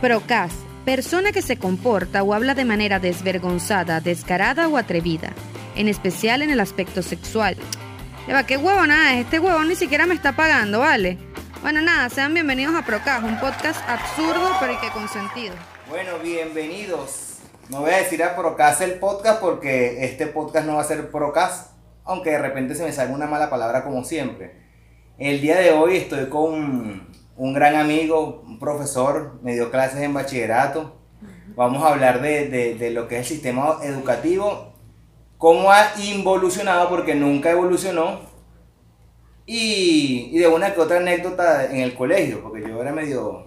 Procas, 0.00 0.52
persona 0.84 1.32
que 1.32 1.42
se 1.42 1.56
comporta 1.56 2.22
o 2.22 2.32
habla 2.32 2.54
de 2.54 2.64
manera 2.64 3.00
desvergonzada, 3.00 4.00
descarada 4.00 4.68
o 4.68 4.76
atrevida, 4.76 5.32
en 5.74 5.88
especial 5.88 6.40
en 6.42 6.50
el 6.50 6.60
aspecto 6.60 7.02
sexual. 7.02 7.56
Eva, 8.28 8.46
qué 8.46 8.56
huevo 8.56 8.86
nada, 8.86 9.18
este 9.18 9.40
huevo 9.40 9.64
ni 9.64 9.74
siquiera 9.74 10.06
me 10.06 10.14
está 10.14 10.36
pagando, 10.36 10.78
¿vale? 10.78 11.18
Bueno, 11.62 11.80
nada, 11.80 12.08
sean 12.10 12.32
bienvenidos 12.32 12.76
a 12.76 12.84
Procas, 12.84 13.24
un 13.24 13.40
podcast 13.40 13.80
absurdo 13.88 14.52
pero 14.60 14.80
que 14.80 14.88
con 14.90 15.08
sentido. 15.08 15.56
Bueno, 15.88 16.12
bienvenidos. 16.22 17.38
No 17.68 17.80
voy 17.80 17.90
a 17.90 17.96
decir 17.96 18.22
a 18.22 18.36
Procas 18.36 18.80
el 18.80 19.00
podcast 19.00 19.40
porque 19.40 20.04
este 20.04 20.28
podcast 20.28 20.64
no 20.64 20.76
va 20.76 20.82
a 20.82 20.84
ser 20.84 21.10
Procas, 21.10 21.70
aunque 22.04 22.30
de 22.30 22.38
repente 22.38 22.76
se 22.76 22.84
me 22.84 22.92
salga 22.92 23.12
una 23.12 23.26
mala 23.26 23.50
palabra 23.50 23.82
como 23.82 24.04
siempre. 24.04 24.52
El 25.18 25.40
día 25.40 25.58
de 25.58 25.72
hoy 25.72 25.96
estoy 25.96 26.28
con 26.28 27.17
un 27.38 27.54
gran 27.54 27.76
amigo, 27.76 28.42
un 28.46 28.58
profesor, 28.58 29.38
me 29.42 29.54
dio 29.54 29.70
clases 29.70 30.02
en 30.02 30.12
bachillerato. 30.12 30.96
Vamos 31.54 31.82
a 31.82 31.88
hablar 31.88 32.20
de, 32.20 32.48
de, 32.48 32.74
de 32.74 32.90
lo 32.90 33.08
que 33.08 33.16
es 33.16 33.22
el 33.22 33.36
sistema 33.36 33.78
educativo, 33.82 34.74
cómo 35.38 35.72
ha 35.72 35.92
involucionado, 35.98 36.88
porque 36.88 37.14
nunca 37.14 37.50
evolucionó, 37.50 38.20
y, 39.46 40.30
y 40.32 40.38
de 40.38 40.46
una 40.46 40.74
que 40.74 40.80
otra 40.80 40.98
anécdota 40.98 41.64
en 41.64 41.78
el 41.78 41.94
colegio, 41.94 42.42
porque 42.42 42.60
yo 42.68 42.80
era 42.82 42.92
medio, 42.92 43.46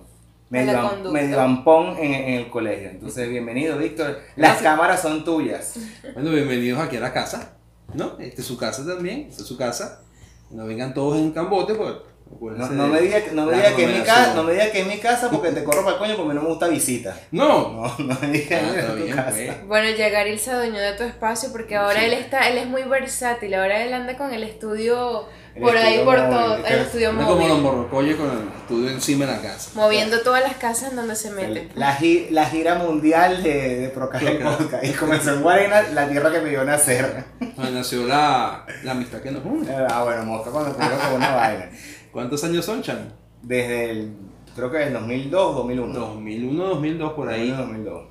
medio, 0.49 1.12
medio 1.12 1.40
ampón 1.40 1.98
en, 1.98 2.13
en 2.13 2.34
el 2.35 2.49
colegio. 2.49 2.90
Entonces, 2.90 3.30
bienvenido, 3.30 3.77
Víctor. 3.77 4.20
Las 4.35 4.62
cámaras 4.62 5.02
son 5.02 5.23
tuyas. 5.23 5.77
Bueno, 6.13 6.32
bienvenidos 6.32 6.80
aquí 6.80 6.98
a 6.98 7.02
la 7.02 7.13
casa, 7.13 7.58
¿no? 7.94 8.18
Esta 8.20 8.41
es 8.41 8.48
su 8.48 8.58
casa 8.58 8.85
también, 8.85 9.27
esta 9.30 9.44
es 9.44 9.48
su 9.48 9.58
casa. 9.58 10.02
No 10.49 10.66
vengan 10.66 10.94
todos 10.94 11.18
en 11.18 11.32
cambote, 11.32 11.76
pues. 11.76 11.93
No, 12.32 12.35
acuérdense 12.37 12.74
no 12.76 12.84
de 12.85 12.90
me 12.90 13.01
digas 13.01 13.24
no 13.34 13.46
me 13.46 13.55
diga 13.55 13.76
que 13.76 13.84
es 13.84 13.98
mi 13.99 14.04
casa, 14.04 14.34
no 14.35 14.43
me 14.43 14.54
diga 14.54 14.71
que 14.71 14.79
es 14.82 14.87
mi 14.87 14.98
casa 14.99 15.29
porque 15.29 15.51
te 15.51 15.63
corro 15.63 15.82
para 15.84 15.93
el 15.96 15.99
coño 15.99 16.15
porque 16.18 16.34
no 16.34 16.41
me 16.41 16.48
gusta 16.48 16.68
visita. 16.70 17.15
No. 17.32 17.71
No, 17.74 17.96
no 17.99 18.18
me 18.21 18.27
digas 18.29 18.62
Ah, 18.63 18.71
que 18.74 18.79
es 18.79 18.84
está 18.84 18.93
tu 18.96 19.04
bien, 19.04 19.15
casa. 19.15 19.29
pues. 19.32 19.68
Bueno, 19.68 19.90
Yagaril 19.98 20.40
se 20.40 20.52
adueñó 20.52 20.79
de 20.79 20.93
tu 20.93 21.04
espacio 21.04 21.52
porque 21.52 21.76
ahora 21.76 21.99
Sí. 21.99 22.05
él 22.05 22.13
está, 22.13 22.48
él 22.49 22.57
es 22.57 22.68
muy 22.68 22.84
versátil, 22.84 23.54
ahora 23.54 23.84
él 23.84 23.93
anda 23.93 24.18
con 24.18 24.34
el 24.34 24.43
estudio 24.43 25.27
El 25.55 25.62
por 25.62 25.76
ahí 25.77 25.99
por 26.05 26.18
móvil, 26.20 26.29
todo, 26.32 26.65
el 26.65 26.79
estudio 26.79 27.09
Anda 27.09 27.26
como 27.26 27.35
los 27.48 27.49
móvil, 27.49 27.63
morrocoyes 27.63 28.15
con 28.15 28.27
el 28.32 28.48
estudio 28.62 28.90
encima 28.90 29.26
de 29.26 29.32
la 29.34 29.41
casa. 29.41 29.71
moviendo 29.76 30.21
todas 30.21 30.41
las 30.41 30.55
casas 30.55 30.91
en 30.91 30.96
donde 30.96 31.15
se 31.15 31.32
mete. 31.32 31.70
La, 31.76 31.93
gi- 31.98 32.27
la 32.32 32.46
gira 32.46 32.76
mundial 32.76 33.43
de, 33.43 33.79
de 33.82 33.90
Procas. 33.90 34.24
Podcast. 34.24 34.84
Y 34.85 34.91
comenzó 34.93 35.34
en 35.34 35.41
Guarena, 35.41 35.82
la 35.93 36.07
tierra 36.07 36.32
que 36.32 36.40
me 36.40 36.49
vio 36.49 36.63
nacer. 36.63 37.26
Donde 37.57 37.71
nació 37.71 38.05
la, 38.07 38.65
la 38.84 38.91
amistad 38.93 39.20
que 39.20 39.32
nos 39.32 39.43
une. 39.46 39.68
Ah, 39.90 40.04
bueno, 40.05 40.24
mosca 40.24 40.49
cuando 40.52 40.71
ocurrió 40.71 40.98
con 40.98 41.13
una 41.15 41.35
vaina. 41.35 41.70
¿Cuántos 42.12 42.43
años 42.43 42.65
son, 42.65 42.81
Chan? 42.81 43.13
Desde 43.41 43.91
el, 43.91 44.13
creo 44.55 44.71
que 44.71 44.84
el 44.84 44.93
2002, 44.93 45.55
2001. 45.55 45.93
2001, 45.99 46.63
2002, 46.63 47.13
por 47.13 47.29
ahí. 47.29 47.49
2002. 47.51 48.03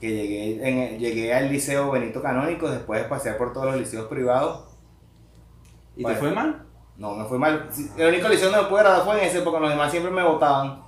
Que 0.00 0.10
llegué, 0.10 0.68
en 0.68 0.98
llegué 0.98 1.34
al 1.34 1.50
liceo 1.50 1.90
Benito 1.90 2.22
Canónico 2.22 2.70
después 2.70 3.02
de 3.02 3.08
pasear 3.08 3.36
por 3.36 3.52
todos 3.52 3.66
los 3.66 3.76
liceos 3.76 4.06
privados. 4.06 4.64
¿Y 5.96 6.02
Bueno. 6.02 6.18
te 6.18 6.24
fue 6.24 6.34
mal? 6.34 6.67
No, 6.98 7.14
me 7.14 7.24
fue 7.26 7.38
mal. 7.38 7.68
Sí, 7.70 7.88
El 7.96 8.08
único 8.08 8.28
liceo 8.28 8.50
donde 8.50 8.64
me 8.64 8.68
pude 8.68 8.80
graduar 8.82 9.04
fue 9.04 9.18
en 9.22 9.28
ese 9.28 9.40
porque 9.42 9.60
los 9.60 9.70
demás 9.70 9.88
siempre 9.90 10.10
me 10.10 10.22
votaban. 10.24 10.82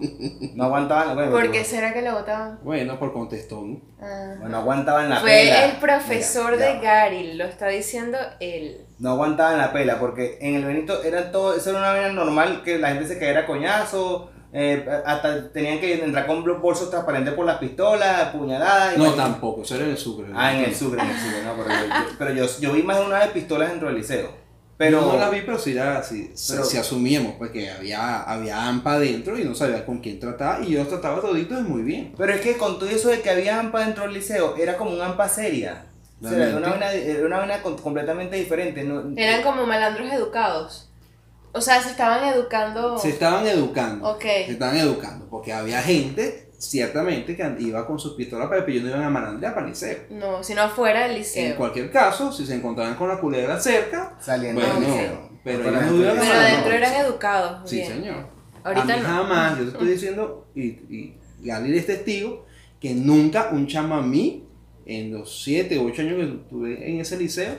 No 0.56 0.64
aguantaban. 0.64 1.14
Bueno, 1.14 1.30
¿Por 1.30 1.50
qué 1.52 1.64
será 1.64 1.92
que 1.94 2.02
le 2.02 2.10
votaban? 2.10 2.58
Bueno, 2.64 2.98
por 2.98 3.12
contestón. 3.12 3.80
Ah. 4.02 4.34
bueno, 4.38 4.48
no 4.48 4.58
aguantaban 4.58 5.08
la 5.08 5.20
Fue 5.20 5.30
pela. 5.30 5.66
el 5.66 5.76
profesor 5.76 6.52
Mira, 6.56 6.66
de 6.66 6.74
ya. 6.74 6.80
Garil, 6.80 7.38
lo 7.38 7.44
está 7.44 7.68
diciendo 7.68 8.18
él. 8.40 8.86
No 8.98 9.10
aguantaban 9.10 9.56
la 9.58 9.72
pela 9.72 10.00
porque 10.00 10.38
en 10.40 10.56
el 10.56 10.64
Benito 10.64 11.00
eran 11.04 11.30
todo, 11.30 11.54
eso 11.54 11.70
era 11.70 11.78
una 11.78 11.90
vaina 11.92 12.08
normal 12.12 12.62
que 12.64 12.78
la 12.78 12.88
gente 12.88 13.06
se 13.06 13.16
caía 13.18 13.38
a 13.38 13.46
coñazo, 13.46 14.30
eh, 14.52 14.84
hasta 15.06 15.52
tenían 15.52 15.78
que 15.78 16.02
entrar 16.02 16.26
con 16.26 16.42
bol- 16.42 16.58
bolsos 16.60 16.90
transparentes 16.90 17.34
por 17.34 17.46
las 17.46 17.58
pistolas, 17.58 18.30
puñaladas. 18.34 18.96
y 18.96 18.98
No, 18.98 19.12
tampoco, 19.12 19.62
eso 19.62 19.76
era 19.76 19.84
en 19.84 19.90
el 19.90 19.98
Sucre. 19.98 20.26
Ah, 20.34 20.52
en 20.54 20.64
el 20.64 20.74
Sucre, 20.74 21.00
en 21.00 21.08
el 21.08 21.16
Sucre, 21.16 21.42
no, 21.44 21.52
pero, 21.54 21.68
yo, 21.68 21.86
yo- 21.86 22.16
pero 22.18 22.32
yo, 22.32 22.46
yo 22.60 22.72
vi 22.72 22.82
más 22.82 22.98
de 22.98 23.06
una 23.06 23.18
vez 23.20 23.28
pistolas 23.28 23.68
dentro 23.68 23.86
del 23.88 23.98
liceo. 23.98 24.39
Pero 24.80 25.02
no 25.02 25.18
la 25.18 25.28
vi, 25.28 25.42
pero 25.42 25.58
sí, 25.58 25.72
era, 25.72 26.02
sí, 26.02 26.32
Pero- 26.48 26.64
sí 26.64 26.78
asumíamos 26.78 27.34
pues, 27.36 27.50
que 27.50 27.70
había, 27.70 28.22
había 28.22 28.66
AMPA 28.66 28.94
adentro 28.94 29.38
y 29.38 29.44
no 29.44 29.54
sabía 29.54 29.84
con 29.84 29.98
quién 29.98 30.18
tratar. 30.18 30.64
Y 30.64 30.70
yo 30.70 30.86
trataba 30.86 31.20
toditos 31.20 31.60
muy 31.64 31.82
bien. 31.82 32.14
Pero 32.16 32.32
es 32.32 32.40
que 32.40 32.56
con 32.56 32.78
todo 32.78 32.88
eso 32.88 33.10
de 33.10 33.20
que 33.20 33.28
había 33.28 33.60
AMPA 33.60 33.80
dentro 33.80 34.04
del 34.04 34.14
liceo, 34.14 34.56
era 34.56 34.78
como 34.78 34.92
un 34.92 35.02
AMPA 35.02 35.28
seria. 35.28 35.84
O 36.22 36.26
sea, 36.26 36.48
era 36.48 36.56
una 36.56 36.92
era 36.94 37.44
una 37.44 37.62
completamente 37.62 38.36
diferente. 38.36 38.82
No, 38.82 39.12
Eran 39.18 39.42
como 39.42 39.66
malandros 39.66 40.10
educados. 40.10 40.90
O 41.52 41.60
sea, 41.60 41.82
se 41.82 41.90
estaban 41.90 42.24
educando. 42.24 42.96
Se 42.98 43.10
estaban 43.10 43.46
educando. 43.46 44.08
Ok. 44.08 44.22
Se 44.22 44.52
estaban 44.52 44.78
educando. 44.78 45.26
Porque 45.28 45.52
había 45.52 45.82
gente, 45.82 46.49
ciertamente, 46.60 47.34
que 47.36 47.56
iba 47.60 47.86
con 47.86 47.98
sus 47.98 48.14
pistolas 48.14 48.48
para 48.48 48.60
pero 48.64 48.72
ellos 48.72 48.84
no 48.84 48.90
iban 48.90 49.04
a 49.04 49.10
malandrear 49.10 49.54
para 49.54 49.66
el 49.66 49.72
liceo. 49.72 49.98
No, 50.10 50.42
sino 50.44 50.60
afuera 50.62 51.02
del 51.02 51.12
En 51.12 51.18
liceo. 51.18 51.56
cualquier 51.56 51.90
caso, 51.90 52.30
si 52.32 52.44
se 52.46 52.54
encontraban 52.54 52.94
con 52.96 53.08
la 53.08 53.18
culebra 53.18 53.58
cerca, 53.58 54.16
saliendo 54.20 54.60
bueno, 54.60 54.74
del 54.80 54.84
ok. 54.84 54.88
liceo. 54.90 55.30
pero 55.42 55.68
ellos 55.70 55.82
no 55.86 55.96
iban 55.96 56.18
a 56.18 56.20
Pero 56.20 56.32
adentro 56.34 56.72
eran 56.72 56.94
educados. 57.06 57.70
Sí, 57.70 57.76
bien. 57.76 57.88
señor. 57.88 58.26
Ahorita 58.62 58.92
a 58.92 58.96
mí 58.98 59.02
no. 59.02 59.08
jamás, 59.08 59.58
yo 59.58 59.64
te 59.64 59.70
estoy 59.70 59.88
diciendo, 59.88 60.46
y, 60.54 60.62
y 60.66 61.18
Galil 61.40 61.74
es 61.74 61.86
testigo, 61.86 62.44
que 62.78 62.94
nunca 62.94 63.48
un 63.52 63.66
chamo 63.66 63.94
a 63.94 64.02
mí, 64.02 64.46
en 64.84 65.12
los 65.12 65.42
7 65.42 65.78
o 65.78 65.84
8 65.84 66.02
años 66.02 66.16
que 66.16 66.24
estuve 66.42 66.90
en 66.90 67.00
ese 67.00 67.16
liceo, 67.16 67.54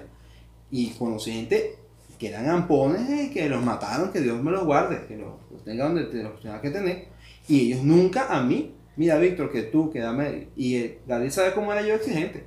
y 0.69 0.91
conocí 0.91 1.31
gente 1.31 1.75
que 2.19 2.28
eran 2.28 2.47
ampones, 2.50 3.09
eh, 3.09 3.31
que 3.34 3.50
los 3.50 3.63
mataron, 3.63 4.11
que 4.11 4.22
Dios 4.22 4.41
me 4.44 4.51
los 4.51 4.63
guarde, 4.63 5.06
que 5.07 5.17
los, 5.17 5.34
los 5.51 5.63
tenga 5.63 5.85
donde 5.85 6.03
te 6.06 6.22
los 6.22 6.40
tenga 6.40 6.61
que 6.61 6.69
tener, 6.69 7.07
y 7.47 7.72
ellos 7.72 7.84
nunca 7.84 8.28
a 8.29 8.44
mí, 8.44 8.75
mira 8.96 9.18
Víctor, 9.18 9.52
que 9.52 9.63
tú, 9.63 9.90
que 9.90 10.00
dame, 10.00 10.50
y 10.56 10.75
eh, 10.75 11.02
Galil 11.07 11.31
sabe 11.31 11.53
cómo 11.53 11.72
era 11.72 11.81
yo 11.81 11.96
exigente. 11.96 12.46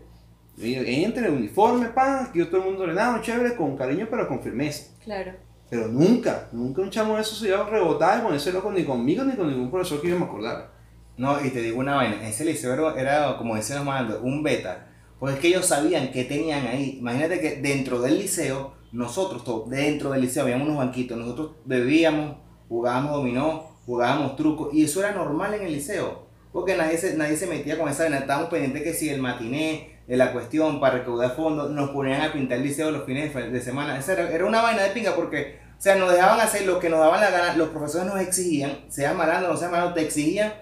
Entre, 0.60 1.30
uniforme, 1.30 1.88
pan, 1.88 2.30
que 2.32 2.38
yo 2.38 2.48
todo 2.48 2.58
el 2.58 2.66
mundo 2.66 2.84
ordenado, 2.84 3.20
chévere, 3.20 3.56
con 3.56 3.76
cariño, 3.76 4.06
pero 4.08 4.28
con 4.28 4.40
firmeza. 4.40 4.92
Claro. 5.02 5.32
Pero 5.68 5.88
nunca, 5.88 6.48
nunca 6.52 6.82
un 6.82 6.90
chamo 6.90 7.16
de 7.16 7.22
esos 7.22 7.38
se 7.38 7.48
iba 7.48 7.60
a 7.60 7.68
rebotar 7.68 8.20
y 8.20 8.22
ponerse 8.22 8.52
loco 8.52 8.70
ni 8.70 8.84
conmigo 8.84 9.24
ni 9.24 9.34
con 9.34 9.48
ningún 9.48 9.70
profesor 9.70 10.00
que 10.00 10.08
yo 10.08 10.18
me 10.18 10.26
acordara. 10.26 10.70
No, 11.16 11.44
y 11.44 11.50
te 11.50 11.62
digo 11.62 11.78
una 11.78 11.96
vaina, 11.96 12.28
ese 12.28 12.44
liceo 12.44 12.96
era, 12.96 13.36
como 13.36 13.56
decían 13.56 13.84
los 13.84 14.20
un 14.22 14.42
beta. 14.42 14.88
Pues 15.18 15.34
es 15.34 15.40
que 15.40 15.48
ellos 15.48 15.66
sabían 15.66 16.10
qué 16.12 16.24
tenían 16.24 16.66
ahí. 16.66 16.98
Imagínate 16.98 17.40
que 17.40 17.56
dentro 17.56 18.00
del 18.00 18.18
liceo, 18.18 18.74
nosotros, 18.92 19.44
todos, 19.44 19.70
dentro 19.70 20.10
del 20.10 20.22
liceo, 20.22 20.42
había 20.42 20.56
unos 20.56 20.76
banquitos, 20.76 21.16
nosotros 21.16 21.52
bebíamos, 21.64 22.36
jugábamos 22.68 23.12
dominó, 23.12 23.78
jugábamos 23.86 24.36
truco, 24.36 24.70
y 24.72 24.84
eso 24.84 25.00
era 25.00 25.12
normal 25.12 25.54
en 25.54 25.62
el 25.62 25.72
liceo. 25.72 26.23
Porque 26.54 26.76
nadie 26.76 26.96
se, 26.96 27.16
nadie 27.16 27.36
se 27.36 27.48
metía 27.48 27.76
con 27.76 27.88
esa 27.88 28.04
vaina, 28.04 28.18
estábamos 28.18 28.48
pendientes 28.48 28.84
que 28.84 28.94
si 28.94 29.10
el 29.10 29.20
matiné, 29.20 29.98
de 30.06 30.16
la 30.16 30.32
cuestión, 30.32 30.78
para 30.78 30.98
recaudar 30.98 31.34
fondos, 31.34 31.72
nos 31.72 31.90
ponían 31.90 32.22
a 32.22 32.32
pintar 32.32 32.58
el 32.58 32.62
liceo 32.62 32.92
los 32.92 33.04
fines 33.04 33.34
de, 33.34 33.60
semana. 33.60 33.98
Esa 33.98 34.12
era, 34.12 34.30
era 34.30 34.46
una 34.46 34.62
vaina 34.62 34.84
de 34.84 34.90
pinga 34.90 35.16
porque, 35.16 35.58
o 35.76 35.82
sea, 35.82 35.96
nos 35.96 36.12
dejaban 36.12 36.38
hacer 36.38 36.64
lo 36.64 36.78
que 36.78 36.88
nos 36.88 37.00
daban 37.00 37.20
la 37.20 37.30
gana, 37.30 37.56
los 37.56 37.70
profesores 37.70 38.06
nos 38.06 38.20
exigían, 38.20 38.84
sea 38.88 39.14
malandro, 39.14 39.50
no 39.50 39.56
sea 39.56 39.68
malandro, 39.68 39.94
te 39.94 40.02
exigían 40.02 40.52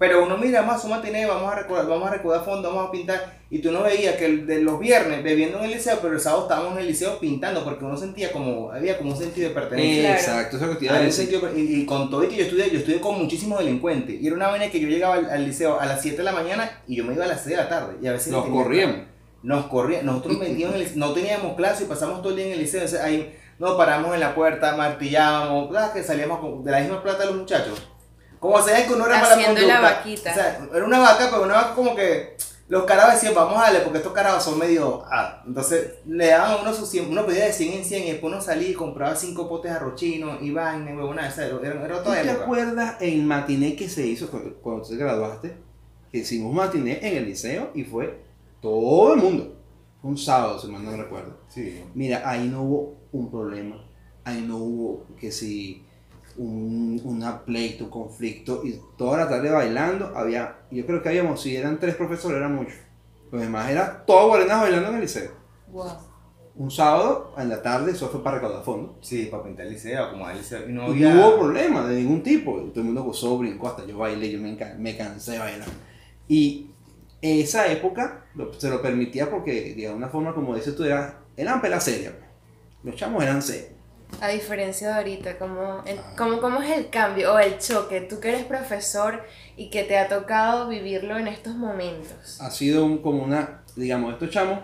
pero 0.00 0.24
uno 0.24 0.38
mira 0.38 0.62
más 0.62 0.80
su 0.80 0.88
matiné, 0.88 1.26
vamos 1.26 1.52
a 1.52 1.56
recaudar, 1.56 1.86
vamos 1.86 2.08
a 2.08 2.12
recaudar 2.14 2.42
fondos, 2.42 2.72
vamos 2.74 2.88
a 2.88 2.90
pintar. 2.90 3.38
Y 3.50 3.58
tú 3.58 3.70
no 3.70 3.82
veías 3.82 4.16
que 4.16 4.24
el 4.24 4.46
de 4.46 4.62
los 4.62 4.80
viernes 4.80 5.22
bebiendo 5.22 5.58
en 5.58 5.64
el 5.66 5.72
liceo, 5.72 5.98
pero 6.00 6.14
el 6.14 6.20
sábado 6.20 6.44
estábamos 6.44 6.72
en 6.72 6.78
el 6.78 6.86
liceo 6.86 7.18
pintando, 7.20 7.62
porque 7.64 7.84
uno 7.84 7.96
sentía 7.98 8.32
como, 8.32 8.72
había 8.72 8.96
como 8.96 9.10
un 9.12 9.18
sentido 9.18 9.48
de 9.50 9.54
pertenencia. 9.54 10.02
Claro. 10.02 10.18
Exacto, 10.18 10.56
eso 10.56 10.64
es 10.64 10.68
lo 10.70 10.74
que 10.74 10.78
te 10.80 10.84
iba 10.86 10.94
a 10.94 10.96
Había 10.96 11.10
un 11.10 11.16
decir. 11.16 11.30
sentido 11.30 11.56
y, 11.56 11.82
y 11.82 11.84
con 11.86 12.08
todo 12.10 12.24
y 12.24 12.28
que 12.28 12.36
yo 12.36 12.42
estudié, 12.44 12.70
yo 12.70 12.78
estudié 12.78 12.98
con 13.00 13.18
muchísimos 13.18 13.58
delincuentes. 13.58 14.18
Y 14.20 14.26
era 14.26 14.36
una 14.36 14.48
vaina 14.48 14.70
que 14.70 14.80
yo 14.80 14.88
llegaba 14.88 15.16
al, 15.16 15.30
al 15.30 15.44
liceo 15.44 15.78
a 15.78 15.84
las 15.84 16.00
7 16.00 16.16
de 16.16 16.22
la 16.24 16.32
mañana 16.32 16.80
y 16.88 16.96
yo 16.96 17.04
me 17.04 17.12
iba 17.12 17.24
a 17.26 17.28
las 17.28 17.42
6 17.42 17.56
de 17.56 17.62
la 17.62 17.68
tarde. 17.68 17.96
Y 18.02 18.06
a 18.06 18.12
veces 18.12 18.32
Nos 18.32 18.46
corríamos. 18.46 18.96
Nos 19.42 19.66
corrían, 19.66 20.06
nosotros 20.06 20.38
metíamos 20.38 20.76
en 20.76 20.82
el, 20.82 20.98
no 20.98 21.12
teníamos 21.12 21.56
clase 21.56 21.84
y 21.84 21.86
pasamos 21.86 22.20
todo 22.22 22.30
el 22.30 22.36
día 22.36 22.46
en 22.46 22.52
el 22.52 22.58
liceo. 22.58 22.80
Entonces 22.80 23.04
ahí 23.04 23.34
nos 23.58 23.72
paramos 23.76 24.14
en 24.14 24.20
la 24.20 24.34
puerta, 24.34 24.74
martillábamos, 24.76 25.70
¿verdad? 25.70 25.92
que 25.92 26.02
salíamos 26.02 26.40
con- 26.40 26.64
de 26.64 26.70
la 26.70 26.80
misma 26.80 27.02
plata 27.02 27.24
los 27.26 27.36
muchachos. 27.36 27.89
Como 28.40 28.60
se 28.62 28.86
que 28.86 28.92
uno 28.94 29.06
era 29.06 29.20
mala 29.20 29.34
Haciendo 29.34 29.60
la 29.60 29.74
conducta. 29.76 29.80
vaquita. 29.80 30.30
O 30.30 30.34
sea, 30.34 30.68
era 30.74 30.84
una 30.84 30.98
vaca, 30.98 31.28
pero 31.30 31.42
una 31.42 31.54
vaca 31.54 31.74
como 31.74 31.94
que 31.94 32.36
los 32.68 32.84
carabas 32.84 33.14
decían, 33.14 33.34
vamos 33.34 33.58
a 33.58 33.62
darle, 33.62 33.80
porque 33.80 33.98
estos 33.98 34.12
carabas 34.12 34.44
son 34.44 34.58
medio. 34.58 35.04
Ah, 35.10 35.42
entonces 35.46 35.94
le 36.06 36.28
daban 36.28 36.52
a 36.52 36.62
uno 36.62 36.72
sus 36.72 36.88
100, 36.88 37.10
uno 37.10 37.26
pedía 37.26 37.44
de 37.44 37.52
100 37.52 37.72
en 37.72 37.84
100 37.84 38.02
y 38.04 38.10
después 38.12 38.32
uno 38.32 38.40
salía 38.40 38.70
y 38.70 38.74
compraba 38.74 39.14
5 39.14 39.48
potes 39.48 39.70
de 39.72 39.76
arrochino 39.76 40.38
y 40.40 40.52
vaina, 40.52 40.94
huevona, 40.94 41.28
esa 41.28 41.46
era, 41.46 41.56
era, 41.62 41.84
era 41.84 42.02
¿Tú 42.02 42.08
otra 42.10 42.22
te 42.22 42.30
acuerdas 42.30 42.96
el 43.00 43.24
matiné 43.24 43.76
que 43.76 43.88
se 43.88 44.06
hizo 44.06 44.30
cuando, 44.30 44.54
cuando 44.54 44.88
te 44.88 44.96
graduaste? 44.96 45.56
Que 46.10 46.18
hicimos 46.18 46.54
matiné 46.54 46.98
en 47.02 47.16
el 47.18 47.26
liceo 47.26 47.70
y 47.74 47.84
fue 47.84 48.20
todo 48.62 49.14
el 49.14 49.20
mundo. 49.20 49.56
Fue 50.00 50.10
un 50.12 50.18
sábado, 50.18 50.58
si 50.58 50.68
mal 50.68 50.84
no 50.84 50.96
recuerdo. 50.96 51.38
Sí. 51.48 51.84
Mira, 51.94 52.22
ahí 52.24 52.48
no 52.48 52.62
hubo 52.62 52.94
un 53.12 53.30
problema. 53.30 53.84
Ahí 54.24 54.44
no 54.46 54.56
hubo 54.58 55.06
que 55.18 55.30
si 55.32 55.84
un, 56.42 57.00
una 57.04 57.44
pleito, 57.44 57.84
un 57.84 57.90
conflicto. 57.90 58.62
Y 58.64 58.80
toda 58.96 59.18
la 59.18 59.28
tarde 59.28 59.50
bailando. 59.50 60.12
Había, 60.16 60.56
yo 60.70 60.86
creo 60.86 61.02
que 61.02 61.08
habíamos, 61.10 61.40
si 61.42 61.56
eran 61.56 61.78
tres 61.80 61.94
profesores, 61.96 62.38
era 62.38 62.48
mucho. 62.48 62.74
Los 63.32 63.40
demás 63.42 63.70
era 63.70 64.04
todo 64.06 64.28
Guarenas 64.28 64.60
bailando 64.62 64.88
en 64.88 64.94
el 64.96 65.00
liceo. 65.02 65.30
Wow. 65.68 65.86
un 66.56 66.70
sábado 66.70 67.32
en 67.38 67.48
la 67.48 67.62
tarde, 67.62 67.92
eso 67.92 68.08
fue 68.08 68.22
para 68.22 68.36
recaudar 68.38 68.64
fondos. 68.64 68.96
Sí, 69.00 69.26
para 69.30 69.44
pintar 69.44 69.66
el 69.66 69.72
liceo, 69.72 70.10
como 70.10 70.28
el 70.28 70.38
liceo. 70.38 70.68
Y 70.68 70.72
no 70.72 70.88
Y 70.88 71.04
había... 71.04 71.14
no 71.14 71.28
hubo 71.28 71.38
problema 71.40 71.86
de 71.86 71.96
ningún 72.02 72.22
tipo. 72.22 72.52
Todo 72.56 72.80
el 72.80 72.84
mundo 72.86 73.04
gozó, 73.04 73.38
brincó, 73.38 73.68
hasta 73.68 73.86
yo 73.86 73.98
bailé, 73.98 74.30
yo 74.32 74.40
me, 74.40 74.56
me 74.78 74.96
cansé 74.96 75.32
de 75.32 75.38
bailar. 75.38 75.68
Y 76.28 76.70
esa 77.22 77.70
época 77.70 78.24
lo- 78.34 78.52
se 78.52 78.68
lo 78.68 78.82
permitía 78.82 79.30
porque, 79.30 79.74
de 79.74 79.86
alguna 79.86 80.08
forma, 80.08 80.34
como 80.34 80.54
dices 80.56 80.74
tú, 80.74 80.84
era, 80.84 81.20
eran 81.36 81.60
pelas 81.62 81.84
serias. 81.84 82.14
pues. 82.14 82.30
Los 82.82 82.96
chamos 82.96 83.22
eran 83.22 83.42
serios. 83.42 83.69
A 84.20 84.28
diferencia 84.28 84.88
de 84.88 84.94
ahorita, 84.94 85.38
¿cómo, 85.38 85.82
el- 85.86 85.98
cómo, 86.16 86.40
¿cómo 86.40 86.60
es 86.62 86.70
el 86.76 86.90
cambio 86.90 87.34
o 87.34 87.38
el 87.38 87.58
choque? 87.58 88.02
Tú 88.02 88.20
que 88.20 88.28
eres 88.30 88.44
profesor 88.44 89.22
y 89.56 89.70
que 89.70 89.84
te 89.84 89.96
ha 89.96 90.08
tocado 90.08 90.68
vivirlo 90.68 91.16
en 91.16 91.26
estos 91.28 91.54
momentos. 91.54 92.38
Ha 92.40 92.50
sido 92.50 92.84
un- 92.84 92.98
como 92.98 93.22
una, 93.24 93.62
digamos, 93.76 94.12
estos 94.12 94.30
chamos 94.30 94.58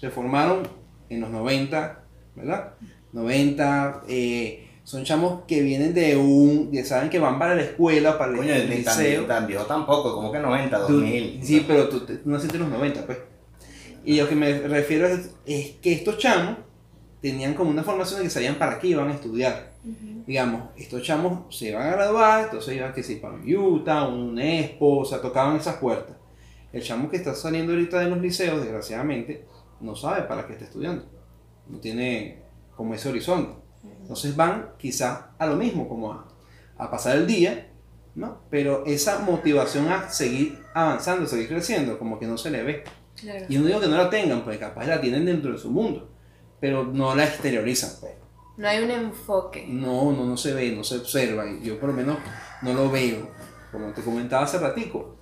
se 0.00 0.10
formaron 0.10 0.66
en 1.10 1.20
los 1.20 1.30
90, 1.30 2.02
¿verdad? 2.34 2.74
90, 3.12 4.02
eh, 4.08 4.68
son 4.84 5.04
chamos 5.04 5.42
que 5.46 5.60
vienen 5.62 5.94
de 5.94 6.16
un, 6.16 6.70
que 6.70 6.84
saben 6.84 7.08
que 7.10 7.18
van 7.18 7.38
para 7.38 7.54
la 7.54 7.62
escuela, 7.62 8.16
para 8.18 8.32
el, 8.32 8.36
Coño, 8.38 8.54
el 8.54 8.68
liceo. 8.70 9.24
tan 9.26 9.46
viejo 9.46 9.64
tampoco, 9.64 10.14
como 10.14 10.32
que 10.32 10.38
90, 10.38 10.86
Tú- 10.86 10.94
2000. 10.94 11.40
sí, 11.44 11.64
pero 11.66 11.88
tú, 11.88 12.00
tú 12.00 12.18
naciste 12.24 12.56
en 12.56 12.62
los 12.64 12.72
90, 12.72 13.04
pues. 13.06 13.18
Y 14.04 14.18
lo 14.20 14.28
que 14.28 14.34
me 14.34 14.60
refiero 14.60 15.06
es, 15.06 15.30
es 15.46 15.70
que 15.82 15.92
estos 15.94 16.18
chamos 16.18 16.56
tenían 17.24 17.54
como 17.54 17.70
una 17.70 17.82
formación 17.82 18.18
de 18.18 18.24
que 18.24 18.30
sabían 18.30 18.56
para 18.56 18.78
qué 18.78 18.88
iban 18.88 19.08
a 19.08 19.14
estudiar. 19.14 19.72
Digamos, 20.26 20.68
estos 20.76 21.02
chamos 21.02 21.56
se 21.56 21.70
iban 21.70 21.86
a 21.86 21.92
graduar, 21.92 22.44
entonces 22.44 22.76
iban 22.76 22.92
que 22.92 23.02
si 23.02 23.16
para 23.16 23.36
Utah, 23.36 24.06
un 24.06 24.38
Expo, 24.38 24.98
o 24.98 25.04
sea, 25.06 25.22
tocaban 25.22 25.56
esas 25.56 25.76
puertas. 25.76 26.16
El 26.70 26.82
chamo 26.82 27.08
que 27.08 27.16
está 27.16 27.34
saliendo 27.34 27.72
ahorita 27.72 27.98
de 28.00 28.10
los 28.10 28.20
liceos, 28.20 28.60
desgraciadamente, 28.60 29.46
no 29.80 29.96
sabe 29.96 30.24
para 30.24 30.46
qué 30.46 30.52
está 30.52 30.66
estudiando. 30.66 31.06
No 31.66 31.78
tiene 31.78 32.42
como 32.76 32.92
ese 32.92 33.08
horizonte. 33.08 33.54
Entonces 34.02 34.36
van 34.36 34.72
quizás 34.76 35.20
a 35.38 35.46
lo 35.46 35.56
mismo, 35.56 35.88
como 35.88 36.12
a, 36.12 36.28
a 36.76 36.90
pasar 36.90 37.16
el 37.16 37.26
día, 37.26 37.72
¿no? 38.14 38.42
Pero 38.50 38.84
esa 38.84 39.20
motivación 39.20 39.88
a 39.88 40.10
seguir 40.10 40.58
avanzando, 40.74 41.26
seguir 41.26 41.48
creciendo, 41.48 41.98
como 41.98 42.18
que 42.18 42.26
no 42.26 42.36
se 42.36 42.50
le 42.50 42.62
ve. 42.62 42.84
Claro. 43.16 43.46
Y 43.48 43.56
no 43.56 43.64
digo 43.64 43.80
que 43.80 43.88
no 43.88 43.96
la 43.96 44.10
tengan, 44.10 44.44
pues 44.44 44.58
capaz 44.58 44.84
la 44.86 45.00
tienen 45.00 45.24
dentro 45.24 45.52
de 45.52 45.58
su 45.58 45.70
mundo, 45.70 46.13
pero 46.64 46.82
no 46.82 47.14
la 47.14 47.24
exteriorizan, 47.24 47.90
pues. 48.00 48.14
No 48.56 48.66
hay 48.66 48.82
un 48.82 48.90
enfoque. 48.90 49.66
No, 49.68 50.12
no, 50.12 50.24
no 50.24 50.34
se 50.34 50.54
ve, 50.54 50.74
no 50.74 50.82
se 50.82 50.96
observa. 50.96 51.44
Yo 51.62 51.78
por 51.78 51.90
lo 51.90 51.94
menos 51.94 52.16
no 52.62 52.72
lo 52.72 52.90
veo. 52.90 53.28
Como 53.70 53.92
te 53.92 54.00
comentaba 54.00 54.44
hace 54.44 54.58
ratico, 54.58 55.14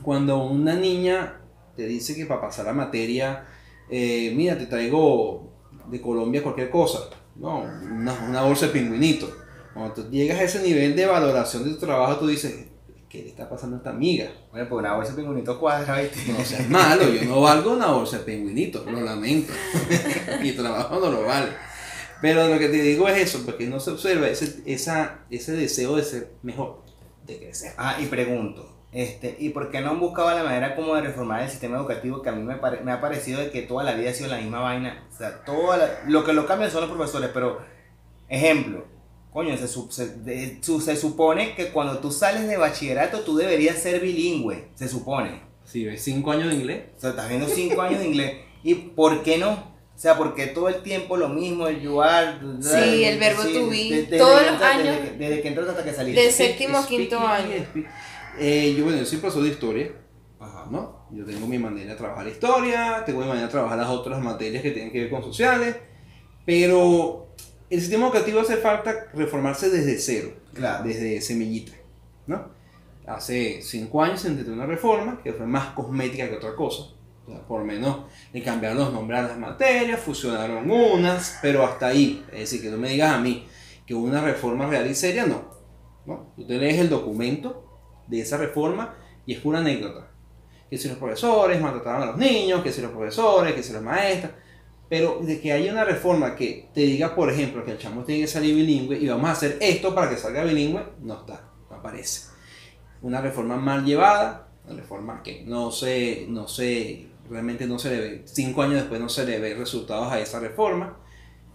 cuando 0.00 0.44
una 0.44 0.76
niña 0.76 1.40
te 1.74 1.86
dice 1.86 2.14
que 2.14 2.24
para 2.24 2.42
pasar 2.42 2.66
la 2.66 2.72
materia, 2.72 3.48
eh, 3.90 4.32
mira, 4.36 4.56
te 4.56 4.66
traigo 4.66 5.50
de 5.88 6.00
Colombia 6.00 6.40
cualquier 6.40 6.70
cosa, 6.70 7.00
no, 7.34 7.62
una, 7.62 8.12
una 8.28 8.42
bolsa 8.42 8.66
de 8.66 8.72
pingüinito. 8.72 9.28
Cuando 9.74 9.92
tú 9.94 10.08
llegas 10.08 10.38
a 10.38 10.44
ese 10.44 10.62
nivel 10.62 10.94
de 10.94 11.04
valoración 11.04 11.64
de 11.64 11.70
tu 11.70 11.80
trabajo, 11.80 12.20
tú 12.20 12.28
dices, 12.28 12.68
¿qué 13.10 13.22
le 13.22 13.28
está 13.30 13.48
pasando 13.48 13.76
a 13.76 13.78
esta 13.78 13.90
amiga? 13.90 14.30
Bueno, 14.52 14.66
pues 14.68 14.78
una 14.80 14.94
bolsa 14.94 15.12
de 15.12 15.16
pingüinito 15.22 15.58
cuadra, 15.60 16.00
¿viste? 16.00 16.32
No 16.32 16.44
seas 16.44 16.68
malo, 16.70 17.02
yo 17.08 17.24
no 17.24 17.40
valgo 17.42 17.72
una 17.72 17.88
bolsa 17.88 18.18
de 18.18 18.24
pingüinito, 18.24 18.84
lo 18.90 19.00
lamento. 19.00 19.52
Mi 20.40 20.52
trabajo 20.52 21.00
no 21.00 21.10
lo 21.10 21.24
vale. 21.24 21.48
Pero 22.22 22.48
lo 22.48 22.58
que 22.58 22.68
te 22.68 22.80
digo 22.82 23.08
es 23.08 23.18
eso, 23.18 23.42
porque 23.44 23.66
no 23.66 23.80
se 23.80 23.90
observa 23.90 24.28
ese, 24.28 24.62
esa, 24.66 25.20
ese 25.30 25.52
deseo 25.52 25.96
de 25.96 26.04
ser 26.04 26.30
mejor, 26.42 26.82
de 27.26 27.38
crecer. 27.38 27.72
Ah, 27.78 27.96
y 28.00 28.06
pregunto, 28.06 28.76
este, 28.92 29.36
¿y 29.38 29.48
por 29.50 29.70
qué 29.70 29.80
no 29.80 29.90
han 29.90 30.00
buscado 30.00 30.30
la 30.34 30.44
manera 30.44 30.76
como 30.76 30.94
de 30.94 31.00
reformar 31.02 31.42
el 31.42 31.50
sistema 31.50 31.78
educativo 31.78 32.22
que 32.22 32.28
a 32.28 32.32
mí 32.32 32.42
me, 32.42 32.56
pare- 32.56 32.80
me 32.82 32.92
ha 32.92 33.00
parecido 33.00 33.40
de 33.40 33.50
que 33.50 33.62
toda 33.62 33.84
la 33.84 33.92
vida 33.94 34.10
ha 34.10 34.14
sido 34.14 34.28
la 34.28 34.36
misma 34.38 34.60
vaina? 34.60 35.06
O 35.12 35.16
sea, 35.16 35.42
toda 35.44 35.76
la- 35.78 35.90
lo 36.06 36.22
que 36.24 36.32
lo 36.34 36.46
cambian 36.46 36.70
son 36.70 36.82
los 36.82 36.90
profesores, 36.90 37.30
pero, 37.32 37.58
ejemplo, 38.28 38.84
coño, 39.32 39.56
se, 39.56 39.68
se- 39.68 40.16
de- 40.18 40.58
su- 40.62 40.80
se 40.80 40.96
supone 40.96 41.54
que 41.54 41.68
cuando 41.68 41.98
tú 41.98 42.10
sales 42.10 42.46
de 42.48 42.56
bachillerato 42.56 43.20
tú 43.20 43.36
deberías 43.36 43.78
ser 43.78 44.00
bilingüe, 44.00 44.68
se 44.74 44.88
supone. 44.88 45.42
Si 45.64 45.84
ves 45.84 46.02
cinco 46.02 46.32
años 46.32 46.48
de 46.48 46.56
inglés, 46.56 46.82
O 46.96 47.00
sea, 47.00 47.10
estás 47.10 47.28
viendo 47.28 47.46
cinco 47.48 47.80
años 47.82 48.00
de 48.00 48.06
inglés. 48.08 48.32
¿Y 48.64 48.74
por 48.74 49.22
qué 49.22 49.38
no? 49.38 49.52
O 49.52 50.02
sea, 50.02 50.16
porque 50.16 50.46
todo 50.46 50.68
el 50.68 50.82
tiempo 50.82 51.16
lo 51.16 51.28
mismo, 51.28 51.68
el 51.68 51.80
you 51.80 52.00
are. 52.02 52.38
Sí, 52.60 53.04
el 53.04 53.18
verbo 53.20 53.42
sí, 53.42 53.52
to 53.52 53.68
be, 53.68 53.76
de- 53.76 54.02
desde 54.02 54.18
todos 54.18 54.40
que 54.40 54.46
los 54.46 54.54
entras- 54.54 54.74
años. 54.74 54.96
Desde, 54.96 55.10
que- 55.12 55.18
desde 55.18 55.42
que 55.42 55.48
entras 55.48 55.68
hasta 55.68 55.84
que 55.84 55.92
saliste. 55.92 56.22
De 56.22 56.32
séptimo 56.32 56.78
a 56.78 56.86
quinto 56.86 57.18
año. 57.20 57.54
speak- 57.72 57.86
eh, 58.38 58.74
yo, 58.76 58.84
bueno, 58.84 58.98
yo 58.98 59.04
soy 59.04 59.18
profesor 59.18 59.42
de 59.44 59.50
historia, 59.50 59.92
Ajá. 60.40 60.66
¿no? 60.70 61.06
Yo 61.12 61.24
tengo 61.24 61.46
mi 61.46 61.58
manera 61.58 61.90
de 61.90 61.96
trabajar 61.96 62.24
la 62.24 62.30
historia, 62.30 63.02
tengo 63.04 63.20
mi 63.20 63.26
manera 63.26 63.46
de 63.46 63.52
trabajar 63.52 63.76
las 63.78 63.88
otras 63.90 64.20
materias 64.22 64.62
que 64.62 64.70
tienen 64.70 64.90
que 64.90 65.00
ver 65.02 65.10
con 65.10 65.22
sociales, 65.22 65.76
pero 66.46 67.28
el 67.70 67.80
sistema 67.80 68.06
educativo 68.06 68.40
hace 68.40 68.56
falta 68.56 69.06
reformarse 69.14 69.70
desde 69.70 69.98
cero. 69.98 70.32
Claro. 70.52 70.84
desde 70.84 71.20
semillita, 71.20 71.72
¿no? 72.26 72.50
Hace 73.06 73.62
cinco 73.62 74.02
años 74.02 74.20
se 74.20 74.28
intentó 74.28 74.52
una 74.52 74.66
reforma 74.66 75.20
que 75.22 75.32
fue 75.32 75.46
más 75.46 75.68
cosmética 75.74 76.28
que 76.28 76.36
otra 76.36 76.54
cosa. 76.54 76.82
O 77.26 77.30
sea, 77.30 77.46
por 77.46 77.64
menos 77.64 78.06
le 78.32 78.42
cambiaron 78.42 78.78
los 78.78 78.92
nombres 78.92 79.20
a 79.20 79.22
las 79.28 79.38
materias, 79.38 80.00
fusionaron 80.00 80.68
unas, 80.70 81.38
pero 81.40 81.64
hasta 81.64 81.86
ahí. 81.86 82.24
Es 82.32 82.40
decir, 82.40 82.62
que 82.62 82.70
no 82.70 82.76
me 82.76 82.90
digas 82.90 83.12
a 83.12 83.18
mí 83.18 83.46
que 83.86 83.94
hubo 83.94 84.06
una 84.06 84.20
reforma 84.20 84.66
real 84.66 84.88
y 84.88 84.94
seria, 84.94 85.26
no. 85.26 85.50
¿no? 86.06 86.32
Tú 86.36 86.46
te 86.46 86.58
lees 86.58 86.78
el 86.78 86.88
documento 86.88 87.80
de 88.06 88.20
esa 88.20 88.36
reforma 88.36 88.94
y 89.26 89.34
es 89.34 89.40
pura 89.40 89.60
anécdota. 89.60 90.08
Que 90.68 90.78
si 90.78 90.88
los 90.88 90.98
profesores 90.98 91.60
maltrataban 91.60 92.02
a 92.02 92.06
los 92.06 92.16
niños, 92.16 92.62
que 92.62 92.72
si 92.72 92.80
los 92.80 92.92
profesores, 92.92 93.54
que 93.54 93.62
si 93.62 93.72
los 93.72 93.82
maestros. 93.82 94.32
Pero 94.90 95.20
de 95.22 95.40
que 95.40 95.52
haya 95.52 95.72
una 95.72 95.84
reforma 95.84 96.36
que 96.36 96.68
te 96.74 96.80
diga, 96.80 97.14
por 97.14 97.30
ejemplo, 97.30 97.64
que 97.64 97.70
el 97.70 97.78
chamo 97.78 98.04
tiene 98.04 98.22
que 98.22 98.26
salir 98.26 98.54
bilingüe 98.54 98.98
y 98.98 99.08
vamos 99.08 99.30
a 99.30 99.32
hacer 99.32 99.56
esto 99.60 99.94
para 99.94 100.10
que 100.10 100.16
salga 100.16 100.44
bilingüe, 100.44 100.82
no 101.00 101.20
está, 101.20 101.48
no 101.70 101.76
aparece. 101.76 102.28
Una 103.00 103.22
reforma 103.22 103.56
mal 103.56 103.84
llevada, 103.86 104.48
una 104.66 104.76
reforma 104.76 105.22
que 105.22 105.44
no 105.46 105.70
se, 105.70 106.26
no 106.28 106.46
se, 106.46 107.06
realmente 107.30 107.66
no 107.66 107.78
se 107.78 107.90
le 107.90 108.00
ve, 108.00 108.22
cinco 108.26 108.62
años 108.62 108.80
después 108.80 109.00
no 109.00 109.08
se 109.08 109.24
le 109.24 109.38
ve 109.38 109.54
resultados 109.54 110.12
a 110.12 110.20
esa 110.20 110.40
reforma. 110.40 110.98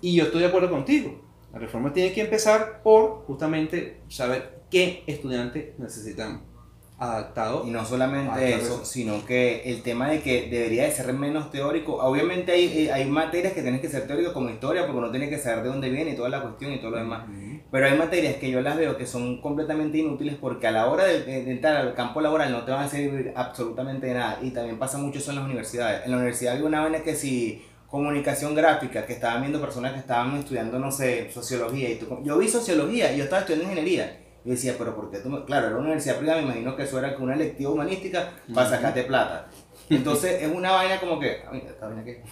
Y 0.02 0.16
yo 0.16 0.24
estoy 0.24 0.42
de 0.42 0.48
acuerdo 0.48 0.72
contigo. 0.72 1.22
La 1.54 1.60
reforma 1.60 1.94
tiene 1.94 2.14
que 2.14 2.22
empezar 2.22 2.82
por 2.84 3.26
justamente 3.26 4.02
saber 4.08 4.62
qué 4.72 5.04
estudiante 5.06 5.76
necesitamos 5.78 6.55
adaptado 6.98 7.64
Y 7.68 7.72
no 7.72 7.84
solamente 7.86 8.54
eso, 8.56 8.58
eso. 8.76 8.86
sino 8.86 9.26
que 9.26 9.64
el 9.66 9.82
tema 9.82 10.10
de 10.10 10.22
que 10.22 10.48
debería 10.50 10.84
de 10.84 10.92
ser 10.92 11.12
menos 11.14 11.52
teórico. 11.52 11.96
Obviamente 11.96 12.54
hay, 12.54 12.86
eh, 12.88 12.92
hay 12.92 13.06
materias 13.06 13.54
que 13.54 13.62
tienen 13.62 13.82
que 13.82 13.90
ser 13.90 14.08
teóricas 14.08 14.32
como 14.34 14.50
historia, 14.50 14.84
porque 14.86 14.98
uno 14.98 15.12
tiene 15.12 15.30
que 15.30 15.38
saber 15.38 15.64
de 15.64 15.70
dónde 15.70 15.90
viene 15.90 16.12
y 16.12 16.16
toda 16.16 16.30
la 16.30 16.42
cuestión 16.42 16.72
y 16.74 16.78
todo 16.80 16.92
lo 16.92 16.98
demás. 16.98 17.26
Pero 17.72 17.86
hay 17.88 17.98
materias 17.98 18.36
que 18.36 18.50
yo 18.50 18.62
las 18.62 18.78
veo 18.78 18.96
que 18.98 19.06
son 19.06 19.42
completamente 19.42 19.98
inútiles 19.98 20.36
porque 20.40 20.68
a 20.68 20.72
la 20.72 20.88
hora 20.88 21.04
de, 21.06 21.24
de 21.24 21.52
entrar 21.52 21.76
al 21.78 21.94
campo 21.96 22.22
laboral 22.22 22.52
no 22.52 22.64
te 22.64 22.72
van 22.72 22.86
a 22.86 22.88
servir 22.90 23.34
absolutamente 23.36 24.08
de 24.08 24.14
nada. 24.14 24.40
Y 24.42 24.52
también 24.52 24.78
pasa 24.80 24.98
mucho 24.98 25.20
eso 25.20 25.32
en 25.32 25.38
las 25.38 25.46
universidades. 25.46 26.06
En 26.06 26.12
la 26.12 26.18
universidad 26.18 26.54
había 26.54 26.66
una 26.68 26.82
vaina 26.82 27.00
que 27.04 27.16
si 27.16 27.62
comunicación 27.90 28.56
gráfica, 28.56 29.06
que 29.06 29.14
estaban 29.14 29.42
viendo 29.42 29.60
personas 29.62 29.94
que 29.94 30.00
estaban 30.00 30.36
estudiando, 30.38 30.80
no 30.80 30.92
sé, 30.92 31.30
sociología. 31.32 31.90
Y 31.90 31.96
tú- 31.96 32.20
yo 32.24 32.38
vi 32.38 32.48
sociología 32.48 33.12
y 33.14 33.18
yo 33.18 33.24
estaba 33.26 33.42
estudiando 33.42 33.70
ingeniería. 33.72 34.22
Y 34.46 34.52
decía, 34.52 34.76
pero 34.78 34.96
¿por 34.96 35.10
qué 35.12 35.18
tú 35.18 35.30
me-?" 35.30 35.44
Claro, 35.46 35.66
era 35.68 35.76
una 35.76 35.86
universidad 35.86 36.18
privada, 36.18 36.40
me 36.40 36.46
imagino 36.46 36.76
que 36.76 36.84
eso 36.84 37.00
era 37.00 37.18
una 37.18 37.34
electiva 37.34 37.72
humanística 37.72 38.32
para 38.54 38.70
sacarte 38.70 39.04
plata. 39.04 39.48
Entonces 39.90 40.42
es 40.44 40.52
una 40.54 40.72
vaina 40.72 41.00
como 41.00 41.20
que... 41.20 41.42
"Ah, 41.48 41.56
esta 41.58 41.88
vaina 41.88 42.04
que... 42.04 42.24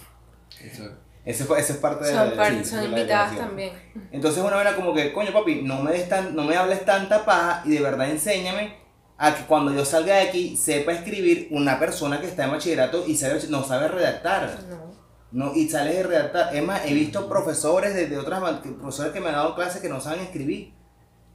Eso. 0.62 0.84
Ese, 1.24 1.44
fue- 1.44 1.58
ese 1.58 1.72
es 1.72 1.78
parte 1.78 2.04
de 2.04 2.12
Son, 2.12 2.30
la- 2.30 2.36
par- 2.36 2.52
sí, 2.52 2.64
son 2.64 2.80
de 2.80 2.86
invitadas 2.86 3.36
también. 3.36 3.72
Entonces 4.12 4.42
una 4.44 4.56
vez 4.56 4.72
como 4.74 4.94
que, 4.94 5.12
coño 5.12 5.32
papi, 5.32 5.62
no 5.62 5.82
me, 5.82 5.92
des 5.92 6.08
tan, 6.08 6.36
no 6.36 6.44
me 6.44 6.56
hables 6.56 6.84
tanta 6.84 7.24
paja 7.24 7.62
y 7.64 7.70
de 7.70 7.80
verdad 7.80 8.10
enséñame 8.10 8.76
a 9.16 9.34
que 9.34 9.44
cuando 9.44 9.72
yo 9.72 9.84
salga 9.84 10.16
de 10.16 10.28
aquí 10.28 10.56
sepa 10.56 10.92
escribir 10.92 11.48
una 11.50 11.78
persona 11.78 12.20
que 12.20 12.26
está 12.26 12.44
en 12.44 12.50
bachillerato 12.52 13.04
y 13.06 13.16
sabe, 13.16 13.40
no 13.48 13.64
sabe 13.64 13.88
redactar. 13.88 14.58
No. 14.68 14.94
No, 15.32 15.54
y 15.54 15.68
sale 15.68 15.94
de 15.94 16.02
redactar. 16.04 16.54
Es 16.54 16.62
más, 16.62 16.84
he 16.84 16.92
visto 16.94 17.28
profesores 17.28 17.94
de, 17.94 18.06
de 18.06 18.18
otras 18.18 18.40
profesores 18.80 19.12
que 19.12 19.20
me 19.20 19.28
han 19.28 19.34
dado 19.34 19.54
clases 19.56 19.80
que 19.80 19.88
no 19.88 20.00
saben 20.00 20.20
escribir. 20.20 20.72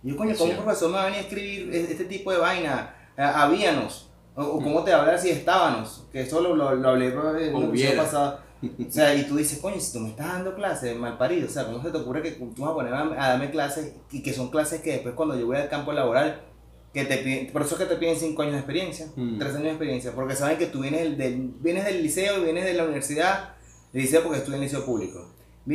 Y 0.03 0.09
yo, 0.11 0.17
coño, 0.17 0.35
¿cómo 0.37 0.51
un 0.51 0.57
profesor 0.57 0.89
me 0.89 0.95
va 0.95 1.01
a 1.03 1.05
venir 1.05 1.19
a 1.19 1.23
escribir 1.23 1.73
este 1.73 2.05
tipo 2.05 2.31
de 2.31 2.37
vaina? 2.37 2.95
Habíanos. 3.17 4.09
O, 4.35 4.43
o 4.43 4.61
cómo 4.61 4.83
te 4.83 4.93
hablar 4.93 5.19
si 5.19 5.29
estábamos. 5.29 6.05
Que 6.11 6.21
eso 6.21 6.39
lo, 6.41 6.55
lo, 6.55 6.75
lo 6.75 6.89
hablé 6.89 7.07
en 7.07 7.13
el 7.55 7.63
episodio 7.69 7.97
pasado. 7.97 8.39
O 8.61 8.91
sea, 8.91 9.15
y 9.15 9.23
tú 9.23 9.37
dices, 9.37 9.59
coño, 9.59 9.79
si 9.79 9.93
tú 9.93 9.99
me 9.99 10.09
estás 10.09 10.27
dando 10.33 10.53
clases, 10.55 10.95
mal 10.97 11.17
parido, 11.17 11.47
o 11.47 11.49
sea, 11.49 11.65
¿cómo 11.65 11.81
se 11.81 11.91
te 11.91 11.97
ocurre 11.97 12.21
que 12.21 12.31
tú 12.31 12.53
vas 12.57 12.71
a 12.71 12.73
poner 12.73 12.93
a, 12.93 13.01
a 13.01 13.29
darme 13.29 13.51
clases 13.51 13.93
y 14.11 14.21
que 14.21 14.33
son 14.33 14.49
clases 14.49 14.81
que 14.81 14.91
después 14.91 15.15
cuando 15.15 15.37
yo 15.39 15.45
voy 15.45 15.55
al 15.57 15.69
campo 15.69 15.93
laboral, 15.93 16.41
que 16.93 17.05
te 17.05 17.17
piden, 17.19 17.53
por 17.53 17.61
eso 17.61 17.75
es 17.75 17.81
que 17.81 17.85
te 17.87 17.95
piden 17.95 18.17
5 18.17 18.41
años 18.41 18.53
de 18.55 18.59
experiencia, 18.59 19.07
Mm. 19.15 19.37
3 19.37 19.51
años 19.51 19.63
de 19.63 19.69
experiencia, 19.69 20.11
porque 20.13 20.35
saben 20.35 20.57
que 20.57 20.65
tú 20.65 20.81
vienes 20.81 21.17
del, 21.17 21.53
vienes 21.59 21.85
del 21.85 22.03
liceo 22.03 22.39
y 22.39 22.43
vienes 22.43 22.65
de 22.65 22.73
la 22.73 22.83
universidad, 22.83 23.53
liceo 23.93 24.23
porque 24.23 24.39
estudié 24.39 24.57
en 24.57 24.63
liceo 24.63 24.85
público, 24.85 25.29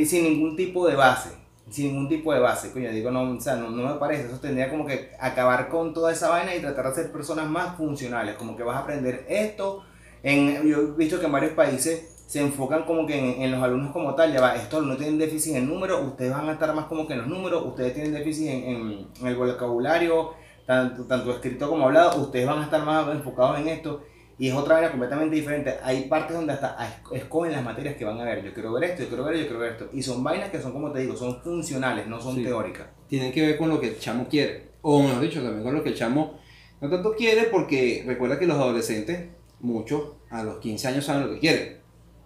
sin 0.05 0.23
ningún 0.23 0.55
tipo 0.55 0.85
de 0.87 0.95
base, 0.95 1.29
sin 1.69 1.87
ningún 1.87 2.07
tipo 2.09 2.31
de 2.33 2.39
base, 2.39 2.71
coño, 2.71 2.91
digo, 2.91 3.09
no, 3.11 3.23
o 3.23 3.39
sea, 3.41 3.55
no, 3.55 3.69
no 3.71 3.93
me 3.93 3.99
parece, 3.99 4.27
eso 4.27 4.39
tendría 4.39 4.69
como 4.69 4.85
que 4.85 5.11
acabar 5.19 5.67
con 5.67 5.93
toda 5.93 6.11
esa 6.13 6.29
vaina 6.29 6.55
y 6.55 6.61
tratar 6.61 6.89
de 6.89 6.95
ser 6.95 7.11
personas 7.11 7.49
más 7.49 7.75
funcionales, 7.75 8.35
como 8.35 8.55
que 8.55 8.63
vas 8.63 8.77
a 8.77 8.79
aprender 8.79 9.25
esto, 9.29 9.83
en, 10.23 10.63
yo 10.67 10.79
he 10.79 10.91
visto 10.97 11.19
que 11.19 11.25
en 11.25 11.31
varios 11.31 11.53
países 11.53 12.11
se 12.27 12.41
enfocan 12.41 12.83
como 12.85 13.05
que 13.05 13.17
en, 13.17 13.41
en 13.43 13.51
los 13.51 13.61
alumnos 13.63 13.91
como 13.91 14.15
tal, 14.15 14.31
ya 14.33 14.41
va, 14.41 14.55
estos 14.55 14.77
alumnos 14.77 14.97
tienen 14.97 15.17
déficit 15.19 15.55
en 15.55 15.67
número, 15.67 16.01
ustedes 16.01 16.31
van 16.31 16.49
a 16.49 16.53
estar 16.53 16.73
más 16.73 16.85
como 16.85 17.05
que 17.07 17.13
en 17.13 17.19
los 17.19 17.27
números, 17.27 17.63
ustedes 17.65 17.93
tienen 17.93 18.13
déficit 18.13 18.47
en, 18.49 18.63
en- 18.63 19.07
en 19.21 19.27
el 19.27 19.35
vocabulario, 19.35 20.33
tanto, 20.65 21.03
tanto 21.05 21.31
escrito 21.31 21.69
como 21.69 21.85
hablado, 21.85 22.19
ustedes 22.21 22.47
van 22.47 22.59
a 22.59 22.63
estar 22.63 22.83
más 22.83 23.07
enfocados 23.09 23.59
en 23.59 23.67
esto. 23.69 24.01
Y 24.37 24.49
es 24.49 24.53
otra 24.53 24.75
manera 24.75 24.91
completamente 24.91 25.35
diferente. 25.35 25.75
Hay 25.83 26.09
partes 26.09 26.35
donde 26.35 26.53
hasta 26.53 26.77
es- 26.85 27.21
escogen 27.21 27.53
las 27.53 27.63
materias 27.63 27.95
que 27.95 28.03
van 28.03 28.19
a 28.19 28.23
ver. 28.25 28.43
Yo 28.43 28.53
quiero 28.53 28.73
ver 28.73 28.83
esto, 28.85 29.03
yo 29.03 29.07
quiero 29.09 29.23
ver, 29.23 29.35
yo 29.37 29.43
quiero 29.43 29.59
ver 29.59 29.71
esto. 29.73 29.89
Y 29.93 30.03
son 30.03 30.23
vainas 30.23 30.49
que 30.49 30.61
son, 30.61 30.73
como 30.73 30.91
te 30.91 30.99
digo, 30.99 31.15
son 31.15 31.41
funcionales, 31.41 32.07
no 32.07 32.19
son 32.21 32.35
Sí. 32.35 32.43
teóricas. 32.43 32.87
tienen 33.07 33.31
que 33.31 33.45
ver 33.45 33.57
con 33.57 33.69
lo 33.69 33.79
que 33.79 33.89
el 33.89 33.99
chamo 33.99 34.27
quiere. 34.27 34.71
O 34.81 35.01
mejor 35.03 35.21
dicho, 35.21 35.41
también 35.41 35.63
con 35.63 35.75
lo 35.75 35.83
que 35.83 35.89
el 35.89 35.95
chamo 35.95 36.39
no 36.81 36.89
tanto 36.89 37.13
quiere, 37.15 37.43
porque 37.45 38.03
recuerda 38.05 38.37
que 38.39 38.47
los 38.47 38.57
adolescentes, 38.57 39.29
muchos 39.59 40.13
a 40.31 40.43
los 40.43 40.57
15 40.57 40.87
años 40.87 41.05
saben 41.05 41.27
lo 41.27 41.33
que 41.33 41.39
quieren, 41.39 41.77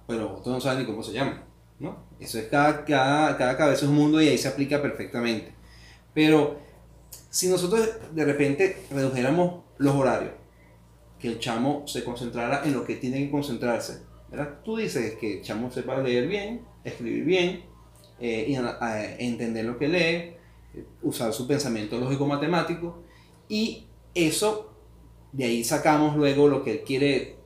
pero 0.07 0.31
otros 0.37 0.47
no 0.47 0.59
saben 0.61 0.79
ni 0.79 0.85
cómo 0.85 1.03
se 1.03 1.11
llaman. 1.13 1.43
¿no? 1.79 2.05
Eso 2.19 2.39
es 2.39 2.45
cada, 2.47 2.83
cada, 2.85 3.37
cada 3.37 3.55
cabeza 3.57 3.83
es 3.85 3.89
un 3.89 3.95
mundo 3.95 4.21
y 4.21 4.27
ahí 4.29 4.37
se 4.37 4.47
aplica 4.47 4.81
perfectamente. 4.81 5.53
Pero 6.13 6.57
si 7.29 7.47
nosotros 7.49 7.87
de 8.13 8.25
repente 8.25 8.77
redujéramos 8.91 9.63
los 9.77 9.95
horarios, 9.95 10.31
que 11.19 11.27
el 11.27 11.39
chamo 11.39 11.83
se 11.87 12.03
concentrara 12.03 12.61
en 12.65 12.73
lo 12.73 12.85
que 12.85 12.95
tiene 12.95 13.19
que 13.19 13.31
concentrarse. 13.31 14.03
¿verdad? 14.29 14.59
Tú 14.63 14.77
dices 14.77 15.15
que 15.15 15.37
el 15.37 15.41
chamo 15.41 15.71
sepa 15.71 15.97
leer 16.01 16.27
bien, 16.27 16.61
escribir 16.83 17.23
bien, 17.25 17.63
eh, 18.19 18.45
y 18.47 18.55
ana- 18.55 18.77
eh, 19.01 19.15
entender 19.19 19.65
lo 19.65 19.77
que 19.77 19.87
lee, 19.87 20.35
usar 21.01 21.33
su 21.33 21.47
pensamiento 21.47 21.97
lógico 21.97 22.25
matemático 22.27 23.03
y 23.47 23.87
eso 24.13 24.73
de 25.31 25.45
ahí 25.45 25.63
sacamos 25.63 26.15
luego 26.15 26.47
lo 26.47 26.63
que 26.63 26.71
él 26.73 26.81
quiere 26.85 27.37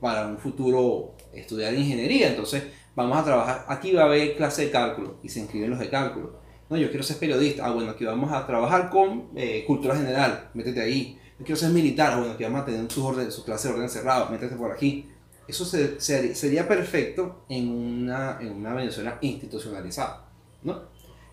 para 0.00 0.26
un 0.26 0.38
futuro 0.38 1.14
estudiar 1.32 1.74
ingeniería 1.74 2.28
entonces 2.28 2.64
vamos 2.94 3.18
a 3.18 3.24
trabajar 3.24 3.64
aquí 3.68 3.92
va 3.92 4.02
a 4.02 4.06
haber 4.06 4.36
clase 4.36 4.64
de 4.66 4.70
cálculo 4.70 5.18
y 5.22 5.28
se 5.28 5.40
inscriben 5.40 5.70
los 5.70 5.78
de 5.78 5.90
cálculo 5.90 6.38
no 6.70 6.76
yo 6.78 6.88
quiero 6.88 7.02
ser 7.02 7.18
periodista 7.18 7.66
ah 7.66 7.72
bueno 7.72 7.90
aquí 7.90 8.04
vamos 8.04 8.32
a 8.32 8.46
trabajar 8.46 8.88
con 8.90 9.28
eh, 9.36 9.64
cultura 9.66 9.94
general 9.96 10.50
métete 10.54 10.80
ahí 10.80 11.18
yo 11.38 11.44
quiero 11.44 11.56
ser 11.56 11.70
militar 11.70 12.16
bueno 12.18 12.32
aquí 12.34 12.44
vamos 12.44 12.62
a 12.62 12.64
tener 12.64 12.90
su, 12.90 13.04
orden, 13.06 13.30
su 13.32 13.44
clase 13.44 13.68
de 13.68 13.74
orden 13.74 13.88
cerrado 13.88 14.30
métete 14.30 14.54
por 14.56 14.72
aquí 14.72 15.08
eso 15.48 15.64
se- 15.64 16.00
se- 16.00 16.34
sería 16.34 16.66
perfecto 16.66 17.44
en 17.48 17.68
una, 17.68 18.38
en 18.40 18.50
una 18.52 18.72
Venezuela 18.72 19.18
institucionalizada, 19.20 20.24
¿no? 20.62 20.82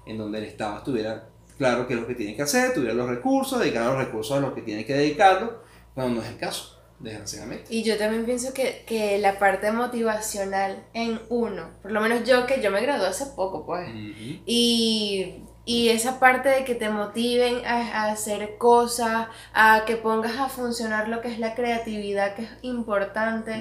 En 0.05 0.17
donde 0.17 0.39
el 0.39 0.43
Estado 0.45 0.79
estuviera 0.79 1.29
claro 1.57 1.87
qué 1.87 1.93
es 1.93 1.99
lo 2.01 2.07
que 2.07 2.15
tiene 2.15 2.35
que 2.35 2.41
hacer, 2.41 2.73
tuviera 2.73 2.93
los 2.93 3.07
recursos, 3.07 3.57
dedicar 3.59 3.85
los 3.85 3.97
recursos 4.05 4.35
a 4.37 4.41
lo 4.41 4.53
que 4.53 4.63
tiene 4.63 4.83
que 4.85 4.93
dedicarlo, 4.95 5.61
pero 5.95 6.09
no 6.09 6.21
es 6.21 6.27
el 6.27 6.37
caso, 6.37 6.77
desgraciadamente. 6.99 7.73
Y 7.73 7.83
yo 7.83 7.97
también 7.97 8.25
pienso 8.25 8.53
que, 8.53 8.83
que 8.85 9.17
la 9.19 9.39
parte 9.39 9.71
motivacional 9.71 10.83
en 10.93 11.21
uno, 11.29 11.69
por 11.81 11.91
lo 11.93 12.01
menos 12.01 12.27
yo 12.27 12.45
que 12.45 12.61
yo 12.61 12.69
me 12.69 12.81
gradué 12.81 13.07
hace 13.07 13.27
poco, 13.27 13.65
pues, 13.65 13.87
y, 14.45 15.43
y 15.65 15.89
esa 15.89 16.19
parte 16.19 16.49
de 16.49 16.63
que 16.65 16.75
te 16.75 16.89
motiven 16.89 17.65
a, 17.65 18.03
a 18.05 18.11
hacer 18.11 18.57
cosas, 18.57 19.27
a 19.53 19.83
que 19.85 19.95
pongas 19.95 20.37
a 20.37 20.49
funcionar 20.49 21.07
lo 21.07 21.21
que 21.21 21.29
es 21.31 21.39
la 21.39 21.53
creatividad, 21.55 22.35
que 22.35 22.43
es 22.43 22.49
importante. 22.63 23.51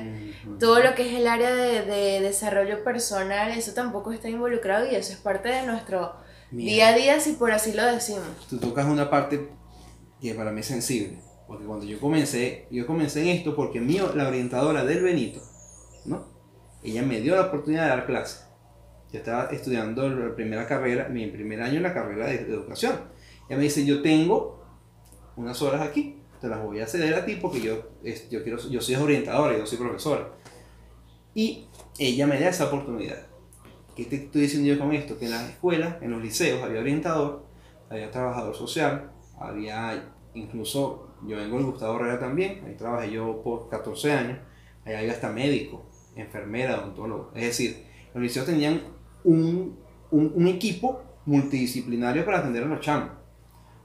Ujú. 0.45 0.59
Todo 0.59 0.81
lo 0.81 0.95
que 0.95 1.09
es 1.09 1.21
el 1.21 1.27
área 1.29 1.51
de, 1.55 1.83
de 1.83 2.21
desarrollo 2.21 2.83
personal, 2.85 3.51
eso 3.53 3.73
tampoco 3.75 4.13
está 4.13 4.29
involucrado 4.29 4.91
y 4.91 4.95
eso 4.95 5.13
es 5.13 5.19
parte 5.19 5.51
de 5.51 5.67
nuestro 5.67 6.15
Mira, 6.51 6.73
día 6.73 6.89
a 6.89 6.95
día, 6.95 7.21
si 7.21 7.33
por 7.35 7.53
así 7.53 7.73
lo 7.73 7.85
decimos. 7.85 8.25
tú 8.49 8.59
tocas 8.59 8.87
una 8.87 9.11
parte 9.11 9.51
que 10.21 10.35
para 10.35 10.51
mí 10.53 10.61
es 10.61 10.67
sensible, 10.67 11.23
porque 11.47 11.65
cuando 11.65 11.87
yo 11.87 12.01
comencé, 12.01 12.67
yo 12.71 12.87
comencé 12.87 13.23
en 13.23 13.29
esto 13.29 13.55
porque 13.57 13.81
mío, 13.81 14.13
la 14.15 14.29
orientadora 14.29 14.85
del 14.85 15.03
Benito, 15.03 15.41
¿no? 16.05 16.27
Ella 16.83 17.03
me 17.03 17.21
dio 17.21 17.37
la 17.37 17.43
oportunidad 17.47 17.85
de 17.85 17.89
dar 17.91 18.07
clase. 18.07 18.50
Yo 19.13 19.19
estaba 19.19 19.45
estudiando 19.47 20.09
la 20.09 20.35
primera 20.35 20.67
carrera, 20.67 21.09
mi 21.09 21.27
primer 21.29 21.61
año 21.63 21.79
en 21.79 21.83
la 21.83 21.93
carrera 21.95 22.27
de, 22.27 22.45
de 22.45 22.53
educación. 22.55 22.95
Ella 23.49 23.57
me 23.57 23.65
dice, 23.65 23.85
yo 23.85 24.03
tengo 24.03 24.65
unas 25.37 25.61
horas 25.63 25.81
aquí, 25.83 26.23
te 26.41 26.49
las 26.49 26.63
voy 26.63 26.81
a 26.81 26.87
ceder 26.87 27.15
a 27.15 27.25
ti 27.25 27.37
porque 27.37 27.61
yo, 27.61 27.83
es- 28.05 28.31
yo, 28.31 28.43
quiero, 28.45 28.59
yo 28.69 28.81
soy 28.81 28.95
orientadora, 28.95 29.57
yo 29.59 29.67
soy 29.67 29.79
profesora. 29.79 30.29
Y 31.35 31.67
ella 31.99 32.27
me 32.27 32.41
da 32.41 32.49
esa 32.49 32.67
oportunidad. 32.67 33.27
¿Qué 33.97 34.05
te 34.05 34.17
estoy 34.17 34.43
diciendo 34.43 34.69
yo 34.73 34.79
con 34.79 34.93
esto? 34.95 35.19
Que 35.19 35.27
en 35.27 35.33
las 35.33 35.51
escuelas, 35.51 35.97
en 36.03 36.11
los 36.13 36.23
liceos, 36.23 36.63
había 36.63 36.81
orientador, 36.81 37.45
había 37.91 38.11
trabajador 38.11 38.55
social, 38.55 39.11
había 39.39 40.13
incluso, 40.35 41.15
yo 41.27 41.37
vengo 41.37 41.57
del 41.57 41.67
Gustavo 41.67 41.97
Herrera 41.99 42.19
también, 42.21 42.63
ahí 42.67 42.75
trabajé 42.77 43.11
yo 43.11 43.43
por 43.43 43.69
14 43.69 44.13
años, 44.13 44.39
ahí 44.85 44.95
había 44.95 45.13
hasta 45.13 45.31
médico, 45.31 45.85
enfermera, 46.15 46.79
odontólogo. 46.79 47.33
Es 47.35 47.43
decir, 47.45 47.85
los 48.15 48.23
liceos 48.23 48.47
tenían 48.47 48.81
un, 49.25 49.79
un, 50.11 50.33
un 50.35 50.47
equipo 50.49 51.03
multidisciplinario 51.27 52.25
para 52.25 52.39
atender 52.39 52.65
a 52.65 52.67
los 52.67 52.81
chamos. 52.81 53.11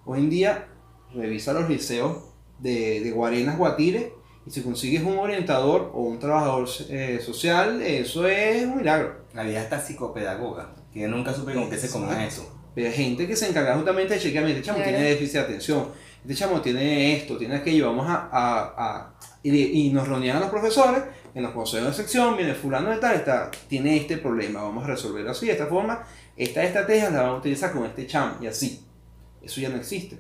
Hoy 0.06 0.20
en 0.20 0.30
día, 0.30 0.68
revisa 1.14 1.54
los 1.54 1.70
liceos 1.70 2.24
de, 2.60 3.02
de 3.02 3.12
Guarenas, 3.12 3.58
Guatire, 3.58 4.14
y 4.46 4.52
si 4.52 4.62
consigues 4.62 5.04
un 5.04 5.18
orientador 5.18 5.92
o 5.94 6.02
un 6.04 6.20
trabajador 6.20 6.68
eh, 6.90 7.20
social, 7.24 7.82
eso 7.82 8.28
es 8.28 8.64
un 8.66 8.78
milagro. 8.78 9.26
La 9.34 9.44
vida 9.44 9.62
está 9.62 9.80
psicopedagoga, 9.80 10.76
que 10.94 11.00
yo 11.02 11.08
nunca 11.08 11.34
supe 11.34 11.54
con 11.54 11.70
qué 11.70 11.78
se 11.78 11.88
Exacto. 11.88 12.12
eso. 12.20 12.52
Pero 12.76 12.88
hay 12.88 12.94
gente 12.94 13.26
que 13.28 13.36
se 13.36 13.50
encarga 13.50 13.76
justamente 13.76 14.14
de 14.14 14.20
chequear, 14.20 14.46
este 14.48 14.62
chamo 14.62 14.84
tiene 14.84 15.02
déficit 15.02 15.34
de 15.36 15.40
atención, 15.40 15.88
este 16.22 16.36
chamo 16.36 16.62
tiene 16.62 17.16
esto, 17.18 17.38
tiene 17.38 17.56
aquello, 17.56 17.88
vamos 17.88 18.08
a... 18.08 18.30
a- 18.32 18.74
a- 18.78 19.16
y, 19.44 19.88
y 19.88 19.90
nos 19.92 20.08
reunían 20.08 20.40
los 20.40 20.50
profesores 20.50 21.04
en 21.36 21.44
los 21.44 21.52
consejos 21.52 21.90
de 21.90 21.94
sección, 21.94 22.38
viene 22.38 22.56
fulano 22.56 22.90
de 22.90 22.98
tal, 22.98 23.16
está, 23.16 23.52
tiene 23.68 23.98
este 23.98 24.18
problema, 24.18 24.64
vamos 24.64 24.86
a 24.86 24.88
resolverlo 24.88 25.32
así, 25.32 25.48
de 25.48 25.52
esta 25.52 25.68
forma, 25.68 26.02
esta 26.38 26.64
estrategia 26.64 27.10
la 27.10 27.24
vamos 27.24 27.36
a 27.36 27.40
utilizar 27.40 27.74
con 27.74 27.86
este 27.86 28.08
chamo, 28.08 28.38
y 28.42 28.48
así. 28.48 28.82
Eso 29.42 29.62
ya 29.62 29.70
no 29.70 29.76
existe. 29.76 30.18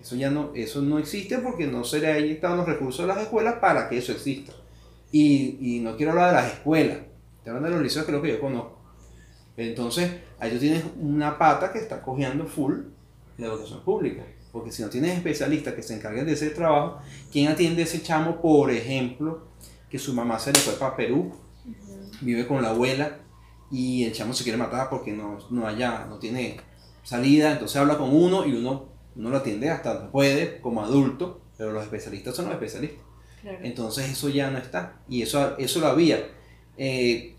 Eso 0.00 0.14
ya 0.14 0.30
no, 0.30 0.52
eso 0.54 0.82
no 0.82 0.98
existe 0.98 1.38
porque 1.38 1.66
no 1.66 1.82
se 1.82 1.98
le 1.98 2.12
han 2.12 2.20
inyectado 2.20 2.56
los 2.56 2.66
recursos 2.66 3.00
de 3.00 3.12
las 3.12 3.22
escuelas 3.22 3.54
para 3.54 3.88
que 3.88 3.98
eso 3.98 4.12
exista. 4.12 4.52
Y, 5.10 5.56
y 5.60 5.80
no 5.80 5.96
quiero 5.96 6.12
hablar 6.12 6.28
de 6.28 6.42
las 6.42 6.52
escuelas, 6.52 6.98
estoy 7.38 7.48
hablando 7.48 7.70
de 7.70 7.74
los 7.74 7.82
liceos 7.82 8.04
que 8.04 8.12
es 8.12 8.16
lo 8.16 8.22
que 8.22 8.28
yo 8.28 8.40
conozco. 8.40 8.78
Entonces, 9.56 10.12
ahí 10.38 10.52
tú 10.52 10.58
tienes 10.58 10.84
una 11.00 11.36
pata 11.36 11.72
que 11.72 11.78
está 11.78 12.00
cojeando 12.02 12.46
full 12.46 12.74
la 13.38 13.46
educación 13.46 13.82
pública. 13.82 14.22
Porque 14.52 14.70
si 14.70 14.82
no 14.82 14.88
tienes 14.88 15.16
especialistas 15.16 15.74
que 15.74 15.82
se 15.82 15.94
encarguen 15.94 16.26
de 16.26 16.32
ese 16.32 16.50
trabajo, 16.50 17.00
¿quién 17.32 17.48
atiende 17.48 17.82
a 17.82 17.84
ese 17.84 18.02
chamo, 18.02 18.40
por 18.40 18.70
ejemplo, 18.70 19.47
que 19.90 19.98
su 19.98 20.14
mamá 20.14 20.38
se 20.38 20.52
le 20.52 20.58
fue 20.58 20.74
para 20.74 20.96
Perú, 20.96 21.32
vive 22.20 22.46
con 22.46 22.62
la 22.62 22.70
abuela 22.70 23.18
y 23.70 24.04
el 24.04 24.12
chamo 24.12 24.32
se 24.32 24.44
quiere 24.44 24.58
matar 24.58 24.88
porque 24.90 25.12
no, 25.12 25.38
no 25.50 25.66
haya, 25.66 26.06
no 26.06 26.18
tiene 26.18 26.58
salida, 27.02 27.52
entonces 27.52 27.76
habla 27.76 27.96
con 27.96 28.14
uno 28.14 28.46
y 28.46 28.52
uno, 28.52 28.88
uno 29.16 29.30
lo 29.30 29.36
atiende 29.38 29.70
hasta 29.70 29.94
donde 29.94 30.10
puede 30.10 30.60
como 30.60 30.82
adulto, 30.82 31.40
pero 31.56 31.72
los 31.72 31.82
especialistas 31.84 32.36
son 32.36 32.46
los 32.46 32.54
especialistas. 32.54 33.08
Entonces 33.62 34.10
eso 34.10 34.28
ya 34.28 34.50
no 34.50 34.58
está. 34.58 35.00
Y 35.08 35.22
eso, 35.22 35.56
eso 35.58 35.80
lo 35.80 35.86
había. 35.86 36.26
Eh, 36.76 37.34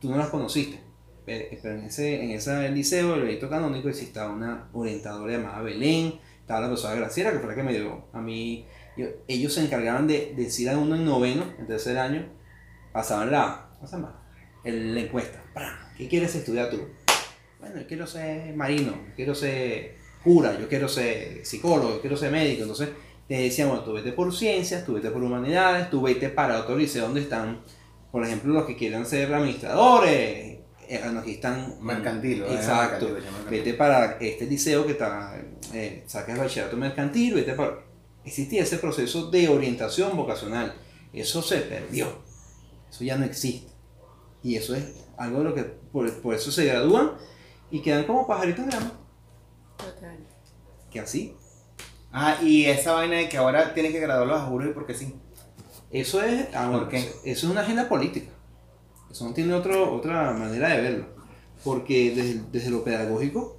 tú 0.00 0.10
no 0.10 0.16
las 0.16 0.28
conociste. 0.28 0.80
Pero, 1.24 1.74
en 1.74 1.84
ese, 1.84 2.24
en 2.24 2.30
ese 2.30 2.70
liceo, 2.70 3.14
el 3.14 3.22
Benito 3.22 3.50
Canónico, 3.50 3.88
existía 3.88 4.28
una 4.28 4.68
orientadora 4.72 5.32
llamada 5.32 5.60
Belén, 5.60 6.14
estaba 6.40 6.60
la 6.60 6.66
profesora 6.68 6.94
Graciela, 6.94 7.32
que 7.32 7.38
fue 7.38 7.48
la 7.48 7.54
que 7.54 7.62
me 7.62 7.74
dio 7.74 8.06
a 8.12 8.20
mí. 8.20 8.64
Ellos 9.28 9.52
se 9.54 9.62
encargaban 9.64 10.06
de 10.06 10.34
decir 10.36 10.68
a 10.70 10.78
uno 10.78 10.96
en 10.96 11.04
noveno, 11.04 11.44
en 11.58 11.66
tercer 11.66 11.98
año, 11.98 12.26
pasaban 12.92 13.30
la. 13.30 13.70
El- 14.64 14.94
la 14.94 15.00
encuesta. 15.00 15.42
¿Qué 15.96 16.08
quieres 16.08 16.34
estudiar 16.34 16.70
tú? 16.70 16.80
Bueno, 17.60 17.80
yo 17.80 17.86
quiero 17.86 18.06
ser 18.06 18.54
marino, 18.54 18.92
yo 18.92 19.14
quiero 19.16 19.34
ser 19.34 19.96
cura, 20.22 20.58
yo 20.58 20.68
quiero 20.68 20.88
ser 20.88 21.44
psicólogo, 21.44 21.94
yo 21.96 22.00
quiero 22.00 22.16
ser 22.16 22.30
médico. 22.30 22.62
Entonces 22.62 22.90
te 23.26 23.34
decían, 23.34 23.68
bueno, 23.68 23.82
tú 23.84 23.92
vete 23.94 24.12
por 24.12 24.34
ciencias, 24.34 24.84
tú 24.84 24.94
vete 24.94 25.10
por 25.10 25.22
humanidades, 25.22 25.90
tú 25.90 26.00
vete 26.02 26.28
para 26.28 26.60
otro 26.60 26.76
liceo 26.76 27.04
donde 27.06 27.20
están, 27.22 27.60
por 28.12 28.24
ejemplo, 28.24 28.52
los 28.54 28.64
que 28.66 28.76
quieran 28.76 29.04
ser 29.06 29.32
administradores, 29.34 30.58
eh, 30.88 31.02
que 31.24 31.32
están... 31.32 31.74
Mercantil. 31.82 32.42
Exacto. 32.44 33.08
Mercantil. 33.10 33.50
Vete 33.50 33.74
para 33.74 34.16
este 34.20 34.46
liceo 34.46 34.86
que 34.86 34.92
está, 34.92 35.36
eh, 35.74 36.04
sacas 36.06 36.34
el 36.36 36.40
bachillerato 36.40 36.76
mercantil, 36.76 37.34
vete 37.34 37.52
para... 37.54 37.78
Existía 38.28 38.62
ese 38.62 38.76
proceso 38.76 39.30
de 39.30 39.48
orientación 39.48 40.14
vocacional. 40.14 40.74
Eso 41.14 41.40
se 41.40 41.60
perdió. 41.60 42.06
Eso 42.90 43.02
ya 43.02 43.16
no 43.16 43.24
existe. 43.24 43.72
Y 44.42 44.56
eso 44.56 44.74
es 44.74 44.84
algo 45.16 45.38
de 45.38 45.44
lo 45.44 45.54
que, 45.54 45.62
por, 45.62 46.12
por 46.20 46.34
eso 46.34 46.52
se 46.52 46.66
gradúan 46.66 47.12
y 47.70 47.80
quedan 47.80 48.04
como 48.04 48.26
pajaritos 48.26 48.66
de 48.66 48.76
ama. 48.76 48.92
Total. 49.78 50.18
Que 50.90 51.00
así. 51.00 51.36
Ah, 52.12 52.36
y 52.42 52.66
esa 52.66 52.92
vaina 52.92 53.16
de 53.16 53.30
que 53.30 53.38
ahora 53.38 53.72
tienen 53.72 53.92
que 53.92 54.00
graduarlos 54.00 54.40
a 54.42 54.44
juros 54.44 54.68
y 54.68 54.72
porque 54.74 54.92
sí. 54.92 55.14
Eso 55.90 56.22
es, 56.22 56.48
ah, 56.52 56.68
bueno, 56.68 56.86
eso 56.90 57.16
es 57.24 57.44
una 57.44 57.62
agenda 57.62 57.88
política. 57.88 58.30
Eso 59.10 59.24
no 59.24 59.32
tiene 59.32 59.54
otro, 59.54 59.90
otra 59.94 60.34
manera 60.34 60.68
de 60.68 60.82
verlo. 60.82 61.06
Porque 61.64 62.14
desde, 62.14 62.42
desde 62.52 62.70
lo 62.70 62.84
pedagógico, 62.84 63.56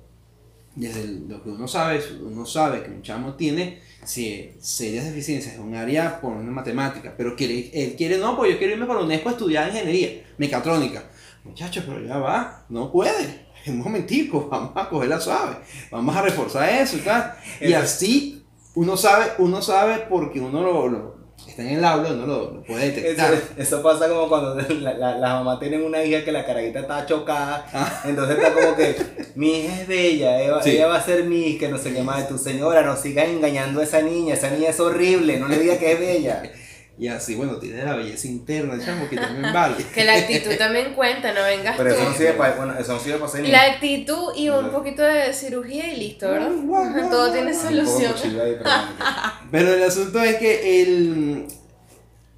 desde 0.76 1.08
lo 1.08 1.42
que 1.42 1.50
uno 1.50 1.68
sabe, 1.68 2.04
uno 2.22 2.46
sabe 2.46 2.84
que 2.84 2.92
un 2.92 3.02
chamo 3.02 3.34
tiene 3.34 3.89
si, 4.04 4.52
serias 4.60 5.06
deficiencias 5.06 5.56
en 5.56 5.62
un 5.62 5.76
área 5.76 6.20
por 6.22 6.34
una 6.34 6.52
matemática, 6.52 7.14
pero 7.18 7.36
quiere, 7.36 7.70
él 7.74 7.96
quiere, 7.96 8.18
no, 8.18 8.36
pues 8.36 8.52
yo 8.52 8.58
quiero 8.58 8.74
irme 8.74 8.86
para 8.86 9.02
UNESCO 9.02 9.30
a 9.30 9.32
estudiar 9.34 9.68
ingeniería 9.68 10.24
mecatrónica. 10.38 11.04
Muchachos, 11.44 11.84
pero 11.88 12.02
ya 12.06 12.18
va, 12.18 12.66
no 12.70 12.92
puede. 12.92 13.48
Un 13.68 13.80
momentico, 13.80 14.48
vamos 14.52 14.72
a 14.76 14.90
cogerla 14.90 15.20
suave, 15.20 15.58
vamos 15.92 16.16
a 16.16 16.22
reforzar 16.22 16.70
eso 16.70 16.98
y 16.98 17.02
tal. 17.02 17.36
Y 17.62 17.74
así 17.74 18.46
uno 18.76 18.96
sabe, 18.98 19.34
uno 19.40 19.62
sabe 19.62 20.06
porque 20.10 20.40
uno 20.40 20.62
lo, 20.62 20.88
lo 20.88 21.19
está 21.48 21.62
en 21.64 21.70
el 21.78 21.86
aula, 21.86 22.10
uno 22.12 22.26
lo, 22.26 22.52
lo 22.52 22.64
puede 22.64 22.92
detectar. 22.92 23.34
Eso, 23.34 23.44
eso 23.58 23.82
pasa 23.84 24.08
como 24.10 24.28
cuando 24.28 24.56
la, 24.82 24.94
la, 24.94 25.18
las 25.18 25.32
mamás 25.34 25.60
tienen 25.60 25.84
una 25.84 26.04
hija 26.04 26.24
que 26.24 26.32
la 26.32 26.46
carajita 26.46 26.80
está 26.82 27.06
chocada. 27.06 27.66
Ah. 27.74 28.02
Entonces 28.06 28.38
está 28.38 28.54
como 28.54 28.76
que 28.76 28.96
mi 29.36 29.60
hija 29.62 29.82
es 29.82 29.88
bella, 29.88 30.42
ella, 30.42 30.62
Sí. 30.62 30.72
ella 30.72 30.88
va 30.88 30.98
a 30.98 31.02
ser 31.04 31.24
mi 31.24 31.58
que 31.58 31.70
no 31.70 31.78
sé 31.78 31.94
qué 31.94 32.02
más. 32.02 32.28
Tu 32.28 32.38
señora 32.38 32.82
no 32.82 32.96
siga 32.98 33.24
engañando 33.26 33.80
a 33.82 33.84
esa 33.84 34.02
niña, 34.02 34.34
esa 34.34 34.50
niña 34.50 34.70
es 34.70 34.80
horrible, 34.80 35.40
no 35.40 35.48
le 35.48 35.58
diga 35.60 35.78
que 35.78 35.94
es 35.94 36.00
bella. 36.00 36.44
Y 37.00 37.08
así, 37.08 37.36
bueno, 37.36 37.56
tiene 37.56 37.82
la 37.86 37.96
belleza 37.96 38.28
interna, 38.28 38.78
chamo, 38.84 39.08
que 39.08 39.16
también 39.16 39.54
vale. 39.54 39.78
Que 39.96 40.04
la 40.04 40.16
actitud 40.16 40.52
también 40.58 40.94
cuenta, 40.94 41.34
no 41.34 41.44
vengas 41.44 41.78
Pero 41.78 41.92
eso 41.92 42.00
tú. 42.00 42.10
no 42.10 42.14
sirve 42.14 42.34
para, 42.34 42.56
bueno, 42.56 42.78
eso 42.78 42.94
no 42.94 43.00
sirve 43.00 43.18
para 43.20 43.32
ser 43.32 43.48
La 43.48 43.64
actitud 43.72 44.34
y 44.36 44.50
un 44.50 44.70
poquito 44.70 45.02
de 45.02 45.34
cirugía 45.34 45.94
y 45.94 45.98
listo, 45.98 46.30
¿verdad? 46.30 46.52
Todo 47.10 47.32
tiene 47.32 47.54
solución. 47.54 48.14
Pero 49.52 49.74
el 49.74 49.84
asunto 49.84 50.22
es 50.22 50.36
que 50.36 50.82
el, 50.82 51.48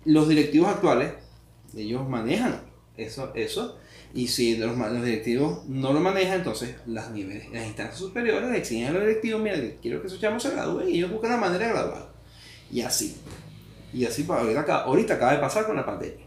los 0.05 0.29
directivos 0.29 0.69
actuales, 0.69 1.11
ellos 1.75 2.07
manejan 2.07 2.61
eso, 2.97 3.31
eso 3.33 3.79
y 4.13 4.27
si 4.27 4.57
los, 4.57 4.77
los 4.77 5.03
directivos 5.03 5.65
no 5.67 5.93
lo 5.93 6.01
manejan, 6.01 6.39
entonces 6.39 6.75
las, 6.85 7.11
niveles, 7.11 7.49
las 7.51 7.65
instancias 7.65 7.97
superiores 7.97 8.49
le 8.49 8.57
exigen 8.57 8.87
a 8.87 8.91
los 8.91 9.01
directivos, 9.01 9.41
mira, 9.41 9.57
quiero 9.81 10.01
que 10.01 10.07
esos 10.07 10.19
chamos 10.19 10.43
se 10.43 10.51
gradúen 10.51 10.89
y 10.89 10.97
ellos 10.97 11.11
buscan 11.11 11.31
la 11.31 11.37
manera 11.37 11.65
de 11.65 11.71
graduar. 11.71 12.11
Y 12.71 12.81
así. 12.81 13.17
Y 13.93 14.05
así, 14.05 14.25
ahorita, 14.27 14.61
acaba- 14.61 14.83
ahorita 14.83 15.13
acaba 15.15 15.33
de 15.33 15.39
pasar 15.39 15.65
con 15.65 15.75
la 15.75 15.85
pandemia. 15.85 16.25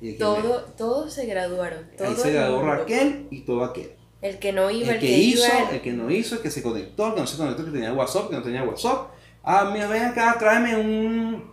Y 0.00 0.12
Todo, 0.12 0.62
todos 0.76 1.12
se 1.12 1.26
graduaron. 1.26 1.80
Todo 1.96 2.08
ahí 2.08 2.14
se 2.14 2.32
graduó. 2.32 2.62
Raquel 2.62 3.26
y 3.30 3.40
todo 3.40 3.64
aquel. 3.64 3.92
El 4.22 4.38
que 4.38 4.52
no 4.52 4.70
iba, 4.70 4.88
El 4.90 4.94
el, 4.96 5.00
que 5.00 5.18
hizo, 5.18 5.46
iba. 5.46 5.70
el 5.70 5.80
que 5.80 5.92
no 5.92 6.10
hizo, 6.10 6.36
el 6.36 6.40
que 6.40 6.50
se 6.50 6.62
conectó, 6.62 7.08
el 7.08 7.14
que 7.14 7.20
no 7.20 7.26
se 7.26 7.36
conectó, 7.36 7.62
el 7.62 7.66
que 7.68 7.72
tenía 7.74 7.92
WhatsApp, 7.92 8.24
el 8.24 8.28
que 8.30 8.36
no 8.36 8.42
tenía 8.42 8.62
WhatsApp. 8.64 9.10
Ah, 9.42 9.70
mira, 9.72 9.86
ven 9.88 10.02
acá, 10.04 10.36
tráeme 10.38 10.76
un, 10.76 11.50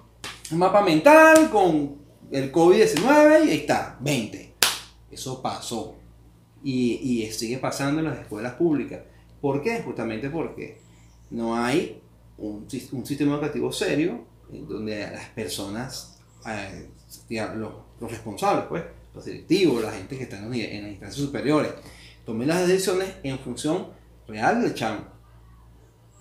un 0.51 0.57
mapa 0.57 0.81
mental 0.81 1.49
con 1.49 1.97
el 2.31 2.51
COVID-19 2.51 3.45
y 3.45 3.49
ahí 3.49 3.57
está, 3.57 3.97
20. 4.01 4.53
Eso 5.11 5.41
pasó. 5.41 5.95
Y, 6.63 6.93
y 7.23 7.31
sigue 7.31 7.57
pasando 7.59 7.99
en 8.01 8.07
las 8.07 8.19
escuelas 8.19 8.53
públicas. 8.53 9.01
¿Por 9.41 9.61
qué? 9.61 9.81
Justamente 9.83 10.29
porque 10.29 10.79
no 11.29 11.55
hay 11.55 12.01
un, 12.37 12.67
un 12.91 13.05
sistema 13.05 13.33
educativo 13.35 13.71
serio 13.71 14.25
donde 14.49 14.99
las 15.11 15.29
personas, 15.29 16.19
eh, 16.47 16.87
los, 17.55 17.73
los 17.99 18.11
responsables, 18.11 18.65
pues, 18.67 18.83
los 19.13 19.25
directivos, 19.25 19.83
la 19.83 19.91
gente 19.91 20.17
que 20.17 20.23
está 20.23 20.37
en, 20.37 20.53
en 20.53 20.81
las 20.83 20.91
instancias 20.91 21.25
superiores, 21.25 21.71
tomen 22.25 22.47
las 22.47 22.67
decisiones 22.67 23.09
en 23.23 23.39
función 23.39 23.87
real 24.27 24.61
del 24.61 24.73
chamo. 24.73 25.05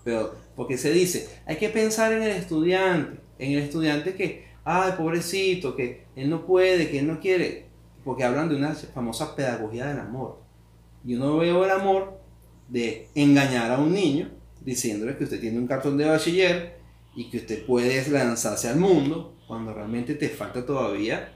Pero, 0.05 0.35
porque 0.55 0.79
se 0.79 0.93
dice, 0.93 1.29
hay 1.47 1.57
que 1.57 1.69
pensar 1.69 2.13
en 2.13 2.23
el 2.23 2.31
estudiante, 2.31 3.21
en 3.39 3.53
el 3.53 3.59
estudiante 3.65 4.15
que, 4.15 4.47
ay, 4.65 4.93
pobrecito, 4.97 5.75
que 5.75 6.07
él 6.15 6.31
no 6.31 6.47
puede, 6.47 6.91
que 6.91 7.01
él 7.01 7.07
no 7.07 7.21
quiere, 7.21 7.67
porque 8.05 8.25
hablan 8.25 8.49
de 8.49 8.57
una 8.57 8.75
famosa 8.75 9.35
pedagogía 9.35 9.87
del 9.87 9.99
amor. 9.99 10.39
Yo 11.03 11.19
no 11.19 11.39
veo 11.39 11.65
el 11.65 11.71
amor 11.71 12.21
de 12.69 13.09
engañar 13.15 13.71
a 13.71 13.79
un 13.79 13.93
niño 13.93 14.31
diciéndole 14.61 15.17
que 15.17 15.25
usted 15.25 15.41
tiene 15.41 15.59
un 15.59 15.67
cartón 15.67 15.97
de 15.99 16.07
bachiller 16.07 16.84
y 17.17 17.31
que 17.31 17.39
usted 17.39 17.65
puede 17.67 18.07
lanzarse 18.11 18.69
al 18.69 18.77
mundo 18.77 19.37
cuando 19.47 19.73
realmente 19.73 20.15
te 20.15 20.29
falta 20.29 20.65
todavía, 20.67 21.33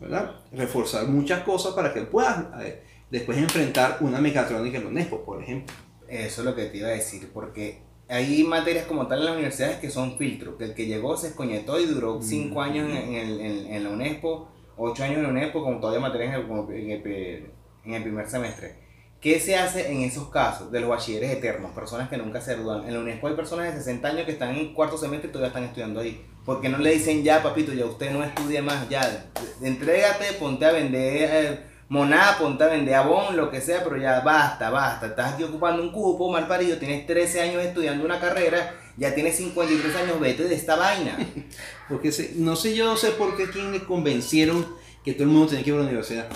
¿verdad? 0.00 0.36
Reforzar 0.52 1.06
muchas 1.06 1.42
cosas 1.42 1.74
para 1.74 1.92
que 1.94 2.02
puedas 2.02 2.46
eh, 2.62 2.82
después 3.10 3.38
enfrentar 3.38 3.98
una 4.00 4.20
mecatrónica 4.20 4.78
en 4.78 4.84
la 4.84 4.90
UNESCO, 4.90 5.24
por 5.24 5.42
ejemplo. 5.42 5.74
Eso 6.08 6.40
es 6.40 6.44
lo 6.46 6.54
que 6.54 6.66
te 6.66 6.78
iba 6.78 6.88
a 6.88 6.92
decir, 6.92 7.30
porque 7.32 7.80
hay 8.08 8.42
materias 8.44 8.86
como 8.86 9.06
tal 9.06 9.18
en 9.20 9.24
las 9.26 9.34
universidades 9.34 9.78
que 9.78 9.90
son 9.90 10.16
filtros, 10.16 10.56
que 10.56 10.64
el 10.64 10.74
que 10.74 10.86
llegó 10.86 11.16
se 11.16 11.28
escoñetó 11.28 11.78
y 11.80 11.86
duró 11.86 12.20
5 12.22 12.54
Mm. 12.54 12.58
años 12.58 12.88
en, 12.90 13.14
el- 13.14 13.40
en- 13.40 13.66
en 13.74 13.84
la 13.84 13.90
UNESCO, 13.90 14.48
8 14.76 15.04
años 15.04 15.16
en 15.18 15.22
la 15.24 15.28
UNESCO, 15.30 15.62
como 15.62 15.78
todavía 15.80 16.00
materias 16.00 16.34
en 16.34 16.40
el, 16.40 16.46
como 16.48 16.70
en 16.72 16.90
el 16.90 17.02
pe- 17.02 17.50
en 17.84 17.94
el 17.94 18.02
primer 18.02 18.28
semestre. 18.28 18.87
¿Qué 19.20 19.40
se 19.40 19.56
hace 19.56 19.90
en 19.90 20.02
esos 20.02 20.28
casos 20.28 20.70
de 20.70 20.78
los 20.80 20.88
bachilleres 20.90 21.32
eternos, 21.32 21.72
personas 21.72 22.08
que 22.08 22.16
nunca 22.16 22.40
se 22.40 22.54
gradúan? 22.54 22.86
En 22.86 22.94
la 22.94 23.00
UNESCO 23.00 23.26
hay 23.26 23.34
personas 23.34 23.72
de 23.72 23.78
60 23.78 24.06
años 24.08 24.24
que 24.26 24.32
están 24.32 24.54
en 24.54 24.74
cuarto 24.74 24.96
semestre 24.96 25.28
y 25.28 25.32
todavía 25.32 25.48
están 25.48 25.64
estudiando 25.64 26.00
ahí. 26.00 26.24
Porque 26.44 26.68
no 26.68 26.78
le 26.78 26.92
dicen 26.92 27.24
ya, 27.24 27.42
papito, 27.42 27.72
ya 27.72 27.84
usted 27.84 28.12
no 28.12 28.22
estudie 28.22 28.62
más, 28.62 28.88
ya, 28.88 29.26
entrégate, 29.60 30.34
ponte 30.38 30.64
a 30.64 30.72
vender 30.72 31.28
eh, 31.32 31.60
moná, 31.88 32.36
ponte 32.38 32.62
a 32.62 32.68
vender 32.68 32.94
abón, 32.94 33.36
lo 33.36 33.50
que 33.50 33.60
sea, 33.60 33.82
pero 33.82 33.96
ya 33.96 34.20
basta, 34.20 34.70
basta. 34.70 35.06
Estás 35.08 35.34
aquí 35.34 35.42
ocupando 35.42 35.82
un 35.82 35.90
cupo, 35.90 36.30
mal 36.30 36.46
parido, 36.46 36.78
tienes 36.78 37.04
13 37.06 37.40
años 37.42 37.62
estudiando 37.64 38.04
una 38.04 38.20
carrera, 38.20 38.72
ya 38.96 39.14
tienes 39.14 39.36
53 39.36 39.96
años, 39.96 40.20
vete 40.20 40.44
de 40.44 40.54
esta 40.54 40.76
vaina. 40.76 41.18
Porque 41.88 42.12
se- 42.12 42.32
no 42.36 42.54
sé 42.54 42.74
yo, 42.76 42.86
no 42.86 42.96
sé 42.96 43.10
por 43.10 43.36
qué 43.36 43.50
quién 43.50 43.72
le 43.72 43.84
convencieron 43.84 44.64
que 45.04 45.12
todo 45.12 45.24
el 45.24 45.30
mundo 45.30 45.48
tiene 45.48 45.64
que 45.64 45.70
ir 45.70 45.76
a 45.76 45.80
la 45.80 45.84
universidad. 45.86 46.28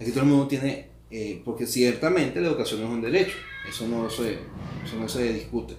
Aquí 0.00 0.10
todo 0.10 0.20
el 0.20 0.26
mundo 0.28 0.46
tiene, 0.46 0.87
eh, 1.10 1.40
porque 1.44 1.66
ciertamente 1.66 2.40
la 2.40 2.48
educación 2.48 2.82
es 2.82 2.88
un 2.88 3.00
derecho, 3.00 3.36
eso 3.68 3.88
no 3.88 4.10
se, 4.10 4.32
eso 4.84 4.96
no 4.98 5.08
se 5.08 5.32
discute. 5.32 5.74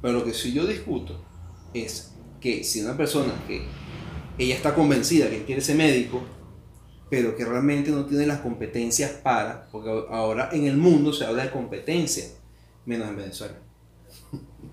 Pero 0.00 0.14
lo 0.14 0.24
que 0.24 0.34
sí 0.34 0.52
yo 0.52 0.66
discuto 0.66 1.24
es 1.72 2.12
que 2.40 2.64
si 2.64 2.80
una 2.80 2.96
persona 2.96 3.32
que 3.46 3.62
ella 4.38 4.54
está 4.54 4.74
convencida 4.74 5.30
que 5.30 5.44
quiere 5.44 5.60
ser 5.60 5.76
médico, 5.76 6.22
pero 7.08 7.36
que 7.36 7.44
realmente 7.44 7.90
no 7.90 8.06
tiene 8.06 8.26
las 8.26 8.40
competencias 8.40 9.10
para, 9.10 9.68
porque 9.70 9.90
ahora 10.10 10.48
en 10.52 10.66
el 10.66 10.76
mundo 10.76 11.12
se 11.12 11.24
habla 11.24 11.44
de 11.44 11.50
competencia, 11.50 12.24
menos 12.84 13.08
en 13.08 13.16
Venezuela. 13.16 13.54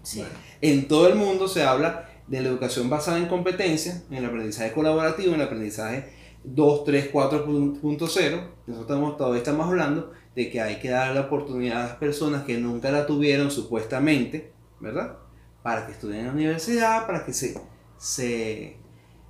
Sí. 0.04 0.24
En 0.62 0.90
todo 0.90 1.08
el 1.08 1.16
mundo 1.16 1.48
se 1.48 1.64
habla 1.64 2.10
de 2.28 2.42
la 2.42 2.50
educación 2.50 2.90
basada 2.90 3.18
en 3.18 3.28
competencia, 3.28 4.04
en 4.10 4.18
el 4.18 4.26
aprendizaje 4.26 4.74
colaborativo, 4.74 5.30
en 5.30 5.40
el 5.40 5.48
aprendizaje 5.48 6.19
2, 6.44 6.84
3, 6.86 7.12
4.0. 7.12 8.48
Nosotros 8.68 9.18
todavía 9.18 9.40
estamos 9.40 9.68
hablando 9.68 10.12
de 10.36 10.50
que 10.50 10.62
hay 10.62 10.80
que 10.80 10.90
dar 10.90 11.14
la 11.14 11.22
oportunidad 11.22 11.82
a 11.82 11.88
las 11.88 11.96
personas 11.98 12.44
que 12.44 12.58
nunca 12.58 12.92
la 12.92 13.06
tuvieron 13.06 13.52
supuestamente, 13.52 14.54
¿verdad? 14.80 15.18
Para 15.64 15.86
que 15.86 15.94
estudien 15.94 16.22
en 16.22 16.28
la 16.28 16.34
universidad, 16.34 17.06
para 17.06 17.26
que 17.26 17.34
se, 17.34 17.60
se, 17.98 18.78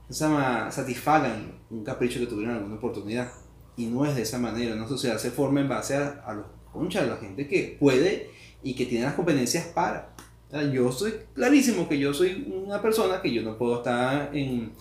se 0.10 0.24
llama? 0.24 0.72
satisfagan 0.72 1.60
un 1.70 1.84
capricho 1.84 2.20
que 2.20 2.28
tuvieron 2.28 2.56
alguna 2.56 2.76
oportunidad. 2.76 3.32
Y 3.76 3.88
no 3.88 4.06
es 4.06 4.16
de 4.16 4.24
esa 4.24 4.38
manera, 4.38 4.76
una 4.76 4.88
sociedad 4.88 5.18
se 5.18 5.32
forma 5.32 5.62
en 5.62 5.70
base 5.70 5.96
a, 5.96 6.24
a 6.26 6.34
los 6.34 6.46
conchas, 6.72 7.04
a 7.04 7.08
la 7.08 7.18
gente 7.18 7.48
que 7.48 7.78
puede 7.80 8.30
y 8.62 8.76
que 8.76 8.86
tiene 8.86 9.06
las 9.06 9.14
competencias 9.16 9.66
para. 9.68 10.16
Yo 10.74 10.92
soy 10.92 11.14
clarísimo 11.36 11.88
que 11.88 12.00
yo 12.00 12.12
soy 12.12 12.52
una 12.52 12.82
persona 12.82 13.22
que 13.22 13.32
yo 13.32 13.44
no 13.44 13.56
puedo 13.56 13.78
estar 13.78 14.36
en, 14.36 14.74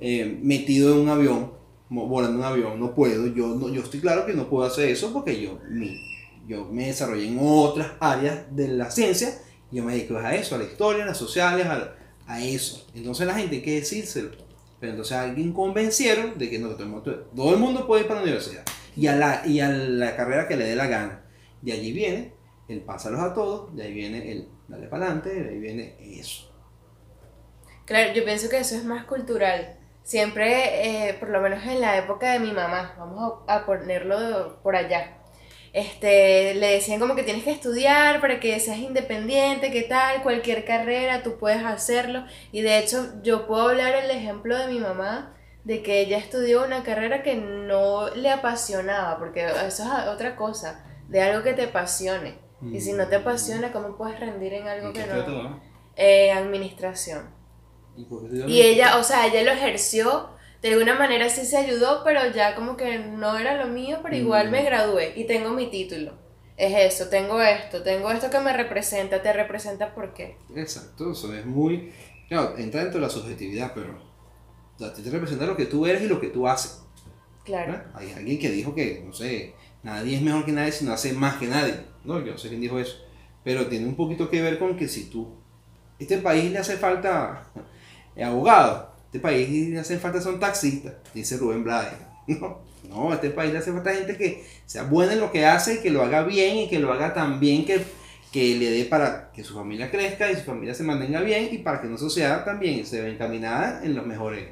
eh, 0.00 0.38
metido 0.42 0.94
en 0.94 1.00
un 1.00 1.08
avión, 1.08 1.52
volando 1.88 2.38
en 2.38 2.38
un 2.38 2.44
avión, 2.44 2.80
no 2.80 2.94
puedo. 2.94 3.26
Yo, 3.28 3.48
no, 3.48 3.68
yo 3.68 3.82
estoy 3.82 4.00
claro 4.00 4.26
que 4.26 4.34
no 4.34 4.48
puedo 4.48 4.66
hacer 4.66 4.88
eso 4.88 5.12
porque 5.12 5.40
yo, 5.40 5.58
mi, 5.68 6.00
yo 6.46 6.66
me 6.66 6.86
desarrollé 6.86 7.28
en 7.28 7.38
otras 7.40 7.92
áreas 8.00 8.44
de 8.54 8.68
la 8.68 8.90
ciencia. 8.90 9.38
y 9.70 9.76
Yo 9.76 9.84
me 9.84 9.94
dedico 9.94 10.16
a 10.16 10.34
eso, 10.34 10.54
a 10.54 10.58
la 10.58 10.64
historia, 10.64 11.04
a 11.04 11.06
las 11.06 11.18
sociales, 11.18 11.66
a, 11.66 11.94
a 12.26 12.42
eso. 12.42 12.86
Entonces 12.94 13.26
la 13.26 13.34
gente 13.34 13.56
hay 13.56 13.62
que 13.62 13.74
decírselo. 13.76 14.30
Pero 14.80 14.92
entonces 14.92 15.16
alguien 15.16 15.52
convencieron 15.52 16.38
de 16.38 16.48
que 16.48 16.58
no, 16.58 16.70
todo 16.70 16.84
el 16.84 16.88
mundo, 16.88 17.30
todo 17.36 17.52
el 17.52 17.60
mundo 17.60 17.86
puede 17.86 18.02
ir 18.02 18.08
para 18.08 18.20
la 18.20 18.24
universidad 18.24 18.64
y 18.96 19.06
a 19.06 19.16
la, 19.16 19.46
y 19.46 19.60
a 19.60 19.68
la 19.68 20.16
carrera 20.16 20.48
que 20.48 20.56
le 20.56 20.64
dé 20.64 20.76
la 20.76 20.86
gana. 20.86 21.22
De 21.60 21.72
allí 21.72 21.92
viene 21.92 22.32
el 22.68 22.80
pásalos 22.80 23.20
a 23.20 23.34
todos, 23.34 23.74
de 23.76 23.82
ahí 23.82 23.92
viene 23.92 24.32
el 24.32 24.48
dale 24.68 24.86
para 24.86 25.06
adelante, 25.06 25.30
de 25.34 25.50
ahí 25.50 25.58
viene 25.58 25.96
eso. 26.00 26.50
Claro, 27.84 28.14
yo 28.14 28.24
pienso 28.24 28.48
que 28.48 28.58
eso 28.58 28.76
es 28.76 28.84
más 28.84 29.04
cultural. 29.04 29.79
Siempre, 30.02 31.08
eh, 31.08 31.14
por 31.14 31.28
lo 31.28 31.40
menos 31.40 31.64
en 31.66 31.80
la 31.80 31.96
época 31.96 32.32
de 32.32 32.40
mi 32.40 32.52
mamá, 32.52 32.94
vamos 32.98 33.42
a, 33.46 33.56
a 33.56 33.66
ponerlo 33.66 34.60
por 34.62 34.74
allá, 34.74 35.20
este, 35.72 36.54
le 36.54 36.72
decían 36.72 36.98
como 36.98 37.14
que 37.14 37.22
tienes 37.22 37.44
que 37.44 37.52
estudiar 37.52 38.20
para 38.20 38.40
que 38.40 38.58
seas 38.58 38.78
independiente, 38.78 39.70
qué 39.70 39.82
tal, 39.82 40.22
cualquier 40.22 40.64
carrera, 40.64 41.22
tú 41.22 41.38
puedes 41.38 41.64
hacerlo. 41.64 42.24
Y 42.50 42.62
de 42.62 42.78
hecho, 42.78 43.22
yo 43.22 43.46
puedo 43.46 43.68
hablar 43.68 43.94
el 43.94 44.10
ejemplo 44.10 44.58
de 44.58 44.66
mi 44.66 44.80
mamá, 44.80 45.36
de 45.64 45.82
que 45.82 46.00
ella 46.00 46.18
estudió 46.18 46.64
una 46.64 46.82
carrera 46.82 47.22
que 47.22 47.36
no 47.36 48.08
le 48.10 48.30
apasionaba, 48.30 49.18
porque 49.18 49.44
eso 49.44 49.84
es 49.84 50.08
otra 50.08 50.34
cosa, 50.34 50.84
de 51.08 51.22
algo 51.22 51.42
que 51.42 51.52
te 51.52 51.64
apasione. 51.64 52.38
Y 52.62 52.80
si 52.80 52.92
no 52.92 53.06
te 53.06 53.16
apasiona, 53.16 53.72
¿cómo 53.72 53.96
puedes 53.96 54.20
rendir 54.20 54.52
en 54.52 54.68
algo 54.68 54.90
¿Y 54.90 54.92
que 54.92 55.06
no? 55.06 55.26
mamá? 55.26 55.62
Eh, 55.96 56.30
administración. 56.30 57.30
¿Y 58.46 58.60
ella, 58.62 58.98
o 58.98 59.04
sea, 59.04 59.26
ella 59.26 59.42
lo 59.42 59.52
ejerció, 59.52 60.30
de 60.62 60.70
alguna 60.70 60.94
manera 60.94 61.28
sí 61.28 61.44
se 61.44 61.56
ayudó, 61.56 62.02
pero 62.04 62.20
ya 62.32 62.54
como 62.54 62.76
que 62.76 62.98
no 62.98 63.36
era 63.36 63.56
lo 63.62 63.70
mío, 63.72 63.98
pero 64.02 64.16
igual 64.16 64.48
Mm. 64.48 64.50
me 64.52 64.62
gradué 64.62 65.12
y 65.16 65.24
tengo 65.24 65.50
mi 65.50 65.70
título. 65.70 66.18
es 66.56 66.92
eso, 66.92 67.08
tengo 67.08 67.40
esto, 67.40 67.82
tengo 67.82 68.10
esto 68.10 68.28
que 68.28 68.38
me 68.38 68.52
representa, 68.54 69.22
te 69.22 69.32
representa 69.32 69.94
por 69.94 70.12
qué. 70.12 70.36
Exacto, 70.54 71.12
eso 71.12 71.34
es 71.34 71.46
muy... 71.46 71.90
Claro, 72.28 72.54
entra 72.58 72.82
dentro 72.82 73.00
de 73.00 73.06
la 73.06 73.10
subjetividad, 73.10 73.72
pero 73.74 73.98
te 74.76 75.10
representa 75.10 75.46
lo 75.46 75.56
que 75.56 75.64
tú 75.64 75.86
eres 75.86 76.02
y 76.02 76.06
lo 76.06 76.20
que 76.20 76.28
tú 76.28 76.46
haces. 76.46 76.82
Claro. 77.44 77.72
¿verdad? 77.72 77.86
Hay 77.94 78.12
alguien 78.12 78.38
que 78.38 78.50
dijo 78.50 78.74
que, 78.74 79.02
no 79.06 79.14
sé, 79.14 79.54
nadie 79.82 80.16
es 80.16 80.22
mejor 80.22 80.44
que 80.44 80.52
nadie 80.52 80.70
si 80.70 80.84
no 80.84 80.92
hace 80.92 81.14
más 81.14 81.36
que 81.38 81.46
nadie. 81.46 81.80
No, 82.04 82.20
yo 82.20 82.32
no 82.32 82.38
sé 82.38 82.48
quién 82.50 82.60
dijo 82.60 82.78
eso. 82.78 82.96
Pero 83.42 83.66
tiene 83.68 83.86
un 83.86 83.96
poquito 83.96 84.28
que 84.28 84.42
ver 84.42 84.58
con 84.58 84.76
que 84.76 84.86
si 84.86 85.08
tú... 85.08 85.34
Este 85.98 86.18
país 86.18 86.50
le 86.52 86.58
hace 86.58 86.76
falta 86.76 87.42
abogados. 88.16 88.88
Este 89.06 89.18
país 89.18 89.68
le 89.70 89.78
hace 89.78 89.98
falta 89.98 90.20
son 90.20 90.38
taxistas, 90.38 90.94
dice 91.14 91.36
Rubén 91.36 91.64
Blades. 91.64 91.94
No, 92.40 92.60
no, 92.88 93.12
este 93.12 93.30
país 93.30 93.52
le 93.52 93.58
hace 93.58 93.72
falta 93.72 93.92
gente 93.92 94.16
que 94.16 94.44
sea 94.64 94.84
buena 94.84 95.14
en 95.14 95.20
lo 95.20 95.32
que 95.32 95.46
hace 95.46 95.74
y 95.74 95.78
que 95.78 95.90
lo 95.90 96.02
haga 96.02 96.22
bien 96.22 96.58
y 96.58 96.68
que 96.68 96.78
lo 96.78 96.92
haga 96.92 97.12
tan 97.12 97.40
bien 97.40 97.66
que, 97.66 97.82
que 98.32 98.54
le 98.54 98.70
dé 98.70 98.84
para 98.84 99.32
que 99.32 99.42
su 99.42 99.54
familia 99.54 99.90
crezca 99.90 100.30
y 100.30 100.36
su 100.36 100.42
familia 100.42 100.74
se 100.74 100.84
mantenga 100.84 101.20
bien 101.20 101.48
y 101.50 101.58
para 101.58 101.80
que 101.80 101.88
una 101.88 101.98
sociedad 101.98 102.44
también 102.44 102.86
se 102.86 103.02
vea 103.02 103.10
encaminada 103.10 103.80
en 103.84 103.96
los 103.96 104.06
mejores, 104.06 104.48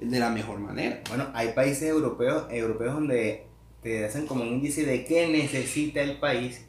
de 0.00 0.18
la 0.18 0.30
mejor 0.30 0.58
manera. 0.58 1.02
Bueno, 1.08 1.28
hay 1.34 1.52
países 1.52 1.84
europeos, 1.84 2.46
europeos 2.50 2.94
donde 2.94 3.46
te 3.82 4.04
hacen 4.04 4.26
como 4.26 4.42
un 4.42 4.48
índice 4.48 4.84
de 4.84 5.04
qué 5.04 5.28
necesita 5.28 6.02
el 6.02 6.18
país 6.18 6.66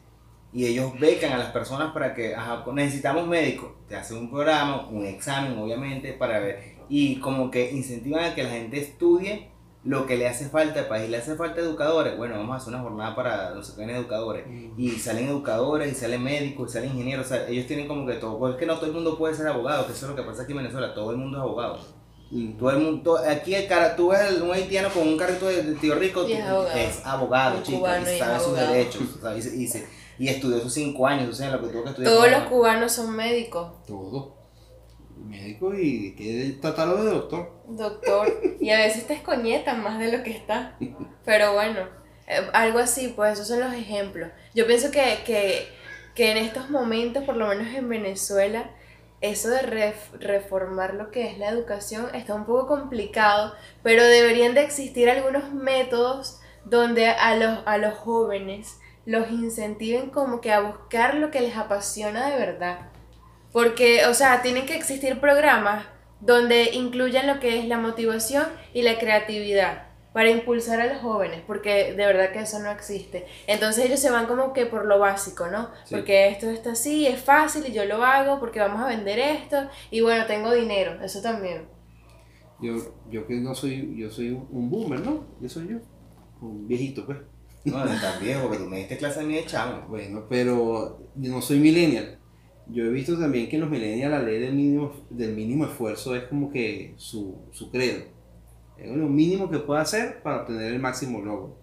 y 0.56 0.64
ellos 0.66 0.98
becan 0.98 1.32
a 1.32 1.38
las 1.38 1.50
personas 1.50 1.92
para 1.92 2.14
que, 2.14 2.34
ajá, 2.34 2.64
necesitamos 2.72 3.26
médicos, 3.26 3.72
te 3.88 3.94
hacen 3.96 4.16
un 4.16 4.30
programa, 4.30 4.86
un 4.88 5.04
examen 5.04 5.58
obviamente 5.58 6.12
para 6.14 6.38
ver 6.40 6.76
y 6.88 7.16
como 7.16 7.50
que 7.50 7.70
incentivan 7.72 8.24
a 8.24 8.34
que 8.34 8.42
la 8.42 8.50
gente 8.50 8.78
estudie 8.80 9.50
lo 9.84 10.06
que 10.06 10.16
le 10.16 10.26
hace 10.26 10.48
falta 10.48 10.80
al 10.80 10.86
país, 10.86 11.08
le 11.10 11.18
hace 11.18 11.36
falta 11.36 11.60
educadores, 11.60 12.16
bueno, 12.16 12.36
vamos 12.36 12.54
a 12.54 12.56
hacer 12.56 12.70
una 12.74 12.82
jornada 12.82 13.14
para 13.14 13.50
los 13.50 13.70
que 13.70 13.80
ven 13.84 13.90
educadores 13.90 14.44
y 14.76 14.90
salen 14.92 15.28
educadores 15.28 15.92
y 15.92 15.94
salen 15.94 16.22
médicos 16.24 16.70
y 16.70 16.72
salen 16.72 16.90
ingenieros, 16.90 17.26
o 17.26 17.28
sea, 17.28 17.46
ellos 17.48 17.66
tienen 17.66 17.86
como 17.86 18.06
que 18.06 18.14
todo, 18.14 18.38
porque 18.38 18.54
es 18.54 18.60
que 18.60 18.66
no 18.66 18.76
todo 18.76 18.86
el 18.86 18.92
mundo 18.92 19.16
puede 19.18 19.34
ser 19.34 19.46
abogado, 19.46 19.86
que 19.86 19.92
eso 19.92 20.06
es 20.06 20.10
lo 20.10 20.16
que 20.16 20.22
pasa 20.22 20.42
aquí 20.42 20.52
en 20.52 20.58
Venezuela, 20.58 20.92
todo 20.94 21.10
el 21.12 21.18
mundo 21.18 21.38
es 21.38 21.42
abogado. 21.42 21.78
Y 22.28 22.48
Todo 22.54 22.70
el 22.70 22.78
mundo, 22.78 23.16
aquí 23.18 23.54
el 23.54 23.68
cara, 23.68 23.94
tú 23.94 24.08
ves 24.08 24.40
un 24.40 24.50
haitiano 24.52 24.88
con 24.88 25.06
un 25.06 25.16
carrito 25.16 25.46
de, 25.46 25.62
de 25.62 25.74
tío 25.76 25.94
rico, 25.94 26.26
Y 26.28 26.32
es 26.32 26.42
abogado. 26.44 26.76
es 26.78 27.06
abogado, 27.06 27.62
chico, 27.62 27.76
y 27.86 28.14
y 28.14 28.18
sabe 28.18 28.40
sus 28.40 28.56
derechos, 28.58 29.02
¿sabes? 29.22 29.46
Y, 29.46 29.48
se- 29.50 29.56
y, 29.56 29.66
se- 29.68 29.86
y 30.18 30.28
estudió 30.28 30.60
sus 30.60 30.72
cinco 30.74 31.06
años, 31.06 31.28
o 31.30 31.32
sea, 31.32 31.50
lo 31.50 31.60
que 31.62 31.68
tuvo 31.68 31.84
que 31.84 31.90
estudiar. 31.90 32.12
Todos 32.12 32.30
los 32.30 32.42
cubanos 32.44 32.92
son 32.92 33.14
médicos, 33.14 33.84
todo. 33.86 34.34
Médico 35.16 35.74
y 35.74 36.14
que 36.14 36.58
tratarlo 36.60 37.02
de 37.02 37.10
doctor. 37.10 37.52
doctor, 37.68 38.28
y 38.60 38.70
a 38.70 38.78
veces 38.78 39.06
te 39.06 39.14
escoñetan 39.14 39.82
más 39.82 39.98
de 39.98 40.16
lo 40.16 40.22
que 40.22 40.30
está. 40.30 40.76
Pero 41.24 41.54
bueno, 41.54 41.80
eh, 42.28 42.48
algo 42.52 42.78
así, 42.78 43.08
pues 43.08 43.32
esos 43.34 43.48
son 43.48 43.60
los 43.60 43.72
ejemplos. 43.72 44.30
Yo 44.54 44.66
pienso 44.66 44.90
que, 44.90 45.18
que, 45.24 45.66
que 46.14 46.30
en 46.30 46.36
estos 46.36 46.70
momentos, 46.70 47.24
por 47.24 47.36
lo 47.36 47.48
menos 47.48 47.74
en 47.74 47.88
Venezuela, 47.88 48.70
eso 49.22 49.48
de 49.48 49.62
ref- 49.62 50.12
reformar 50.20 50.94
lo 50.94 51.10
que 51.10 51.28
es 51.30 51.38
la 51.38 51.48
educación 51.48 52.14
está 52.14 52.34
un 52.34 52.44
poco 52.44 52.66
complicado, 52.66 53.54
pero 53.82 54.04
deberían 54.04 54.54
de 54.54 54.62
existir 54.62 55.08
algunos 55.08 55.52
métodos 55.52 56.38
donde 56.66 57.08
a 57.08 57.34
los, 57.36 57.60
a 57.64 57.78
los 57.78 57.94
jóvenes 57.94 58.78
los 59.06 59.30
incentiven 59.30 60.10
como 60.10 60.40
que 60.42 60.52
a 60.52 60.60
buscar 60.60 61.14
lo 61.14 61.30
que 61.30 61.40
les 61.40 61.56
apasiona 61.56 62.28
de 62.28 62.36
verdad. 62.36 62.90
Porque, 63.52 64.04
o 64.06 64.14
sea, 64.14 64.42
tienen 64.42 64.66
que 64.66 64.76
existir 64.76 65.18
programas 65.20 65.86
donde 66.20 66.70
incluyan 66.74 67.26
lo 67.26 67.40
que 67.40 67.58
es 67.58 67.66
la 67.66 67.78
motivación 67.78 68.46
y 68.74 68.82
la 68.82 68.98
creatividad 68.98 69.84
para 70.12 70.30
impulsar 70.30 70.80
a 70.80 70.86
los 70.86 71.02
jóvenes, 71.02 71.42
porque 71.46 71.92
de 71.92 72.06
verdad 72.06 72.32
que 72.32 72.40
eso 72.40 72.58
no 72.58 72.70
existe. 72.70 73.26
Entonces 73.46 73.84
ellos 73.84 74.00
se 74.00 74.10
van 74.10 74.26
como 74.26 74.54
que 74.54 74.64
por 74.64 74.86
lo 74.86 74.98
básico, 74.98 75.46
¿no? 75.48 75.70
Sí. 75.84 75.94
Porque 75.94 76.28
esto 76.28 76.48
está 76.48 76.72
así, 76.72 77.06
es 77.06 77.20
fácil 77.20 77.64
y 77.68 77.72
yo 77.72 77.84
lo 77.84 78.02
hago 78.02 78.40
porque 78.40 78.58
vamos 78.58 78.80
a 78.80 78.86
vender 78.88 79.18
esto 79.18 79.68
y 79.90 80.00
bueno, 80.00 80.24
tengo 80.26 80.52
dinero, 80.54 81.02
eso 81.02 81.20
también. 81.20 81.68
Yo, 82.60 82.76
yo 83.10 83.26
que 83.26 83.34
no 83.34 83.54
soy, 83.54 83.94
yo 83.98 84.10
soy 84.10 84.30
un- 84.30 84.48
un 84.50 84.70
boomer, 84.70 85.00
¿no? 85.00 85.26
Yo 85.40 85.48
soy 85.50 85.68
yo. 85.68 85.76
Un 86.40 86.66
viejito, 86.66 87.04
pues. 87.04 87.18
No, 87.66 87.84
no 87.84 88.00
tan 88.00 88.20
viejo, 88.20 88.42
porque 88.42 88.58
tú 88.58 88.70
me 88.70 88.78
diste 88.78 88.96
clase 88.96 89.20
a 89.20 89.24
mí 89.24 89.34
de 89.34 89.44
chamo. 89.44 89.88
Bueno, 89.88 90.24
pero 90.28 91.00
yo 91.16 91.30
no 91.32 91.42
soy 91.42 91.58
millennial. 91.58 92.18
Yo 92.68 92.84
he 92.84 92.90
visto 92.90 93.18
también 93.18 93.48
que 93.48 93.56
en 93.56 93.62
los 93.62 93.70
millennials 93.70 94.10
la 94.10 94.22
ley 94.22 94.40
del 94.40 94.54
mínimo, 94.54 94.92
del 95.10 95.34
mínimo 95.34 95.66
esfuerzo 95.66 96.14
es 96.14 96.24
como 96.24 96.50
que 96.50 96.94
su, 96.96 97.36
su 97.50 97.70
credo. 97.70 98.04
Es 98.78 98.94
lo 98.94 99.08
mínimo 99.08 99.50
que 99.50 99.58
puede 99.58 99.80
hacer 99.80 100.22
para 100.22 100.42
obtener 100.42 100.72
el 100.72 100.78
máximo 100.80 101.20
logro. 101.20 101.56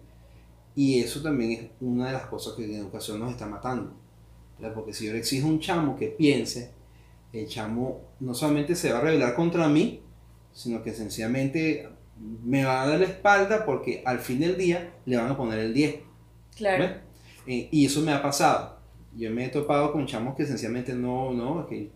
Y 0.74 1.00
eso 1.00 1.22
también 1.22 1.52
es 1.52 1.70
una 1.80 2.08
de 2.08 2.12
las 2.12 2.26
cosas 2.26 2.54
que 2.54 2.64
en 2.64 2.74
educación 2.74 3.20
nos 3.20 3.30
está 3.30 3.46
matando. 3.46 3.94
¿verdad? 4.58 4.74
Porque 4.74 4.92
si 4.92 5.06
yo 5.06 5.12
le 5.12 5.20
exijo 5.20 5.46
a 5.46 5.50
un 5.50 5.60
chamo 5.60 5.96
que 5.96 6.08
piense, 6.08 6.72
el 7.32 7.48
chamo 7.48 8.02
no 8.20 8.34
solamente 8.34 8.74
se 8.74 8.92
va 8.92 8.98
a 8.98 9.02
rebelar 9.02 9.34
contra 9.34 9.68
mí, 9.68 10.02
sino 10.52 10.82
que 10.82 10.92
sencillamente 10.92 11.88
me 12.18 12.64
va 12.64 12.82
a 12.82 12.88
dar 12.88 13.00
la 13.00 13.06
espalda 13.06 13.64
porque 13.64 14.02
al 14.04 14.18
fin 14.18 14.40
del 14.40 14.56
día 14.56 14.94
le 15.04 15.16
van 15.16 15.30
a 15.30 15.36
poner 15.36 15.58
el 15.58 15.74
10. 15.74 15.96
Claro. 16.56 16.84
Eh, 17.46 17.68
y 17.70 17.86
eso 17.86 18.00
me 18.00 18.12
ha 18.12 18.22
pasado. 18.22 18.78
Yo 19.16 19.30
me 19.30 19.46
he 19.46 19.48
topado 19.48 19.92
con 19.92 20.06
chamos 20.06 20.34
que 20.36 20.46
sencillamente 20.46 20.92
no, 20.94 21.32
no, 21.32 21.62
es 21.62 21.66
que, 21.66 21.90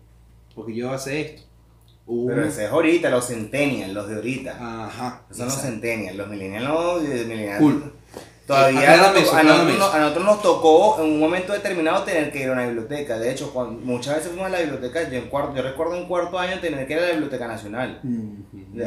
porque 0.55 0.73
yo 0.73 0.91
hace 0.91 1.21
esto. 1.21 1.43
Pero 2.05 2.43
ese 2.43 2.65
es 2.65 2.71
ahorita, 2.71 3.09
los 3.11 3.27
centennials, 3.27 3.93
los 3.93 4.07
de 4.07 4.15
ahorita. 4.15 4.85
Ajá. 4.85 5.25
Esos 5.25 5.37
son 5.37 5.45
los 5.45 5.55
exacto. 5.55 5.71
centennials, 5.71 6.17
los 6.17 6.27
millennials 6.27 6.67
no, 6.67 6.99
eh, 6.99 7.25
millennials. 7.25 7.59
Cool. 7.59 7.93
Todavía 8.49 8.79
Aclárame 8.79 9.19
eso, 9.19 9.35
a, 9.35 9.43
nosotros, 9.43 9.75
eso. 9.75 9.93
a 9.93 9.99
nosotros 9.99 10.25
nos 10.25 10.41
tocó 10.41 10.95
en 10.97 11.05
un 11.05 11.19
momento 11.19 11.53
determinado 11.53 12.03
tener 12.03 12.31
que 12.31 12.39
ir 12.41 12.49
a 12.49 12.53
una 12.53 12.65
biblioteca. 12.65 13.19
De 13.19 13.31
hecho, 13.31 13.53
cuando, 13.53 13.79
muchas 13.85 14.15
veces 14.15 14.29
fuimos 14.31 14.47
a 14.47 14.49
la 14.49 14.59
biblioteca, 14.61 15.07
yo, 15.07 15.19
en 15.19 15.29
cuarto, 15.29 15.55
yo 15.55 15.61
recuerdo 15.61 15.95
en 15.95 16.07
cuarto 16.07 16.39
año 16.39 16.59
tener 16.59 16.87
que 16.87 16.93
ir 16.93 16.99
a 16.99 17.03
la 17.03 17.11
Biblioteca 17.11 17.47
Nacional. 17.47 18.01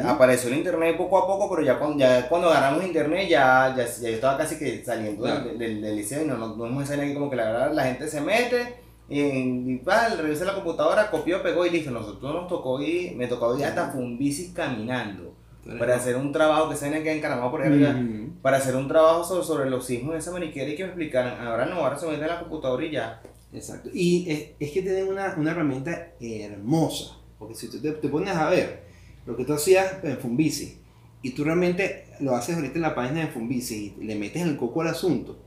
Apareció 0.05 0.49
el 0.49 0.57
internet 0.57 0.97
poco 0.97 1.17
a 1.17 1.25
poco, 1.25 1.49
pero 1.49 1.65
ya 1.65 1.79
cuando, 1.79 1.97
ya 1.97 2.27
cuando 2.27 2.49
agarramos 2.49 2.83
internet 2.83 3.29
ya, 3.29 3.73
ya, 3.77 3.85
ya 3.85 4.09
yo 4.09 4.15
estaba 4.15 4.37
casi 4.37 4.59
que 4.59 4.83
saliendo 4.83 5.23
Claro. 5.23 5.45
del, 5.45 5.57
del, 5.57 5.81
del 5.81 5.95
liceo 5.95 6.23
y 6.23 6.27
no, 6.27 6.35
no, 6.35 6.55
no 6.57 6.85
salido 6.85 7.05
aquí 7.05 7.13
como 7.13 7.29
que 7.29 7.37
la 7.37 7.45
verdad 7.45 7.71
la 7.73 7.85
gente 7.85 8.09
se 8.09 8.19
mete 8.19 8.83
y, 9.07 9.77
pal, 9.77 10.17
revisa 10.17 10.43
la 10.43 10.55
computadora, 10.55 11.09
copió, 11.09 11.41
pegó 11.41 11.65
y 11.65 11.69
listo. 11.69 11.89
Nosotros 11.91 12.33
nos 12.33 12.47
tocó 12.49 12.81
ir, 12.81 13.15
me 13.15 13.27
tocó 13.27 13.57
ir 13.57 13.63
hasta 13.63 13.91
Fumbicis 13.91 14.53
caminando 14.53 15.32
para 15.79 15.95
hacer 15.95 16.17
un 16.17 16.31
trabajo 16.31 16.69
que 16.69 16.75
se 16.75 16.93
aquí 16.93 17.09
encaramado 17.09 17.49
por 17.49 17.61
Ujú. 17.61 18.33
para 18.41 18.57
hacer 18.57 18.75
un 18.75 18.87
trabajo 18.87 19.23
sobre, 19.23 19.45
sobre 19.45 19.69
los 19.69 19.85
sismos 19.85 20.13
de 20.13 20.19
esa 20.19 20.31
maniquera 20.31 20.69
y 20.69 20.75
que 20.75 20.83
me 20.83 20.89
explicaran. 20.89 21.45
Ahora 21.45 21.65
no, 21.65 21.75
ahora 21.75 21.97
se 21.97 22.05
mete 22.07 22.21
en 22.21 22.27
la 22.27 22.39
computadora 22.39 22.85
y 22.85 22.91
ya. 22.91 23.21
Exacto. 23.53 23.89
Y 23.93 24.29
es, 24.29 24.49
es 24.59 24.71
que 24.71 24.81
tienen 24.81 25.07
una, 25.07 25.35
una 25.37 25.51
herramienta 25.51 26.13
hermosa. 26.19 27.17
Porque 27.39 27.55
si 27.55 27.69
tú 27.69 27.79
te, 27.81 27.91
te 27.91 28.09
pones 28.09 28.35
a 28.35 28.49
ver 28.49 28.83
lo 29.25 29.37
que 29.37 29.45
tú 29.45 29.53
hacías 29.53 30.03
en 30.03 30.17
Fumbisi 30.17 30.79
y 31.21 31.31
tú 31.31 31.45
realmente 31.45 32.07
lo 32.19 32.35
haces 32.35 32.55
ahorita 32.55 32.75
en 32.75 32.81
la 32.81 32.95
página 32.95 33.21
de 33.21 33.27
Fumbisi 33.27 33.95
y 33.99 34.03
le 34.03 34.15
metes 34.15 34.41
el 34.41 34.57
coco 34.57 34.81
al 34.81 34.89
asunto, 34.89 35.39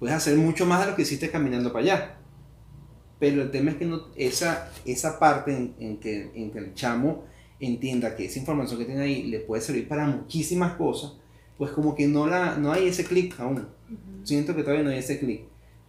puedes 0.00 0.16
hacer 0.16 0.36
mucho 0.36 0.66
más 0.66 0.80
de 0.80 0.90
lo 0.90 0.96
que 0.96 1.02
hiciste 1.02 1.30
caminando 1.30 1.72
para 1.72 1.84
allá. 1.84 2.16
Pero 3.20 3.42
el 3.42 3.50
tema 3.50 3.70
es 3.70 3.76
que 3.76 3.84
no, 3.84 4.08
esa, 4.16 4.72
esa 4.84 5.18
parte 5.18 5.52
en, 5.52 5.74
en 5.78 5.98
que, 5.98 6.32
en 6.34 6.50
que 6.50 6.58
el 6.58 6.74
chamo 6.74 7.24
entienda 7.60 8.16
que 8.16 8.24
esa 8.26 8.38
información 8.38 8.78
que 8.78 8.86
tiene 8.86 9.02
ahí 9.02 9.22
le 9.24 9.40
puede 9.40 9.62
servir 9.62 9.86
para 9.88 10.06
muchísimas 10.06 10.74
cosas, 10.74 11.12
pues 11.58 11.70
como 11.72 11.94
que 11.94 12.06
no, 12.06 12.26
la, 12.26 12.56
no 12.56 12.72
hay 12.72 12.88
ese 12.88 13.04
clic 13.04 13.38
aún. 13.38 13.68
Siento 14.24 14.54
que 14.56 14.62
todavía 14.62 14.82
no 14.84 14.90
hay 14.90 14.98
ese 14.98 15.18
clic. 15.18 15.42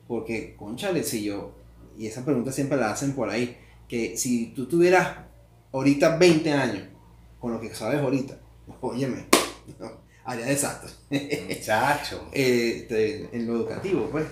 Porque, 0.08 0.56
conchale, 0.58 1.04
si 1.04 1.24
yo, 1.24 1.54
y 1.98 2.08
esa 2.08 2.26
pregunta 2.26 2.52
siempre 2.52 2.78
la 2.78 2.92
hacen 2.92 3.14
por 3.14 3.30
ahí, 3.30 3.58
que 3.88 4.18
si 4.18 4.48
tú 4.48 4.66
tuvieras 4.68 5.18
ahorita 5.72 6.18
20 6.18 6.52
años, 6.52 6.84
con 7.40 7.54
lo 7.54 7.62
que 7.62 7.74
sabes 7.74 8.02
ahorita, 8.02 8.38
óyeme, 8.82 9.26
no, 9.80 9.92
haría 10.26 10.46
desastre. 10.48 10.92
Muchacho. 11.48 12.28
Eh, 12.34 12.86
te- 12.90 13.30
en 13.36 13.48
lo 13.48 13.56
educativo, 13.56 14.10
pues. 14.12 14.26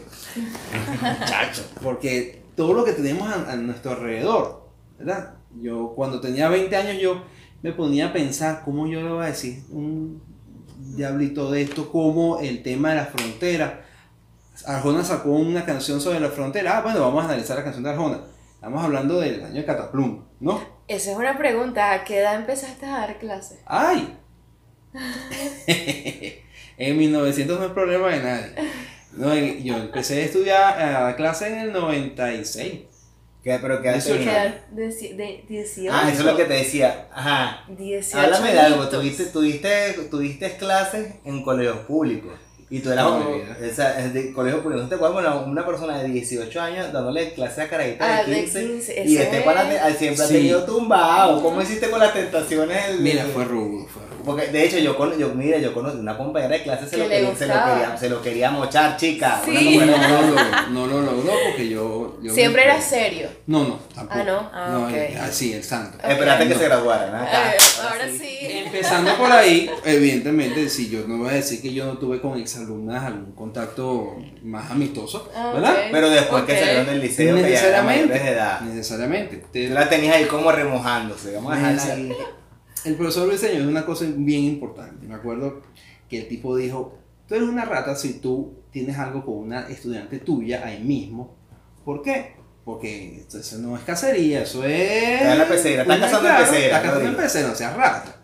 Muchacho. 1.01 1.63
Porque 1.81 2.41
todo 2.55 2.73
lo 2.73 2.83
que 2.83 2.93
tenemos 2.93 3.27
a, 3.29 3.51
a 3.51 3.55
nuestro 3.55 3.91
alrededor, 3.91 4.67
¿verdad? 4.97 5.35
Yo 5.61 5.93
cuando 5.95 6.19
tenía 6.19 6.49
20 6.49 6.75
años 6.75 7.01
yo 7.01 7.23
me 7.61 7.71
ponía 7.73 8.07
a 8.07 8.13
pensar 8.13 8.61
cómo 8.63 8.87
yo 8.87 9.01
le 9.01 9.09
voy 9.09 9.23
a 9.23 9.27
decir 9.27 9.63
un 9.71 10.21
diablito 10.95 11.51
de 11.51 11.63
esto, 11.63 11.91
como 11.91 12.39
el 12.39 12.63
tema 12.63 12.89
de 12.89 12.95
la 12.95 13.05
frontera. 13.05 13.85
Arjona 14.65 15.03
sacó 15.03 15.31
una 15.31 15.65
canción 15.65 16.01
sobre 16.01 16.19
la 16.19 16.29
frontera. 16.29 16.77
Ah, 16.77 16.81
bueno, 16.81 17.01
vamos 17.01 17.23
a 17.23 17.27
analizar 17.27 17.57
la 17.57 17.63
canción 17.63 17.83
de 17.83 17.89
Arjona. 17.91 18.19
Estamos 18.55 18.83
hablando 18.83 19.19
del 19.19 19.43
año 19.43 19.55
de 19.55 19.65
Cataplum, 19.65 20.23
¿no? 20.39 20.61
Esa 20.87 21.11
es 21.11 21.17
una 21.17 21.37
pregunta, 21.37 21.93
¿a 21.93 22.03
qué 22.03 22.19
edad 22.19 22.35
empezaste 22.35 22.85
a 22.85 22.99
dar 22.99 23.19
clases? 23.19 23.59
¡Ay! 23.65 24.17
en 26.77 26.97
1900 26.97 27.59
no 27.59 27.65
es 27.65 27.71
problema 27.71 28.09
de 28.09 28.23
nadie. 28.23 28.55
No, 29.13 29.33
yo 29.35 29.77
empecé 29.77 30.21
a 30.21 30.25
estudiar 30.25 30.81
a 30.81 30.91
dar 31.03 31.15
clase 31.15 31.47
en 31.47 31.59
el 31.59 31.73
96. 31.73 32.81
¿Qué, 33.43 33.57
pero 33.61 33.81
qué 33.81 33.93
Dieciocho. 33.93 34.19
¿Qué 34.19 34.25
tenía? 34.25 34.43
edad? 34.43 34.67
De, 34.71 34.87
de 34.87 35.45
18. 35.47 35.91
Ah, 35.93 36.09
eso 36.11 36.19
es 36.19 36.25
lo 36.25 36.35
que 36.35 36.43
te 36.45 36.53
decía. 36.53 37.07
Ajá. 37.13 37.63
18 37.69 38.17
Háblame 38.19 38.51
de 38.53 38.59
algo. 38.59 38.87
¿Tuviste, 38.89 39.25
tuviste, 39.27 39.93
tuviste 40.11 40.57
clases 40.57 41.07
en 41.23 41.41
colegios 41.43 41.77
públicos. 41.79 42.33
Y 42.71 42.81
tú 42.81 42.91
eras 42.91 43.05
Toda 43.05 43.23
como, 43.23 43.35
esa, 43.63 43.99
es 43.99 44.13
de 44.13 44.31
colegio 44.31 44.61
público. 44.61 44.83
¿No 44.83 44.89
te 44.89 44.93
acuerdas 44.95 45.25
una, 45.25 45.35
una 45.41 45.65
persona 45.65 45.97
de 46.03 46.09
18 46.09 46.61
años 46.61 46.93
dándole 46.93 47.33
clase 47.33 47.63
a 47.63 47.67
carajita 47.67 48.05
Ah, 48.19 48.23
de 48.23 48.31
de 48.31 48.41
15? 48.41 48.67
15, 48.67 49.03
y 49.07 49.17
este 49.17 49.37
te- 49.37 49.43
siempre 49.97 50.17
Sí. 50.17 50.23
ha 50.23 50.27
tenido 50.37 50.63
tumbado. 50.65 51.41
¿Cómo 51.41 51.59
hiciste 51.63 51.89
con 51.89 51.99
las 51.99 52.13
tentaciones? 52.13 52.87
del- 52.89 52.99
Mira, 52.99 53.25
fue 53.33 53.45
rudo, 53.45 53.87
fue 53.87 54.03
rudo. 54.03 54.18
Porque 54.25 54.47
de 54.47 54.65
hecho 54.65 54.77
yo, 54.79 54.95
con, 54.97 55.17
yo 55.17 55.29
mira, 55.33 55.57
yo 55.57 55.73
conocí 55.73 55.97
una 55.97 56.17
compañera 56.17 56.55
de 56.57 56.63
clase 56.63 56.87
se 56.87 56.97
lo, 56.97 57.07
quería, 57.09 57.35
se, 57.35 57.47
lo 57.47 57.53
quería, 57.53 57.97
se 57.97 58.09
lo 58.09 58.21
quería 58.21 58.51
mochar, 58.51 58.97
chica. 58.97 59.41
Sí. 59.43 59.77
Una 59.77 59.85
No, 59.85 59.91
de 59.93 59.97
no, 60.07 60.31
lo, 60.31 60.67
no 60.69 60.87
lo 60.87 61.01
logró 61.01 61.33
porque 61.47 61.69
yo... 61.69 62.17
yo 62.21 62.33
Siempre 62.33 62.61
me- 62.65 62.71
era 62.71 62.81
serio. 62.81 63.27
No, 63.47 63.63
no, 63.67 63.79
tampoco. 63.93 64.19
Ah, 64.19 64.23
no. 64.23 64.49
Ah, 64.53 64.69
no, 64.71 64.85
ok. 64.87 64.93
eh, 64.93 65.17
ah, 65.21 65.27
sí, 65.31 65.53
el 65.53 65.63
santo. 65.63 65.97
Espérate 66.07 66.43
que 66.47 66.53
No. 66.53 66.59
se 66.59 66.65
graduara, 66.65 67.11
¿no? 67.11 67.23
Eh, 67.23 67.57
ahora 67.89 68.05
sí. 68.09 68.37
Empezando 68.41 69.15
por 69.17 69.31
ahí, 69.31 69.69
evidentemente, 69.85 70.69
si 70.69 70.89
yo 70.89 71.07
no 71.07 71.17
voy 71.17 71.29
a 71.29 71.33
decir 71.33 71.61
que 71.61 71.73
yo 71.73 71.85
no 71.85 71.97
tuve 71.97 72.21
con 72.21 72.37
exalumnas 72.39 73.03
algún 73.05 73.31
contacto 73.33 74.15
más 74.43 74.69
amistoso, 74.71 75.29
Ah, 75.35 75.51
¿verdad? 75.53 75.75
Pero 75.91 76.09
después 76.09 76.43
que 76.43 76.57
salieron 76.59 76.85
del 76.85 77.01
liceo, 77.01 77.35
que 77.35 77.51
ya 77.51 77.81
mayores 77.83 78.23
de 78.23 78.29
edad. 78.29 78.61
Necesariamente. 78.61 79.43
Te- 79.51 79.67
Tú 79.67 79.73
la 79.73 79.87
tenías 79.89 80.15
ahí 80.15 80.25
como 80.25 80.51
remojándose. 80.51 81.33
Vamos 81.35 81.53
a 81.53 81.55
dejarla 81.57 81.93
ahí. 81.93 82.13
El 82.85 82.95
profesor 82.95 83.37
Señor 83.37 83.61
es 83.61 83.67
una 83.67 83.85
cosa 83.85 84.05
bien 84.15 84.43
importante. 84.43 85.05
Me 85.05 85.15
acuerdo 85.15 85.61
que 86.07 86.19
el 86.19 86.27
tipo 86.27 86.55
dijo, 86.55 86.97
tú 87.27 87.35
eres 87.35 87.47
una 87.47 87.65
rata 87.65 87.95
si 87.95 88.19
tú 88.19 88.53
tienes 88.71 88.97
algo 88.97 89.25
con 89.25 89.35
una 89.35 89.67
estudiante 89.67 90.19
tuya 90.19 90.65
ahí 90.65 90.83
mismo. 90.83 91.35
¿Por 91.83 92.01
qué? 92.01 92.35
Porque 92.63 93.25
eso 93.31 93.57
no 93.57 93.75
es 93.75 93.83
cacería, 93.83 94.43
eso 94.43 94.63
es... 94.63 95.13
Está 95.13 95.33
en 95.33 95.39
la 95.39 95.47
pecera, 95.47 95.81
está 95.81 95.99
cazando 95.99 96.29
en 96.29 96.35
pecera, 96.37 96.65
Está 96.65 96.77
no 96.77 96.83
cazando 96.83 97.09
en 97.09 97.15
pecera, 97.15 97.47
no 97.47 97.55
seas 97.55 97.75
rata. 97.75 98.21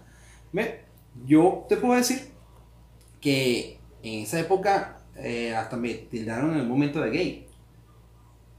Ve, 0.54 0.86
Yo 1.26 1.66
te 1.68 1.78
puedo 1.78 1.96
decir 1.96 2.30
que 3.20 3.80
en 4.04 4.24
esa 4.24 4.40
época 4.40 5.00
eh, 5.16 5.54
hasta 5.56 5.76
me 5.78 5.94
tildaron 5.94 6.54
en 6.54 6.60
el 6.60 6.68
momento 6.68 7.02
de 7.02 7.10
gay. 7.10 7.48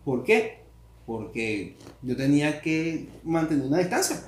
¿Por 0.04 0.24
qué? 0.24 0.64
Porque 1.06 1.76
yo 2.02 2.16
tenía 2.16 2.60
que 2.60 3.08
mantener 3.22 3.66
una 3.66 3.78
distancia 3.78 4.20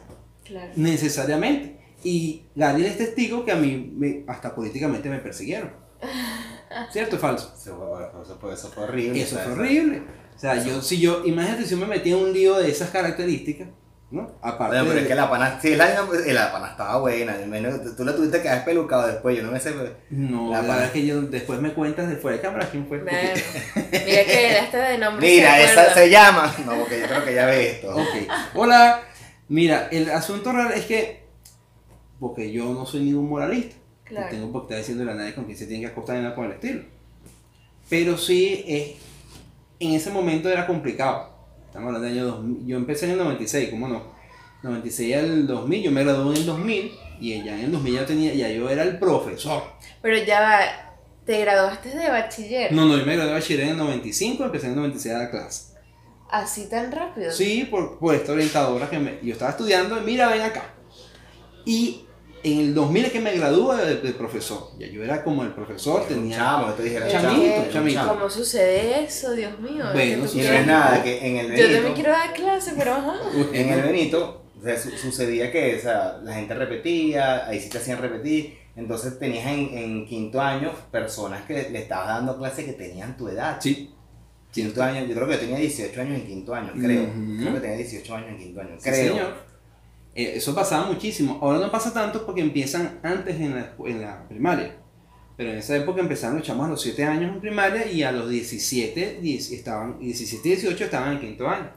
Claro. 0.49 0.71
necesariamente. 0.77 1.79
Y 2.05 2.45
Gabriel 2.55 2.91
es 2.91 2.99
testigo 2.99 3.45
que 3.45 3.53
a 3.53 3.57
mí 3.57 3.93
me- 3.97 4.25
hasta 4.29 4.55
políticamente 4.55 5.09
me 5.09 5.19
persiguieron. 5.19 5.73
¿Cierto 6.93 7.17
o 7.17 7.19
falso? 7.19 7.53
Eso 7.57 7.77
fue, 7.77 8.23
eso 8.23 8.39
fue- 8.41 8.55
eso 8.55 8.69
fue 8.69 8.85
horrible. 8.85 9.21
Eso 9.23 9.37
o 9.37 9.39
sea, 9.39 9.49
fue 9.49 9.53
horrible. 9.55 10.03
O 10.37 10.39
sea, 10.39 10.63
yo, 10.63 10.81
si 10.81 11.01
yo, 11.01 11.23
imagínate 11.25 11.65
si 11.65 11.71
yo 11.71 11.77
me 11.79 11.87
metía 11.87 12.17
en 12.17 12.23
un 12.23 12.33
lío 12.33 12.57
de 12.59 12.71
esas 12.71 12.91
características, 12.91 13.69
¿no? 14.13 14.39
Aparte 14.41 14.77
Bueno, 14.77 14.85
pero 14.85 14.95
de- 14.95 15.01
es 15.03 15.09
que 15.09 15.15
la 15.17 15.29
pana, 15.29 15.59
sí, 15.61 15.75
la, 15.75 15.89
la 16.27 16.53
pana 16.53 16.69
estaba 16.71 16.99
buena. 17.01 17.35
al 17.35 17.47
menos 17.49 17.97
tú 17.97 18.05
la 18.05 18.15
tuviste 18.15 18.41
que 18.41 18.49
haber 18.49 18.65
pelucado 18.65 19.09
después. 19.09 19.37
Yo 19.37 19.43
no 19.43 19.51
me 19.51 19.59
sé. 19.59 19.73
pues, 19.73 19.91
No, 20.11 20.53
la 20.53 20.59
la, 20.59 20.61
pana- 20.61 20.69
verdad 20.75 20.85
es 20.87 20.93
que 20.93 21.05
yo 21.07 21.21
después 21.23 21.61
me 21.61 21.73
cuentas 21.73 22.09
de 22.09 22.17
fuera 22.17 22.37
de 22.37 22.43
cámara 22.45 22.69
quién 22.71 22.87
fue. 22.87 22.99
Bueno, 22.99 23.19
porque- 23.75 24.05
mira 24.07 24.25
que 24.25 24.59
hasta 24.59 24.89
de 24.91 24.99
nombre 24.99 25.27
Mira, 25.27 25.57
se 25.57 25.65
esa 25.65 25.95
se 25.95 26.11
llama. 26.11 26.55
No, 26.65 26.77
porque 26.79 27.01
yo 27.01 27.07
creo 27.09 27.25
que 27.25 27.35
ya 27.35 27.47
ve 27.47 27.71
esto. 27.73 27.91
Ok, 27.97 28.09
hola. 28.55 29.03
Mira, 29.49 29.89
el 29.91 30.11
asunto 30.11 30.53
real 30.53 30.73
es 30.73 30.85
que, 30.87 31.23
porque 32.21 32.53
yo 32.53 32.73
no 32.75 32.85
soy 32.87 33.01
ningún 33.01 33.29
moralista, 33.29 33.77
Claro. 34.05 34.27
no 34.27 34.31
tengo 34.33 34.53
por 34.53 34.63
qué 34.63 34.75
estar 34.75 34.79
diciéndole 34.79 35.13
a 35.13 35.15
nadie 35.15 35.35
con 35.35 35.45
quién 35.45 35.57
se 35.57 35.67
tiene 35.67 35.83
que 35.87 35.93
acostar 35.93 36.17
ni 36.17 36.23
nada 36.23 36.35
con 36.35 36.47
el 36.47 36.53
estilo. 36.53 36.83
Pero 37.89 38.17
sí, 38.19 38.65
es, 38.67 38.97
en 39.81 39.93
ese 39.93 40.11
momento 40.11 40.49
era 40.51 40.67
complicado. 40.67 41.31
Estamos 41.67 41.87
hablando 41.89 42.07
del 42.09 42.19
año 42.19 42.27
2000. 42.27 42.67
Yo 42.67 42.77
empecé 42.77 43.07
en 43.07 43.13
el 43.13 43.19
96, 43.19 43.71
¿cómo 43.71 43.89
no? 43.89 44.03
96 44.63 45.15
al 45.17 45.47
2000, 45.47 45.83
yo 45.85 45.91
me 45.93 46.03
gradué 46.03 46.35
en 46.35 46.41
el 46.41 46.47
2000 46.47 46.93
y 47.21 47.43
ya 47.45 47.55
en 47.59 47.67
el 47.67 47.73
2000 47.73 47.95
ya, 47.95 48.07
tenía, 48.07 48.35
ya 48.35 48.49
yo 48.51 48.69
era 48.69 48.83
el 48.83 48.99
profesor. 48.99 49.63
Pero 50.03 50.17
ya 50.25 50.41
va, 50.41 50.61
te 51.25 51.41
graduaste 51.41 51.91
de 51.91 52.09
bachiller. 52.09 52.73
No, 52.73 52.87
no, 52.87 52.97
yo 52.97 53.07
me 53.07 53.15
gradué 53.15 53.29
de 53.35 53.39
bachiller 53.39 53.65
en 53.65 53.71
el 53.71 53.77
95, 53.77 54.45
empecé 54.45 54.67
en 54.67 54.73
el 54.73 54.79
96 54.79 55.15
a 55.15 55.19
dar 55.19 55.31
clase. 55.31 55.75
Así 56.31 56.69
tan 56.69 56.93
rápido. 56.93 57.33
Sí, 57.33 57.67
por, 57.71 57.99
por 57.99 58.15
esta 58.15 58.33
orientadora 58.33 58.89
que 58.91 58.99
me, 58.99 59.19
yo 59.23 59.33
estaba 59.33 59.53
estudiando, 59.53 59.99
y 59.99 60.05
mira, 60.05 60.29
ven 60.29 60.43
acá. 60.43 60.75
Y 61.65 62.05
en 62.43 62.59
el 62.61 62.75
2000 62.75 63.05
es 63.07 63.13
que 63.13 63.21
me 63.21 63.37
gradué 63.37 63.85
de, 63.85 63.97
de 63.97 64.13
profesor. 64.13 64.71
Ya 64.79 64.87
yo 64.89 65.03
era 65.03 65.25
como 65.25 65.43
el 65.43 65.53
profesor, 65.53 66.03
Un 66.03 66.09
tenía... 66.09 66.37
chamo, 66.37 66.73
te 66.75 66.83
Pero 66.85 67.09
Chamito, 67.09 67.73
chamito. 67.73 68.09
¿Cómo 68.09 68.31
sucede 68.31 69.05
eso, 69.05 69.33
Dios 69.33 69.59
mío? 69.59 69.85
Bueno, 69.93 70.25
Y 70.33 70.37
no 70.39 70.43
es 70.53 70.67
nada, 70.67 71.03
que 71.03 71.27
en 71.27 71.37
el 71.39 71.47
Yo 71.47 71.53
Benito, 71.53 71.73
también 71.75 71.95
quiero 71.95 72.11
dar 72.13 72.33
clase, 72.35 72.75
pero 72.77 72.93
ajá. 72.95 73.15
en 73.53 73.69
el 73.71 73.83
Benito 73.83 74.45
o 74.59 74.63
sea, 74.63 74.79
su- 74.79 74.91
sucedía 74.91 75.53
que 75.53 75.77
o 75.77 75.81
sea, 75.81 76.19
la 76.23 76.35
gente 76.35 76.55
repetía, 76.55 77.47
ahí 77.47 77.61
sí 77.61 77.69
te 77.69 77.79
hacían 77.79 78.01
repetir. 78.01 78.59
Entonces 78.77 79.19
tenías 79.19 79.47
en, 79.47 79.77
en 79.77 80.07
quinto 80.07 80.41
año 80.41 80.73
personas 80.93 81.45
que 81.47 81.69
le 81.71 81.79
estabas 81.81 82.09
dando 82.09 82.39
clases 82.39 82.65
que 82.65 82.73
tenían 82.75 83.17
tu 83.17 83.29
edad. 83.29 83.59
Sí. 83.61 83.93
Quinto 84.65 84.83
año, 84.83 85.07
yo 85.07 85.15
creo 85.15 85.29
que 85.29 85.37
tenía 85.37 85.59
18 85.59 86.01
años 86.01 86.21
en 86.21 86.27
quinto 86.27 86.55
año, 86.55 86.73
creo. 86.75 87.03
Ujú. 87.05 87.37
Creo 87.41 87.55
que 87.55 87.61
tenía 87.61 87.77
18 87.77 88.15
años 88.15 88.29
en 88.31 88.39
quinto 88.39 88.61
año, 88.61 88.71
Sí, 88.79 88.91
creo. 88.91 89.13
señor. 89.15 89.35
Eh, 90.15 90.33
eso 90.37 90.55
pasaba 90.55 90.87
muchísimo. 90.87 91.39
Ahora 91.43 91.59
no 91.59 91.71
pasa 91.71 91.93
tanto 91.93 92.27
porque 92.27 92.41
empiezan 92.41 92.99
antes 93.03 93.37
en 93.41 93.55
la, 93.55 93.75
en 93.87 94.01
la 94.01 94.27
primaria. 94.29 94.77
Pero 95.37 95.53
en 95.53 95.59
esa 95.59 95.77
época 95.77 96.01
empezaron 96.01 96.39
los 96.39 96.47
chamos 96.47 96.67
a 96.67 96.71
los 96.71 96.83
7 96.83 97.05
años 97.05 97.33
en 97.33 97.41
primaria 97.41 97.87
y 97.91 98.03
a 98.03 98.11
los 98.11 98.29
17, 98.29 99.19
10 99.23 99.53
estaban, 99.53 99.99
17 100.01 100.49
y 100.49 100.53
18 100.53 100.85
estaban 100.85 101.13
en 101.13 101.21
quinto 101.21 101.49
año. 101.49 101.71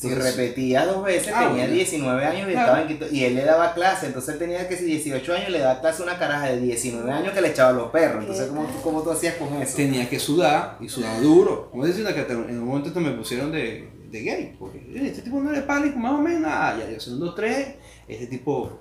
Si 0.00 0.08
Entonces, 0.08 0.34
repetía 0.34 0.86
dos 0.86 1.04
veces, 1.04 1.30
Ah, 1.36 1.40
tenía 1.48 1.64
bueno. 1.64 1.74
19 1.74 2.24
años 2.24 2.48
y, 2.48 2.52
Claro. 2.52 2.60
estaba 2.68 2.80
en 2.80 2.88
quinto, 2.88 3.06
y 3.12 3.22
él 3.24 3.34
le 3.34 3.44
daba 3.44 3.74
clase, 3.74 4.06
entonces 4.06 4.32
él 4.32 4.38
tenía 4.38 4.66
que 4.66 4.74
si 4.78 4.84
18 4.86 5.34
años 5.34 5.50
le 5.50 5.58
daba 5.58 5.78
clase 5.82 6.00
a 6.00 6.06
una 6.06 6.18
caraja 6.18 6.46
de 6.46 6.58
19 6.58 7.12
años 7.12 7.34
que 7.34 7.40
le 7.42 7.48
echaba 7.48 7.68
a 7.68 7.72
los 7.74 7.90
perros. 7.90 8.22
Entonces, 8.22 8.46
¿cómo, 8.48 8.62
tú- 8.64 8.80
cómo 8.82 9.02
tú 9.02 9.10
hacías 9.10 9.34
con 9.34 9.48
eso? 9.60 9.76
tenía 9.76 10.08
que 10.08 10.18
sudar 10.18 10.78
y 10.80 10.88
sudaba 10.88 11.18
duro. 11.20 11.68
Como 11.70 11.84
decir 11.84 12.02
que 12.06 12.22
te- 12.22 12.32
en 12.32 12.58
un 12.62 12.64
momento 12.66 12.98
me 12.98 13.10
pusieron 13.10 13.52
de, 13.52 13.90
de 14.10 14.20
gay. 14.22 14.56
Porque 14.58 14.78
"Eh, 14.78 15.02
este 15.08 15.20
tipo 15.20 15.38
no 15.38 15.52
le 15.52 15.60
pánico, 15.60 15.98
más 15.98 16.12
o 16.12 16.18
menos. 16.22 16.50
Ah, 16.50 16.74
ya, 16.80 16.90
yo 16.90 16.98
soy 16.98 17.12
un 17.12 17.20
2, 17.20 17.34
3. 17.34 17.74
Este 18.08 18.26
tipo. 18.26 18.78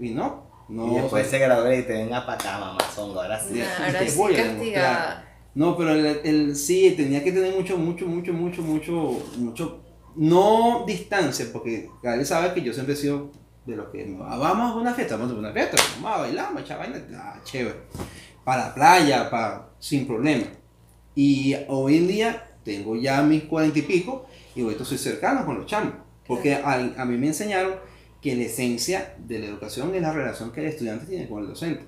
Y 0.00 0.10
no. 0.10 0.46
no 0.68 0.88
y 0.90 0.94
después 0.96 1.22
o 1.28 1.30
se 1.30 1.38
sea, 1.38 1.46
graduó 1.46 1.72
y 1.72 1.82
te 1.84 1.92
venga 1.92 2.26
para 2.26 2.38
acá, 2.40 2.58
mamazongo, 2.58 3.20
ahora 3.22 3.38
sí. 3.40 3.54
Ya. 3.58 3.86
Ahora 3.86 3.98
te 4.00 4.08
sí 4.10 4.18
voy 4.18 4.34
a 4.34 4.42
castigada. 4.48 5.22
No, 5.54 5.76
pero 5.76 5.92
el, 5.92 6.20
el- 6.24 6.56
sí 6.56 6.90
tenía 6.96 7.22
que 7.22 7.30
tener 7.30 7.54
mucho, 7.54 7.78
mucho, 7.78 8.04
mucho, 8.08 8.32
mucho, 8.32 8.62
mucho, 8.62 9.22
mucho, 9.38 9.80
no 10.16 10.84
distancia, 10.86 11.46
porque 11.52 11.90
Gabriel 12.02 12.26
sabe 12.26 12.54
que 12.54 12.62
yo 12.62 12.72
siempre 12.72 12.94
he 12.94 12.96
sido 12.96 13.30
de 13.66 13.76
los 13.76 13.88
que 13.88 14.16
"Ah, 14.22 14.36
vamos 14.38 14.72
a 14.72 14.76
una 14.76 14.94
fiesta, 14.94 15.16
vamos 15.16 15.32
a 15.34 15.38
una 15.38 15.52
fiesta, 15.52 15.76
vamos 15.96 16.18
a 16.18 16.20
bailar, 16.22 16.44
vamos 16.46 16.62
a 16.62 16.64
echar 16.64 16.78
vaina, 16.78 17.04
ah, 17.16 17.40
chévere, 17.44 17.76
para 18.44 18.68
la 18.68 18.74
playa, 18.74 19.30
para, 19.30 19.70
sin 19.78 20.06
problema. 20.06 20.44
Y 21.14 21.54
hoy 21.68 21.96
en 21.98 22.08
día 22.08 22.50
tengo 22.64 22.96
ya 22.96 23.22
mis 23.22 23.44
cuarenta 23.44 23.78
y 23.78 23.82
pico 23.82 24.26
y 24.54 24.62
ahorita 24.62 24.84
soy 24.84 24.98
cercano 24.98 25.44
con 25.44 25.56
los 25.58 25.66
chamos, 25.66 25.94
porque 26.26 26.54
a, 26.54 26.74
a 26.96 27.04
mí 27.04 27.16
me 27.16 27.28
enseñaron 27.28 27.74
que 28.20 28.34
la 28.34 28.44
esencia 28.44 29.14
de 29.18 29.38
la 29.38 29.46
educación 29.46 29.94
es 29.94 30.02
la 30.02 30.12
relación 30.12 30.50
que 30.52 30.60
el 30.60 30.66
estudiante 30.66 31.06
tiene 31.06 31.28
con 31.28 31.42
el 31.42 31.48
docente. 31.48 31.86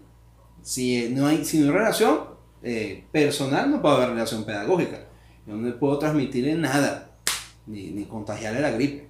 Si 0.62 1.09
no 1.11 1.27
hay, 1.27 1.45
si 1.45 1.59
no 1.59 1.67
hay 1.67 1.79
relación 1.79 2.21
eh, 2.62 3.05
personal, 3.12 3.71
no 3.71 3.81
puede 3.81 3.97
haber 3.97 4.11
relación 4.11 4.45
pedagógica. 4.45 5.07
Yo 5.47 5.55
no 5.55 5.79
puedo 5.79 5.99
transmitirle 5.99 6.55
nada, 6.55 7.08
ni, 7.69 7.91
ni 7.91 8.05
contagiarle 8.07 8.61
la 8.61 8.71
gripe. 8.71 9.09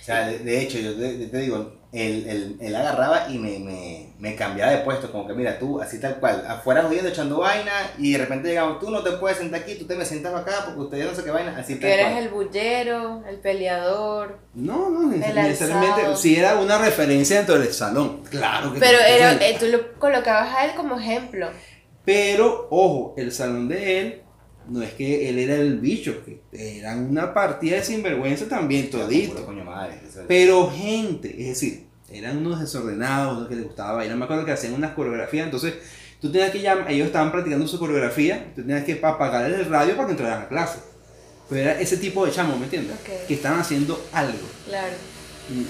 O 0.00 0.04
sea, 0.04 0.26
de, 0.28 0.38
de 0.40 0.60
hecho, 0.62 0.78
yo 0.78 0.94
te, 0.96 1.26
te 1.26 1.38
digo, 1.38 1.74
él, 1.92 2.24
él, 2.28 2.56
él 2.60 2.76
agarraba 2.76 3.26
y 3.28 3.38
me, 3.38 3.58
me, 3.58 4.14
me 4.18 4.34
cambiaba 4.36 4.72
de 4.72 4.78
puesto, 4.78 5.10
como 5.12 5.26
que 5.26 5.34
mira, 5.34 5.58
tú, 5.58 5.80
así 5.80 6.00
tal 6.00 6.18
cual, 6.20 6.44
afuera 6.48 6.82
jodiendo, 6.84 7.08
echando 7.10 7.38
vaina, 7.40 7.72
y 7.98 8.12
de 8.12 8.18
repente 8.18 8.48
llegamos, 8.48 8.78
tú 8.78 8.90
no 8.90 9.02
te 9.02 9.12
puedes 9.12 9.38
sentar 9.38 9.60
aquí, 9.60 9.74
tú 9.74 9.86
te 9.86 9.96
me 9.96 10.04
sientas 10.04 10.34
acá, 10.34 10.62
porque 10.66 10.80
ustedes 10.80 11.06
no 11.06 11.14
sé 11.14 11.24
qué 11.24 11.30
vaina, 11.30 11.56
así 11.58 11.76
tal 11.76 11.90
eres 11.90 12.06
cual. 12.06 12.18
el 12.18 12.28
bullero, 12.30 13.24
el 13.28 13.38
peleador. 13.40 14.38
No, 14.54 14.90
no, 14.90 15.12
El 15.12 15.20
necesariamente. 15.20 16.16
Si 16.16 16.36
era 16.36 16.60
una 16.60 16.78
referencia 16.78 17.36
dentro 17.36 17.58
del 17.58 17.72
salón, 17.72 18.22
claro 18.30 18.72
que 18.72 18.80
Pero 18.80 18.98
sí. 18.98 19.04
era, 19.08 19.32
eh, 19.34 19.56
tú 19.58 19.66
lo 19.66 19.92
colocabas 19.98 20.54
a 20.56 20.64
él 20.66 20.74
como 20.76 20.98
ejemplo. 20.98 21.48
Pero, 22.04 22.68
ojo, 22.70 23.14
el 23.16 23.32
salón 23.32 23.68
de 23.68 24.00
él 24.00 24.22
no 24.68 24.82
es 24.82 24.92
que 24.92 25.28
él 25.28 25.38
era 25.38 25.56
el 25.56 25.78
bicho, 25.80 26.22
que 26.24 26.40
eran 26.78 27.04
una 27.10 27.32
partida 27.34 27.76
de 27.76 27.84
sinvergüenza 27.84 28.46
también, 28.46 28.88
Puro 28.88 29.04
todito. 29.04 29.44
coño 29.46 29.64
madre, 29.64 30.00
eso 30.08 30.20
es- 30.20 30.26
Pero 30.28 30.70
gente, 30.70 31.28
es 31.40 31.48
decir, 31.48 31.86
eran 32.12 32.38
unos 32.38 32.60
desordenados, 32.60 33.36
unos 33.38 33.48
que 33.48 33.56
les 33.56 33.64
gustaba 33.64 33.92
bailar. 33.94 34.16
Me 34.16 34.24
acuerdo 34.24 34.44
que 34.44 34.52
hacían 34.52 34.74
unas 34.74 34.92
coreografías, 34.94 35.44
entonces 35.44 35.74
tú 36.20 36.30
tenías 36.30 36.50
que 36.50 36.60
llamar, 36.60 36.90
ellos 36.90 37.06
estaban 37.06 37.30
practicando 37.32 37.66
su 37.66 37.78
coreografía, 37.78 38.52
tú 38.54 38.62
tenías 38.62 38.84
que 38.84 39.00
apagar 39.02 39.50
el 39.50 39.64
radio 39.66 39.94
para 39.94 40.06
que 40.06 40.12
entraran 40.12 40.42
a 40.42 40.48
clase. 40.48 40.78
Pero 41.48 41.62
era 41.62 41.80
ese 41.80 41.96
tipo 41.96 42.24
de 42.26 42.30
chamos, 42.32 42.56
¿me 42.58 42.64
entiendes? 42.64 42.96
Que 43.26 43.34
estaban 43.34 43.58
haciendo 43.60 44.00
algo. 44.12 44.38
Claro. 44.68 44.94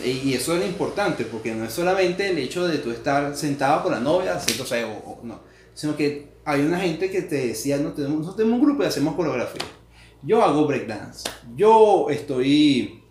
Y 0.04 0.34
eso 0.34 0.54
era 0.54 0.66
importante, 0.66 1.24
porque 1.24 1.54
no 1.54 1.64
es 1.64 1.72
solamente 1.72 2.28
el 2.28 2.36
hecho 2.36 2.68
de 2.68 2.78
tú 2.78 2.90
estar 2.90 3.34
sentado 3.34 3.82
con 3.82 3.92
la 3.92 4.00
novia 4.00 4.34
haciendo 4.34 4.66
feo, 4.66 4.90
o- 4.90 5.20
no, 5.22 5.40
sino 5.80 5.96
que 5.96 6.28
hay 6.44 6.60
una 6.60 6.78
gente 6.78 7.10
que 7.10 7.22
te 7.22 7.46
decía, 7.48 7.78
no 7.78 7.92
tenemos, 7.94 8.18
nosotros 8.18 8.36
tenemos 8.36 8.58
un 8.60 8.66
grupo 8.66 8.82
y 8.82 8.86
hacemos 8.86 9.14
coreografía. 9.14 9.62
Yo 10.22 10.42
hago 10.42 10.66
breakdance. 10.66 11.24
Yo 11.56 12.08
estoy, 12.10 13.02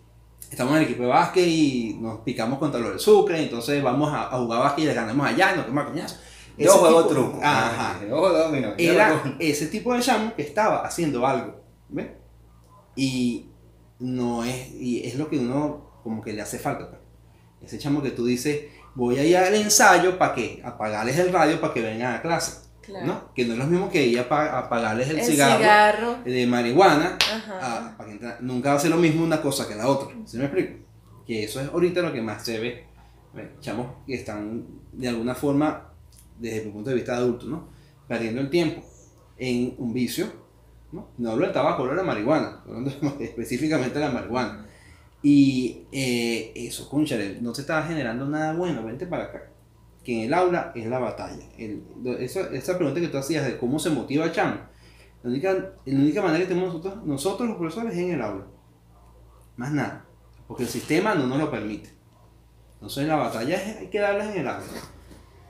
estamos 0.52 0.74
en 0.74 0.78
el 0.78 0.84
equipo 0.84 1.02
de 1.02 1.08
básquet 1.08 1.48
y 1.48 1.98
nos 2.00 2.20
picamos 2.20 2.60
contra 2.60 2.78
los 2.78 2.90
del 2.90 3.00
Sucre, 3.00 3.42
entonces 3.42 3.82
vamos 3.82 4.12
a, 4.12 4.32
a 4.32 4.38
jugar 4.38 4.60
básquet 4.60 4.84
y 4.84 4.86
le 4.86 4.94
ganamos 4.94 5.26
allá 5.26 5.52
y 5.52 5.56
nos 5.56 5.66
quemamos 5.66 5.90
a 5.90 5.92
coñazo. 5.94 6.16
Yo 6.56 6.72
juego 6.74 7.02
tipo- 7.02 7.14
truco. 7.14 7.40
Ajá. 7.42 8.00
Yo. 8.08 8.08
Yo 8.08 8.74
Era 8.78 9.36
ese 9.40 9.66
tipo 9.66 9.92
de 9.94 10.00
chamo 10.00 10.32
que 10.36 10.42
estaba 10.42 10.86
haciendo 10.86 11.26
algo. 11.26 11.60
¿Ves? 11.88 12.06
Y 12.94 13.46
no 13.98 14.44
es, 14.44 14.70
y 14.74 15.04
es 15.04 15.16
lo 15.16 15.28
que 15.28 15.38
uno 15.40 15.90
como 16.04 16.22
que 16.22 16.32
le 16.32 16.42
hace 16.42 16.60
falta. 16.60 16.88
pues. 16.88 17.00
Ese 17.62 17.78
chamo 17.78 18.00
que 18.02 18.10
tú 18.12 18.26
dices, 18.26 18.60
voy 18.94 19.18
a 19.18 19.24
ir 19.24 19.36
al 19.36 19.54
ensayo 19.54 20.18
para 20.18 20.34
que 20.34 20.60
apagarles 20.64 21.18
el 21.18 21.32
radio 21.32 21.60
para 21.60 21.74
que 21.74 21.82
vengan 21.82 22.14
a 22.14 22.22
clase. 22.22 22.59
Claro. 22.90 23.06
¿no? 23.06 23.34
Que 23.34 23.44
no 23.46 23.54
es 23.54 23.58
lo 23.58 23.66
mismo 23.66 23.90
que 23.90 24.06
ir 24.06 24.18
a 24.20 24.22
a 24.22 24.58
apagarles 24.58 25.08
el, 25.10 25.18
El 25.18 25.24
cigarro, 25.24 25.58
cigarro. 25.58 26.16
de 26.24 26.46
marihuana. 26.46 27.16
A- 27.60 27.94
para 27.96 28.38
nunca 28.40 28.70
va 28.70 28.76
a 28.76 28.80
ser 28.80 28.90
lo 28.90 28.96
mismo 28.98 29.24
una 29.24 29.40
cosa 29.40 29.66
que 29.66 29.74
la 29.74 29.88
otra. 29.88 30.14
¿Sí 30.26 30.36
me 30.36 30.44
explico? 30.44 30.74
Que 31.26 31.44
eso 31.44 31.60
es 31.60 31.68
ahorita 31.68 32.02
lo 32.02 32.12
que 32.12 32.20
más 32.22 32.44
se 32.44 32.58
ve. 32.58 32.84
Ve, 33.34 33.50
Chamos 33.60 33.86
que 34.06 34.14
están 34.14 34.66
de 34.92 35.08
alguna 35.08 35.34
forma, 35.34 35.88
desde 36.38 36.64
mi 36.66 36.72
punto 36.72 36.90
de 36.90 36.96
vista 36.96 37.12
de 37.12 37.18
adulto, 37.18 37.46
¿no? 37.46 37.68
Perdiendo 38.08 38.40
el 38.40 38.50
tiempo 38.50 38.82
en 39.38 39.74
un 39.78 39.92
vicio. 39.92 40.26
No, 40.92 41.08
no 41.18 41.30
hablo 41.30 41.44
del 41.44 41.54
tabaco, 41.54 41.82
hablo 41.82 41.92
de 41.92 41.98
la 41.98 42.02
marihuana. 42.02 42.60
hablando 42.66 42.90
específicamente 43.20 43.98
de 43.98 44.04
la 44.04 44.10
marihuana. 44.10 44.66
Y 45.22 45.82
eh, 45.92 46.52
eso, 46.56 46.88
conchale, 46.88 47.38
no 47.40 47.52
te 47.52 47.60
está 47.60 47.82
generando 47.84 48.26
nada 48.26 48.54
bueno, 48.54 48.82
vente 48.84 49.06
para 49.06 49.24
acá. 49.24 49.42
Que 50.04 50.18
en 50.18 50.24
el 50.26 50.34
aula 50.34 50.72
es 50.74 50.86
la 50.86 50.98
batalla. 50.98 51.44
Esa, 52.18 52.76
pregunta 52.76 53.00
que 53.00 53.08
tú 53.08 53.18
hacías 53.18 53.44
de 53.44 53.58
cómo 53.58 53.78
se 53.78 53.90
motiva 53.90 54.26
a 54.26 54.32
Chamo, 54.32 54.56
la 55.22 55.30
única, 55.30 55.52
la 55.52 56.00
única 56.00 56.22
manera 56.22 56.40
que 56.40 56.46
tenemos 56.46 56.74
nosotros, 56.74 57.04
nosotros 57.04 57.48
los 57.48 57.58
profesores 57.58 57.92
es 57.92 57.98
en 57.98 58.12
el 58.12 58.22
aula. 58.22 58.46
Más 59.56 59.72
nada. 59.72 60.06
Porque 60.48 60.62
el 60.62 60.68
sistema 60.68 61.14
no 61.14 61.26
nos 61.26 61.38
lo 61.38 61.50
permite. 61.50 61.90
Entonces 62.74 63.06
la 63.06 63.16
batalla 63.16 63.56
es, 63.56 63.76
hay 63.76 63.86
que 63.88 64.00
darlas 64.00 64.34
en 64.34 64.40
el 64.40 64.48
aula. 64.48 64.64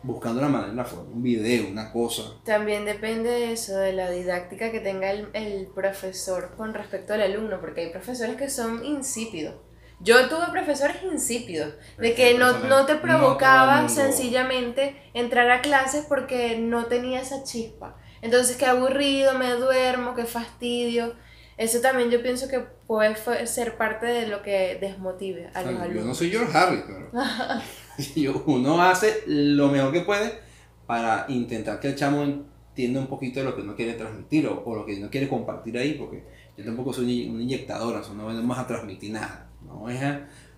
Buscando 0.03 0.41
la 0.41 0.49
manera, 0.49 0.73
la 0.73 0.85
forma, 0.85 1.13
un 1.13 1.23
video, 1.23 1.71
una 1.71 1.93
cosa. 1.93 2.23
También 2.45 2.85
depende 2.85 3.31
de 3.31 3.53
eso, 3.53 3.77
de 3.77 3.93
la 3.93 4.11
didáctica 4.11 4.73
que 4.73 4.81
tenga 4.81 5.13
el, 5.13 5.29
el 5.35 5.69
profesor 5.69 6.55
con 6.57 6.75
respecto 6.75 7.13
al 7.13 7.21
alumno, 7.21 7.61
porque 7.61 7.83
hay 7.83 7.93
profesores 7.93 8.37
que 8.37 8.51
son 8.51 8.85
insípidos. 8.85 9.55
Yo 10.03 10.29
tuve 10.29 10.47
profesores 10.51 10.97
insípidos, 11.13 11.75
de 11.99 12.15
que 12.15 12.35
no, 12.39 12.59
no 12.61 12.87
te 12.87 12.97
provocaba 12.97 13.89
sencillamente 13.89 14.97
entrar 15.13 15.51
a 15.51 15.61
clases 15.61 16.07
porque 16.09 16.59
no 16.59 16.87
tenía 16.87 17.21
esa 17.21 17.45
chispa. 17.45 17.97
Entonces, 18.23 18.57
qué 18.57 18.67
aburrido, 18.67 19.35
me 19.35 19.51
duermo, 19.53 20.15
qué 20.15 20.25
fastidio. 20.25 21.15
Eso 21.59 21.81
también 21.83 22.11
yo 22.11 22.23
pienso 22.23 22.49
que 22.49 22.61
puede 22.61 23.15
ser 23.47 23.77
parte 23.77 24.07
de 24.07 24.27
lo 24.27 24.43
que 24.43 24.79
desmotive 24.81 25.51
a 25.53 25.61
los 25.61 25.73
Yo 25.73 25.79
no 25.79 25.85
alumnos. 25.85 26.17
soy 26.17 26.31
George 26.31 26.57
Harry, 26.57 26.83
pero 26.87 27.11
uno 28.47 28.83
hace 28.83 29.23
lo 29.27 29.69
mejor 29.69 29.93
que 29.93 30.01
puede 30.01 30.39
para 30.87 31.27
intentar 31.29 31.79
que 31.79 31.89
el 31.89 31.97
chamo 31.97 32.23
entienda 32.23 33.01
un 33.01 33.09
poquito 33.09 33.41
de 33.41 33.45
lo 33.45 33.55
que 33.55 33.61
uno 33.61 33.77
quiere 33.77 33.93
transmitir 33.93 34.47
o, 34.47 34.63
o 34.65 34.75
lo 34.75 34.87
que 34.87 34.97
uno 34.97 35.11
quiere 35.11 35.29
compartir 35.29 35.77
ahí, 35.77 35.95
porque 35.95 36.25
yo 36.57 36.65
tampoco 36.65 36.95
soy 36.95 37.29
un 37.29 37.43
inyectador, 37.43 37.97
o 37.97 38.03
sea, 38.03 38.15
no 38.15 38.25
vamos 38.25 38.59
a 38.59 38.67
transmitir 38.67 39.13
nada. 39.13 39.50
No 39.71 39.87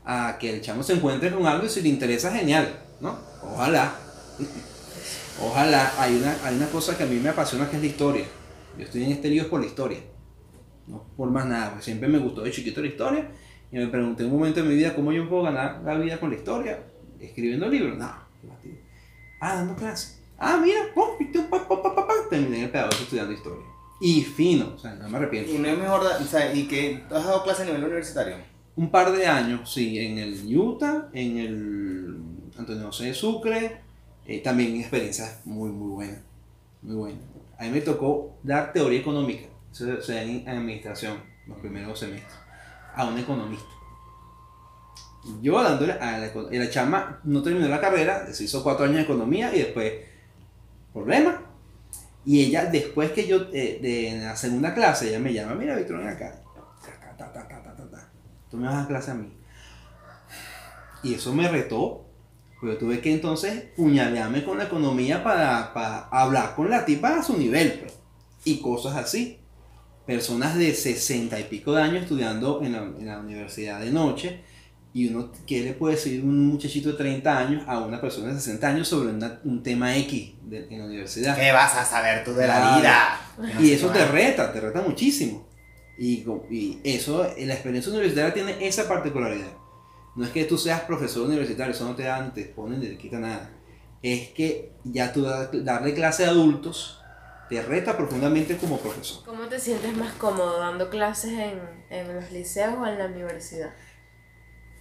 a, 0.04 0.36
que 0.38 0.54
el 0.54 0.60
chamo 0.60 0.82
se 0.82 0.94
encuentre 0.94 1.30
con 1.30 1.46
algo 1.46 1.64
y 1.66 1.68
si 1.68 1.80
le 1.80 1.88
interesa, 1.88 2.32
genial, 2.32 2.68
¿no? 3.00 3.16
Ojalá. 3.42 3.94
Ojalá. 5.40 5.92
Hay 5.98 6.16
una, 6.16 6.36
hay 6.44 6.56
una 6.56 6.66
cosa 6.66 6.96
que 6.96 7.04
a 7.04 7.06
mí 7.06 7.20
me 7.20 7.28
apasiona 7.28 7.68
que 7.70 7.76
es 7.76 7.82
la 7.82 7.88
historia. 7.88 8.24
Yo 8.76 8.84
estoy 8.84 9.04
en 9.04 9.12
este 9.12 9.28
lío 9.28 9.48
por 9.48 9.60
la 9.60 9.66
historia. 9.66 9.98
No 10.86 11.04
por 11.16 11.30
más 11.30 11.46
nada, 11.46 11.80
siempre 11.80 12.08
me 12.08 12.18
gustó 12.18 12.42
de 12.42 12.50
chiquito 12.50 12.80
la 12.80 12.88
historia 12.88 13.30
y 13.70 13.76
me 13.76 13.86
pregunté 13.86 14.24
un 14.24 14.32
momento 14.32 14.62
de 14.62 14.68
mi 14.68 14.74
vida 14.74 14.94
cómo 14.94 15.12
yo 15.12 15.28
puedo 15.28 15.44
ganar 15.44 15.80
la 15.84 15.94
vida 15.94 16.18
con 16.18 16.30
la 16.30 16.36
historia, 16.36 16.82
escribiendo 17.20 17.68
libros. 17.68 17.96
No. 17.96 18.12
Ah, 19.40 19.54
dando 19.56 19.74
clases. 19.76 20.20
Ah, 20.38 20.58
mira, 20.60 20.80
pum, 20.94 21.06
pa, 21.48 21.68
pa. 21.68 22.06
terminé 22.28 22.64
el 22.64 22.70
pedagógico 22.70 23.04
estudiando 23.04 23.32
historia. 23.32 23.64
Y 24.00 24.22
fino, 24.22 24.72
o 24.74 24.78
sea, 24.78 24.94
no 24.94 25.08
me 25.08 25.16
arrepiento. 25.16 25.52
Y 25.52 25.58
no 25.58 25.68
es 25.68 25.78
mejor, 25.78 26.02
o 26.04 26.24
sea, 26.24 26.52
y 26.52 26.66
que 26.66 27.02
has 27.04 27.24
dado 27.24 27.44
clase 27.44 27.62
a 27.62 27.66
nivel 27.66 27.84
universitario. 27.84 28.36
Un 28.74 28.90
par 28.90 29.12
de 29.12 29.26
años, 29.26 29.70
sí, 29.72 29.98
en 29.98 30.18
el 30.18 30.56
Utah, 30.56 31.08
en 31.12 31.36
el 31.38 32.16
Antonio 32.56 32.86
José 32.86 33.06
de 33.06 33.14
Sucre, 33.14 33.82
eh, 34.26 34.40
también 34.40 34.76
experiencias 34.76 35.40
muy, 35.44 35.70
muy 35.70 35.90
buenas. 35.90 36.20
Muy 36.80 36.96
buenas. 36.96 37.22
A 37.58 37.64
mí 37.64 37.70
me 37.70 37.82
tocó 37.82 38.38
dar 38.42 38.72
teoría 38.72 39.00
económica, 39.00 39.46
eso 39.70 40.00
se 40.00 40.14
da 40.14 40.22
en 40.22 40.48
administración, 40.48 41.18
los 41.46 41.58
primeros 41.58 41.98
semestres, 41.98 42.34
a 42.94 43.04
un 43.04 43.18
economista. 43.18 43.68
Yo 45.40 45.62
dándole 45.62 45.92
a 45.92 46.18
la, 46.18 46.32
y 46.50 46.58
la 46.58 46.70
chama 46.70 47.20
no 47.24 47.42
terminó 47.42 47.68
la 47.68 47.80
carrera, 47.80 48.32
se 48.32 48.44
hizo 48.44 48.62
cuatro 48.64 48.86
años 48.86 48.96
de 48.96 49.02
economía 49.02 49.54
y 49.54 49.58
después, 49.58 49.92
problema. 50.92 51.42
Y 52.24 52.42
ella, 52.42 52.64
después 52.66 53.12
que 53.12 53.26
yo, 53.26 53.48
eh, 53.52 53.78
de 53.82 54.08
en 54.08 54.24
la 54.24 54.34
segunda 54.34 54.74
clase, 54.74 55.08
ella 55.08 55.18
me 55.18 55.32
llama, 55.32 55.54
mira, 55.54 55.76
Víctor, 55.76 55.98
ven 55.98 56.08
acá. 56.08 56.40
Tú 58.52 58.58
me 58.58 58.66
vas 58.66 58.74
a 58.74 58.78
dar 58.80 58.86
clase 58.88 59.10
a 59.10 59.14
mí. 59.14 59.32
Y 61.02 61.14
eso 61.14 61.34
me 61.34 61.48
retó, 61.48 62.04
porque 62.60 62.76
tuve 62.76 63.00
que 63.00 63.12
entonces 63.12 63.64
puñalearme 63.76 64.44
con 64.44 64.58
la 64.58 64.64
economía 64.64 65.24
para, 65.24 65.74
para 65.74 66.02
hablar 66.10 66.54
con 66.54 66.70
la 66.70 66.84
tipa 66.84 67.18
a 67.18 67.22
su 67.24 67.36
nivel, 67.36 67.72
pues. 67.80 67.94
Y 68.44 68.60
cosas 68.60 68.94
así. 68.96 69.38
Personas 70.06 70.56
de 70.56 70.74
60 70.74 71.38
y 71.40 71.44
pico 71.44 71.72
de 71.74 71.82
años 71.82 72.02
estudiando 72.02 72.60
en 72.62 72.72
la, 72.72 72.78
en 72.82 73.06
la 73.06 73.18
universidad 73.18 73.80
de 73.80 73.90
noche. 73.90 74.42
Y 74.94 75.08
uno, 75.08 75.32
¿qué 75.46 75.62
le 75.62 75.72
puede 75.72 75.94
decir 75.94 76.22
un 76.22 76.48
muchachito 76.48 76.90
de 76.90 76.98
30 76.98 77.38
años 77.38 77.64
a 77.66 77.78
una 77.78 78.00
persona 78.00 78.28
de 78.28 78.34
60 78.34 78.68
años 78.68 78.86
sobre 78.88 79.08
una- 79.08 79.40
un 79.44 79.62
tema 79.62 79.96
X 79.96 80.32
de- 80.42 80.66
en 80.70 80.78
la 80.80 80.84
universidad? 80.84 81.34
¿Qué 81.36 81.50
vas 81.50 81.74
a 81.76 81.84
saber 81.84 82.22
tú 82.24 82.34
de 82.34 82.46
la 82.46 82.76
vida? 82.76 83.20
Y 83.64 83.72
eso 83.72 83.88
te 83.88 84.04
reta, 84.06 84.52
te 84.52 84.60
reta 84.60 84.82
muchísimo. 84.82 85.48
Y, 86.04 86.80
eso, 86.82 87.24
eh, 87.24 87.46
la 87.46 87.54
experiencia 87.54 87.92
universitaria 87.92 88.34
tiene 88.34 88.66
esa 88.66 88.88
particularidad. 88.88 89.52
No 90.16 90.24
es 90.24 90.30
que 90.32 90.44
tú 90.44 90.58
seas 90.58 90.80
profesor 90.80 91.28
universitario, 91.28 91.72
eso 91.72 91.84
no 91.84 91.94
te 91.94 92.02
da 92.02 92.20
ni 92.24 92.30
te 92.32 92.44
pone 92.46 92.76
ni 92.76 92.86
te 92.88 92.98
quita 92.98 93.20
nada. 93.20 93.50
Es 94.02 94.30
que 94.30 94.72
ya 94.82 95.12
tú 95.12 95.22
da- 95.22 95.48
darle 95.52 95.94
clase 95.94 96.24
a 96.24 96.30
adultos 96.30 96.98
te 97.48 97.62
reta 97.62 97.96
profundamente 97.96 98.56
como 98.56 98.78
profesor. 98.78 99.24
¿Cómo 99.24 99.44
te 99.44 99.60
sientes 99.60 99.96
más 99.96 100.12
cómodo 100.14 100.58
dando 100.58 100.90
clases 100.90 101.34
en, 101.38 101.60
en 101.90 102.14
los 102.16 102.32
liceos 102.32 102.74
o 102.80 102.86
en 102.86 102.98
la 102.98 103.06
universidad? 103.06 103.72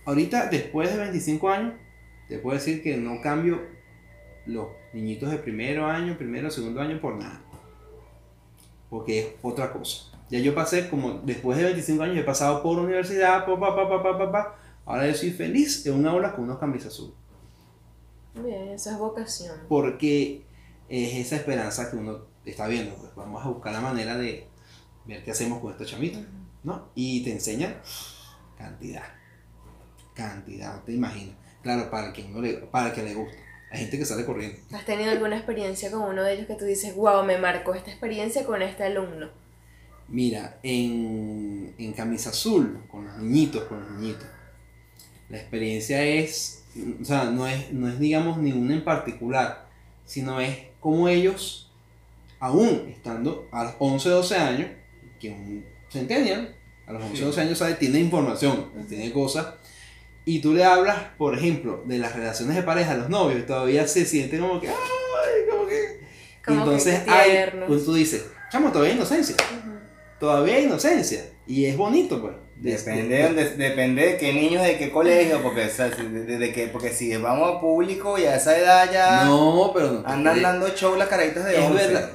Ahorita, 0.06 0.48
después 0.48 0.90
de 0.90 0.98
25 0.98 1.50
años, 1.50 1.74
te 2.30 2.40
puedo 2.40 2.58
decir 2.58 2.82
que 2.82 2.98
no 2.98 3.22
cambio 3.22 3.62
los 4.48 4.70
niñitos 4.94 5.30
de 5.30 5.38
primero 5.38 5.86
año, 5.86 6.18
primero, 6.18 6.50
segundo 6.50 6.82
año 6.82 7.00
por 7.00 7.16
nada. 7.16 7.42
Porque 8.90 9.20
es 9.20 9.28
otra 9.44 9.72
cosa. 9.72 10.11
Ya 10.32 10.40
yo 10.40 10.56
pasé 10.56 10.90
como, 10.90 11.22
después 11.24 11.58
de 11.58 11.66
25 11.66 12.04
años, 12.04 12.18
he 12.18 12.24
pasado 12.24 12.64
por 12.64 12.80
universidad, 12.80 13.46
pa, 13.46 13.60
pa, 13.60 13.76
pa, 13.76 13.90
pa, 13.90 14.02
pa, 14.02 14.18
pa, 14.18 14.32
pa. 14.32 14.56
Ahora 14.86 15.06
yo 15.06 15.14
soy 15.14 15.32
feliz 15.32 15.86
en 15.86 15.94
un 15.94 16.08
aula 16.08 16.34
con 16.34 16.46
unos 16.46 16.58
camisas 16.58 16.94
azules. 16.94 17.14
Bien, 18.34 18.70
eso 18.70 18.92
es 18.92 18.98
vocación. 18.98 19.58
Porque 19.68 20.44
es 20.88 21.16
esa 21.16 21.36
esperanza 21.36 21.92
que 21.92 21.98
uno 21.98 22.20
está 22.46 22.68
viendo. 22.68 22.96
Pues 22.96 23.14
vamos 23.16 23.46
a 23.46 23.50
buscar 23.50 23.74
la 23.74 23.82
manera 23.82 24.18
de 24.18 24.48
ver 25.06 25.24
qué 25.24 25.32
hacemos 25.32 25.60
con 25.60 25.72
estos 25.72 25.88
chamitos. 25.88 26.22
¿no? 26.64 26.90
Y 26.96 27.24
te 27.24 27.32
enseñan 27.32 27.76
cantidad. 28.58 29.04
Cantidad, 30.14 30.82
te 30.84 30.94
imaginas. 30.94 31.36
Claro, 31.62 31.90
para 31.90 32.12
que, 32.14 32.24
uno 32.24 32.42
le, 32.42 32.54
para 32.54 32.94
que 32.94 33.04
le 33.04 33.14
guste. 33.14 33.38
Hay 33.72 33.80
gente 33.80 33.98
que 33.98 34.06
sale 34.06 34.26
corriendo. 34.26 34.60
¿Has 34.74 34.86
tenido 34.86 35.12
alguna 35.12 35.38
experiencia 35.38 35.92
con 35.92 36.02
uno 36.02 36.24
de 36.24 36.34
ellos 36.34 36.48
que 36.48 36.56
tú 36.56 36.66
dices, 36.66 36.96
wow, 36.96 37.24
me 37.24 37.38
marcó 37.38 37.74
esta 37.74 37.90
experiencia 37.90 38.46
con 38.46 38.62
este 38.62 38.84
alumno? 38.84 39.30
Mira, 40.12 40.60
en, 40.62 41.74
en 41.78 41.94
camisa 41.94 42.32
azul, 42.32 42.80
con 42.90 43.06
los 43.08 43.18
niñitos, 43.18 43.64
con 43.64 43.80
los 43.80 43.92
niñitos, 43.92 44.28
la 45.30 45.38
experiencia 45.38 46.04
es, 46.04 46.64
o 47.02 47.06
sea, 47.06 47.26
no 47.32 47.48
es, 47.48 47.72
no 47.72 47.88
es 47.88 47.98
digamos 47.98 48.38
ninguna 48.38 48.74
en 48.74 48.84
particular, 48.84 49.70
sino 50.06 50.42
es 50.42 50.58
como 50.82 51.08
ellos, 51.08 51.72
aún 52.40 52.90
estando 52.90 53.48
a 53.52 53.64
los 53.64 53.76
11, 53.80 54.10
12 54.10 54.36
años, 54.36 54.70
que 55.18 55.30
un 55.30 55.64
centennial, 55.90 56.56
a 56.86 56.92
los 56.92 57.04
11, 57.04 57.16
Sí. 57.16 57.24
12 57.24 57.42
años, 57.42 57.58
sabe, 57.58 57.76
tiene 57.76 58.00
información, 58.00 58.70
tiene 58.90 59.14
cosas, 59.14 59.54
y 60.26 60.40
tú 60.40 60.54
le 60.54 60.66
hablas, 60.66 60.98
por 61.18 61.38
ejemplo, 61.38 61.84
de 61.86 62.00
las 62.00 62.14
relaciones 62.14 62.58
de 62.58 62.64
pareja, 62.64 62.96
los 62.96 63.10
novios, 63.10 63.40
y 63.40 63.44
todavía 63.44 63.88
se 63.88 64.06
siente 64.06 64.38
como 64.40 64.60
que, 64.60 64.68
ay, 64.68 64.76
como 65.50 65.68
que... 65.68 66.02
Como 66.46 66.60
entonces 66.60 67.00
que 67.02 67.12
hay, 67.12 67.50
pues 67.68 67.86
tú 67.86 67.94
dices, 67.94 68.26
chamo, 68.52 68.72
todavía 68.72 68.96
inocencia 68.96 69.36
Ujú. 69.36 69.71
Todavía 70.22 70.56
hay 70.56 70.64
inocencia. 70.64 71.26
Y 71.46 71.66
es 71.66 71.76
bonito, 71.76 72.22
pues. 72.22 72.34
Depende 72.56 73.18
de, 73.18 73.24
dónde- 73.24 73.56
depende 73.58 74.06
de 74.06 74.18
qué 74.18 74.32
niños, 74.34 74.64
de 74.64 74.78
qué 74.78 74.92
colegio, 74.92 75.42
porque, 75.42 75.66
o 75.66 75.70
sea, 75.70 75.90
de, 75.90 76.08
de- 76.26 76.38
de 76.38 76.54
qué- 76.54 76.68
porque 76.68 76.92
si 76.94 77.14
vamos 77.18 77.58
a 77.58 77.60
público 77.60 78.18
y 78.20 78.24
a 78.26 78.36
esa 78.36 78.56
edad 78.58 78.90
ya 78.94 79.26
No, 79.26 79.72
pero 79.74 79.92
no. 79.92 80.04
andan 80.08 80.42
dando 80.42 80.70
show 80.70 80.96
las 80.96 81.08
caritas 81.10 81.44
de 81.44 81.56
Es 81.58 81.66
11. 81.66 81.88
verdad. 81.88 82.12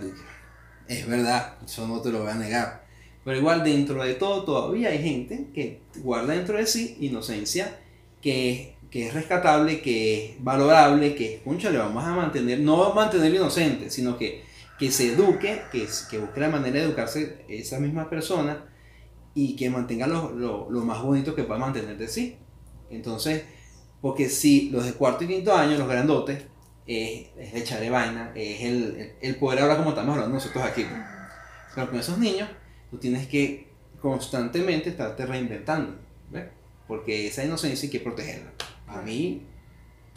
Es 0.89 1.07
verdad, 1.09 1.55
eso 1.67 1.87
no 1.89 2.01
te 2.01 2.11
lo 2.11 2.21
voy 2.23 2.31
a 2.31 2.35
negar. 2.35 2.85
Pero 3.25 3.37
igual 3.39 3.65
dentro 3.65 4.05
de 4.05 4.15
todo 4.15 4.45
todavía 4.45 4.91
hay 4.91 5.03
gente 5.03 5.47
que 5.53 5.81
guarda 5.97 6.33
dentro 6.35 6.57
de 6.59 6.67
sí 6.67 6.97
inocencia 7.01 7.77
que 8.23 8.53
es 8.53 8.69
que 8.89 9.09
es 9.09 9.15
rescatable, 9.15 9.81
que 9.83 10.27
es 10.27 10.31
valorable, 10.45 11.17
que, 11.17 11.41
concha, 11.45 11.71
le 11.71 11.79
vamos 11.79 12.05
a 12.05 12.13
mantener, 12.15 12.61
no 12.61 12.95
mantenerlo 12.95 13.37
inocente, 13.39 13.91
sino 13.91 14.17
que, 14.17 14.45
que 14.79 14.91
se 14.91 15.13
eduque, 15.13 15.63
que, 15.73 15.89
que 16.11 16.19
busque 16.19 16.41
la 16.41 16.49
manera 16.49 16.79
de 16.79 16.85
educarse 16.85 17.45
esa 17.49 17.79
misma 17.81 18.11
persona 18.11 18.67
y 19.35 19.57
que 19.57 19.71
mantenga 19.71 20.07
lo, 20.07 20.33
lo, 20.33 20.71
lo 20.71 20.81
más 20.83 21.03
bonito 21.03 21.35
que 21.35 21.45
pueda 21.45 21.61
mantener 21.61 21.97
de 21.97 22.09
sí. 22.09 22.37
Entonces, 22.91 23.45
porque 24.01 24.29
si 24.29 24.71
los 24.71 24.85
de 24.85 24.93
cuarto 24.93 25.25
y 25.25 25.29
quinto 25.29 25.55
año, 25.55 25.77
los 25.77 25.89
grandotes, 25.89 26.45
es, 26.87 27.29
es 27.37 27.55
echarle 27.55 27.91
vaina, 27.91 28.33
es 28.35 28.63
el, 28.63 29.15
el, 29.21 29.37
poder 29.37 29.61
ahora 29.61 29.77
como 29.77 29.91
estamos 29.91 30.15
hablando 30.15 30.35
nosotros 30.35 30.65
aquí. 30.65 30.87
Pero 31.75 31.91
con 31.91 31.99
esos 31.99 32.19
niños, 32.19 32.49
tú 32.91 32.99
tienes 32.99 33.27
que 33.27 33.69
constantemente 34.01 34.91
estarte 34.91 35.27
reinventando, 35.27 35.99
¿ves? 36.31 36.47
Porque 36.87 37.27
esa 37.27 37.45
inocencia 37.45 37.87
hay 37.87 37.91
que 37.91 38.01
protegerla. 38.01 38.53
A 38.87 39.03
mí, 39.03 39.47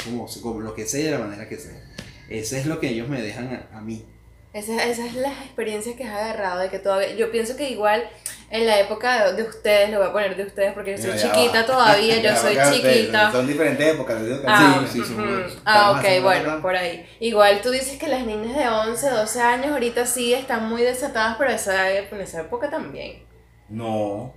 como, 0.03 0.27
como 0.41 0.61
lo 0.61 0.75
que 0.75 0.85
sea, 0.85 1.05
de 1.05 1.11
la 1.11 1.25
manera 1.25 1.49
que 1.49 1.57
sea. 1.57 1.81
Eso 2.29 2.55
es 2.55 2.67
lo 2.67 2.79
que 2.79 2.89
ellos 2.89 3.09
me 3.09 3.21
dejan 3.21 3.47
a, 3.47 3.77
a 3.77 3.81
mí. 3.81 4.05
Esa, 4.51 4.83
esa 4.85 5.05
es 5.05 5.13
la 5.13 5.29
experiencia 5.29 5.95
que 5.95 6.03
has 6.05 6.13
agarrado 6.13 6.59
de 6.61 6.69
que 6.69 6.79
todavía, 6.79 7.13
yo 7.13 7.31
pienso 7.31 7.55
que 7.55 7.69
igual 7.69 8.03
en 8.49 8.65
la 8.65 8.79
época 8.79 9.25
de, 9.31 9.33
de 9.43 9.47
ustedes, 9.47 9.91
lo 9.91 9.99
voy 9.99 10.07
a 10.07 10.11
poner 10.11 10.35
de 10.35 10.43
ustedes 10.43 10.73
porque 10.73 10.91
yo 10.91 10.97
soy 10.97 11.11
Mira, 11.11 11.21
chiquita 11.21 11.59
va. 11.61 11.65
todavía, 11.67 12.17
yo 12.19 12.35
soy 12.35 12.57
ustedes, 12.57 13.01
chiquita. 13.01 13.31
Son 13.31 13.45
diferentes 13.45 13.93
épocas. 13.93 14.17
Ah, 14.47 14.83
Sí, 14.87 15.03
sí, 15.03 15.13
somos- 15.13 15.57
ah, 15.65 15.91
ok, 15.91 16.23
bueno, 16.23 16.61
por 16.63 16.75
ahí. 16.75 17.07
Igual 17.19 17.61
tú 17.61 17.69
dices 17.69 17.99
que 17.99 18.07
las 18.07 18.25
niñas 18.25 18.57
de 18.57 18.67
11, 18.67 19.09
12 19.11 19.39
años 19.39 19.71
ahorita 19.71 20.07
sí 20.07 20.33
están 20.33 20.67
muy 20.67 20.81
desatadas, 20.81 21.35
pero 21.37 21.51
esa, 21.51 21.91
en 21.91 22.19
esa 22.19 22.41
época 22.41 22.71
también. 22.71 23.23
No, 23.69 24.33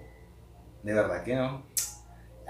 de 0.82 0.92
verdad 0.92 1.24
que 1.24 1.34
no. 1.36 1.64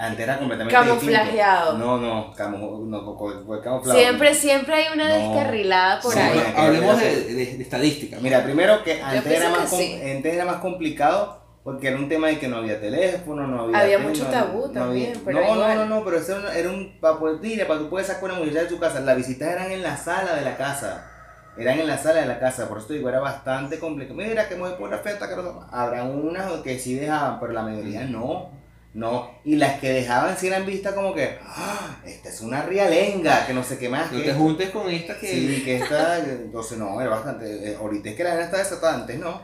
Antes 0.03 0.21
era 0.25 0.37
completamente 0.39 0.75
Camuflajeado. 0.75 1.73
distinto. 1.75 1.87
No, 1.87 1.99
no, 1.99 2.35
camu 2.35 2.87
no 2.87 3.17
fue- 3.47 3.63
camuflado. 3.63 3.99
Siempre, 3.99 4.35
siempre 4.35 4.75
hay 4.75 4.93
una 4.93 5.09
No. 5.09 5.15
descarrilada 5.15 6.01
por 6.01 6.13
Sí, 6.13 6.19
ahí. 6.19 6.35
bueno. 6.35 6.59
Hablemos 6.59 6.99
de, 7.01 7.25
de- 7.25 7.35
de 7.57 7.63
estadística. 7.63 8.17
Mira, 8.21 8.43
primero 8.43 8.83
que 8.83 9.01
antes 9.01 9.27
era, 9.33 9.51
más 9.51 9.71
que 9.71 9.77
sí. 9.77 10.01
antes 10.11 10.35
era 10.35 10.45
más 10.45 10.57
complicado 10.57 11.41
porque 11.63 11.87
era 11.87 11.97
un 11.97 12.09
tema 12.09 12.27
de 12.27 12.41
que 12.41 12.49
no 12.49 12.57
había 12.57 12.81
teléfono, 12.81 13.47
no 13.47 13.63
había... 13.63 13.79
Había 13.79 13.99
mucho 14.01 14.27
tabú 14.27 14.67
no 14.67 14.73
también, 14.73 15.13
había- 15.25 15.41
no, 15.47 15.55
no, 15.55 15.75
no, 15.77 15.87
no, 15.87 16.05
pero 16.05 16.17
eso 16.19 16.51
era 16.51 16.69
un-. 16.69 16.99
Para 17.01 17.21
poder, 17.21 17.37
mira, 17.41 17.69
para 17.69 17.79
que 17.79 17.85
tú 17.85 17.91
puedas 17.91 18.09
sacar 18.09 18.25
una 18.25 18.35
muchacha 18.41 18.63
de 18.63 18.67
tu 18.67 18.81
casa, 18.81 18.99
las 19.01 19.17
visitas 19.17 19.49
eran 19.49 19.71
en 19.71 19.83
la 19.85 19.97
sala 19.97 20.35
de 20.35 20.43
la 20.43 20.57
casa. 20.57 21.09
Eran 21.57 21.79
en 21.79 21.87
la 21.87 21.99
sala 21.99 22.23
de 22.23 22.27
la 22.27 22.41
casa, 22.41 22.69
por 22.69 22.79
eso 22.79 22.89
te 22.89 22.95
digo, 22.95 23.09
era 23.09 23.21
bastante 23.21 23.79
complicado. 23.79 24.17
Mira, 24.17 24.49
que 24.49 24.57
me 24.57 24.63
voy 24.63 24.73
por 24.73 24.91
la 24.91 24.99
fiesta, 24.99 25.29
que 25.29 25.37
no... 25.37 25.65
Habrá 25.71 26.03
unas 26.03 26.51
que 26.63 26.77
sí 26.79 26.95
dejaban, 26.97 27.39
pero 27.39 27.53
la 27.53 27.63
mayoría 27.63 28.03
no. 28.05 28.51
No, 28.95 29.30
y 29.45 29.57
las 29.57 29.80
que 29.80 29.88
dejaban 29.90 30.36
sí 30.36 30.49
eran 30.49 30.66
vistas 30.66 30.93
como 30.93 31.14
que, 31.14 31.38
"Ah, 31.47 31.97
esta 32.05 32.28
es 32.28 32.40
una 32.43 32.62
rialenga, 32.62 33.47
que 33.47 33.55
no 33.55 33.64
sé 33.64 33.78
qué 33.78 33.88
más. 33.88 34.12
No 34.12 34.18
que 34.18 34.24
te 34.24 34.34
juntes 34.34 34.68
con 34.70 34.90
esta 34.90 35.18
que... 35.18 35.28
Sí, 35.28 35.62
que 35.64 35.76
esta, 35.76 36.18
entonces 36.18 36.76
no, 36.76 37.01
era 37.01 37.09
bastante. 37.11 37.70
eh, 37.70 37.76
ahorita 37.80 38.11
es 38.11 38.16
que 38.16 38.24
la 38.24 38.30
gente 38.30 38.45
está 38.45 38.59
desatada, 38.59 38.95
antes 38.97 39.18
no. 39.18 39.40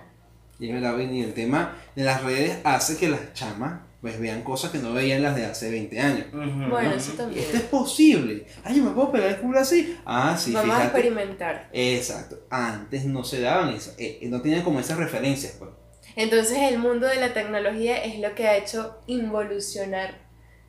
Y 0.61 0.68
es 0.68 0.74
verdad, 0.74 0.99
y 0.99 1.22
el 1.22 1.32
tema 1.32 1.76
de 1.96 2.05
las 2.05 2.22
redes 2.24 2.59
hace 2.64 2.96
que 2.99 3.09
las 3.09 3.32
chamas 3.32 3.80
pues 4.01 4.20
vean 4.20 4.42
cosas 4.42 4.70
que 4.70 4.78
no 4.78 4.92
veían 4.92 5.22
las 5.22 5.34
de 5.34 5.44
hace 5.46 5.70
20 5.70 5.99
años. 6.01 6.26
Bueno, 6.32 6.92
eso 6.94 7.12
también. 7.12 7.42
Esto 7.42 7.57
es 7.57 7.62
posible. 7.64 8.46
Ay, 8.62 8.76
yo 8.76 8.84
me 8.84 8.90
puedo 8.90 9.11
pegar 9.11 9.30
el 9.30 9.36
culo 9.38 9.59
así. 9.59 9.96
Ah, 10.07 10.36
sí, 10.38 10.53
Vamos 10.53 10.76
a 10.76 10.84
experimentar. 10.84 11.68
Exacto. 11.72 12.38
Antes 12.51 13.07
no 13.07 13.24
se 13.24 13.40
daban 13.40 13.70
eso. 13.70 13.94
eh, 13.99 14.20
no 14.28 14.40
tenían 14.40 14.62
como 14.62 14.78
esas 14.78 14.99
referencias, 14.99 15.55
pues. 15.59 15.70
Entonces 16.17 16.59
el 16.63 16.79
mundo 16.79 17.07
de 17.07 17.17
la 17.17 17.33
tecnología 17.33 18.03
es 18.05 18.19
lo 18.19 18.35
que 18.35 18.47
ha 18.49 18.57
hecho 18.57 18.99
involucionar, 19.07 20.15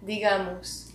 digamos, 0.01 0.85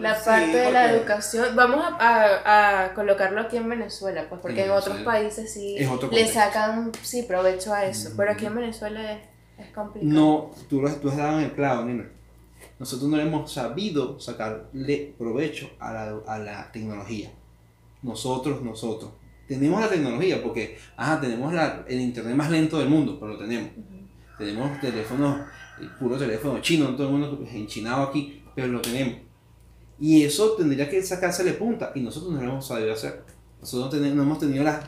la 0.00 0.14
Sí, 0.16 0.22
parte 0.24 0.56
de 0.56 0.72
la 0.72 0.90
educación. 0.90 1.54
Vamos 1.54 1.84
a, 1.84 1.96
a- 2.00 2.84
a 2.84 2.94
colocarlo 2.94 3.40
aquí 3.42 3.56
en 3.56 3.68
Venezuela, 3.68 4.26
pues 4.28 4.40
porque 4.40 4.64
En 4.64 4.70
en, 4.70 4.76
otros 4.76 4.98
países 5.02 5.52
sí 5.52 5.76
le 6.10 6.26
sacan 6.26 6.90
sí 7.02 7.22
provecho 7.24 7.72
a 7.74 7.84
eso, 7.84 8.10
Mm. 8.10 8.16
pero 8.16 8.32
aquí 8.32 8.46
en 8.46 8.54
Venezuela 8.54 9.12
es, 9.12 9.20
es 9.58 9.72
complicado. 9.74 10.12
No, 10.12 10.50
tú, 10.68 10.80
lo- 10.80 10.90
tú 10.96 11.08
has 11.10 11.16
dado 11.16 11.38
en 11.38 11.44
el 11.44 11.52
clavo, 11.52 11.84
nena. 11.84 12.08
Nosotros 12.78 13.08
no 13.10 13.20
hemos 13.20 13.52
sabido 13.52 14.18
sacarle 14.18 15.14
provecho 15.18 15.70
a 15.78 15.92
la, 15.92 16.16
a 16.26 16.38
la 16.38 16.72
tecnología. 16.72 17.30
Nosotros, 18.02 18.62
nosotros. 18.62 19.10
Tenemos 19.48 19.80
la 19.80 19.88
tecnología 19.88 20.42
porque, 20.42 20.78
ajá, 20.96 21.20
tenemos 21.20 21.52
la- 21.52 21.84
el 21.88 22.00
internet 22.00 22.34
más 22.34 22.50
lento 22.50 22.78
del 22.78 22.88
mundo, 22.88 23.18
pero 23.20 23.32
lo 23.34 23.38
tenemos. 23.38 23.70
Tenemos 24.38 24.80
teléfonos, 24.80 25.40
eh, 25.80 25.88
puro 25.98 26.16
teléfono 26.16 26.60
chino, 26.60 26.94
todo 26.96 27.08
el 27.08 27.12
mundo 27.12 27.44
enchinado 27.52 28.04
aquí, 28.04 28.42
pero 28.54 28.68
lo 28.68 28.80
tenemos. 28.80 29.16
Y 30.00 30.24
eso 30.24 30.52
tendría 30.52 30.88
que 30.88 31.02
sacársele 31.02 31.52
punta, 31.52 31.92
y 31.94 32.00
nosotros 32.00 32.32
no 32.32 32.40
lo 32.42 32.50
hemos 32.52 32.66
sabido 32.66 32.92
hacer. 32.92 33.22
Nosotros 33.60 33.84
no, 33.86 33.90
tenemos- 33.90 34.16
no 34.16 34.22
hemos 34.22 34.38
tenido 34.38 34.64
la, 34.64 34.82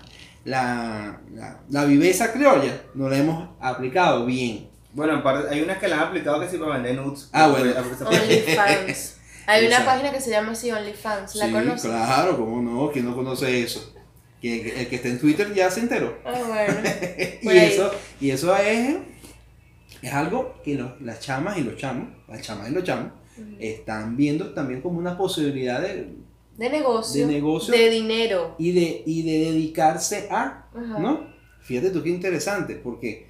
la, 0.44 1.20
la, 1.34 1.60
la 1.70 1.84
viveza 1.84 2.32
criolla, 2.32 2.82
no 2.94 3.08
la 3.08 3.18
hemos 3.18 3.48
aplicado 3.60 4.24
bien. 4.26 4.68
Bueno, 4.92 5.22
hay 5.50 5.60
unas 5.60 5.78
que 5.78 5.88
la 5.88 5.96
han 5.96 6.08
aplicado 6.08 6.40
que 6.40 6.48
sí 6.48 6.56
para 6.56 6.74
vender 6.74 6.96
nudes. 6.96 7.28
Ah, 7.32 7.48
bueno. 7.48 7.72
OnlyFans. 8.06 9.16
Hay 9.46 9.66
una 9.66 9.84
página 9.84 10.10
que 10.10 10.20
se 10.22 10.30
llama 10.30 10.52
así 10.52 10.70
OnlyFans, 10.70 11.34
¿la 11.34 11.46
sí, 11.46 11.52
conoces? 11.52 11.82
claro, 11.82 12.36
cómo 12.38 12.62
no, 12.62 12.90
¿quién 12.90 13.04
no 13.04 13.14
conoce 13.14 13.62
eso? 13.62 13.93
Que, 14.44 14.80
el 14.80 14.88
que 14.88 14.96
está 14.96 15.08
en 15.08 15.18
Twitter 15.18 15.54
ya 15.54 15.70
se 15.70 15.80
enteró. 15.80 16.18
Ah, 16.24 16.38
bueno. 16.46 16.74
y, 17.42 17.48
eso, 17.56 17.90
y 18.20 18.30
eso 18.30 18.54
es, 18.56 18.96
es 20.02 20.12
algo 20.12 20.60
que 20.62 20.74
los- 20.74 21.00
las 21.00 21.20
chamas 21.20 21.56
y 21.56 21.62
los 21.62 21.76
chamos, 21.78 22.08
las 22.28 22.42
chamas 22.42 22.68
y 22.70 22.74
los 22.74 22.84
chamos, 22.84 23.12
están 23.58 24.16
viendo 24.18 24.52
también 24.52 24.82
como 24.82 24.98
una 24.98 25.16
posibilidad 25.16 25.80
de, 25.80 26.08
De 26.58 26.68
negocio. 26.68 27.26
de 27.26 27.32
negocio 27.32 27.72
De 27.72 27.88
dinero. 27.88 28.54
y 28.58 28.72
de, 28.72 29.02
y 29.06 29.22
de 29.22 29.50
dedicarse 29.50 30.28
a. 30.30 30.66
¿no? 30.74 31.26
Fíjate 31.62 31.88
tú 31.90 32.02
qué 32.02 32.10
interesante, 32.10 32.74
porque 32.74 33.28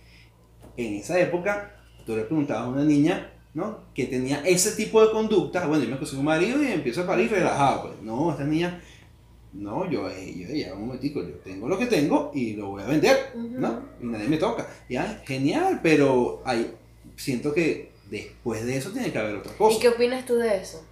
en 0.77 0.95
esa 0.95 1.17
época 1.21 1.77
tú 2.05 2.17
le 2.17 2.23
preguntabas 2.25 2.65
a 2.65 2.69
una 2.71 2.83
niña, 2.85 3.31
¿no? 3.55 3.85
Que 3.95 4.07
tenía 4.07 4.43
ese 4.45 4.73
tipo 4.73 5.01
de 5.01 5.13
conducta, 5.13 5.65
bueno, 5.69 5.85
yo 5.85 5.91
me 5.91 5.97
consigo 5.97 6.19
un 6.19 6.27
marido 6.27 6.61
y 6.61 6.73
empiezo 6.73 7.03
a 7.03 7.07
parir 7.07 7.31
relajado, 7.31 7.83
pues, 7.83 8.03
no, 8.03 8.33
esta 8.33 8.43
niña, 8.43 8.83
no, 9.55 9.89
yo, 9.89 10.09
eh, 10.11 10.35
yo, 10.37 10.55
ya, 10.55 10.75
un 10.75 10.87
momentico, 10.87 11.23
yo 11.23 11.37
tengo 11.37 11.69
lo 11.69 11.79
que 11.79 11.87
tengo 11.87 12.33
y 12.35 12.55
lo 12.55 12.71
voy 12.71 12.83
a 12.83 12.87
vender. 12.87 13.33
¿no? 13.35 13.83
Y 14.01 14.07
nadie 14.07 14.29
me 14.29 14.37
toca, 14.37 14.69
ya, 14.89 15.23
genial, 15.25 15.81
pero 15.83 16.43
hay, 16.45 16.75
siento 17.17 17.55
que 17.55 17.93
después 18.11 18.67
de 18.67 18.77
eso 18.77 18.91
tiene 18.91 19.13
que 19.13 19.19
haber 19.19 19.37
otra 19.37 19.53
cosa. 19.57 19.77
¿Y 19.77 19.81
qué 19.81 19.89
opinas 19.89 20.27
tú 20.27 20.35
de 20.37 20.57
eso? 20.57 20.85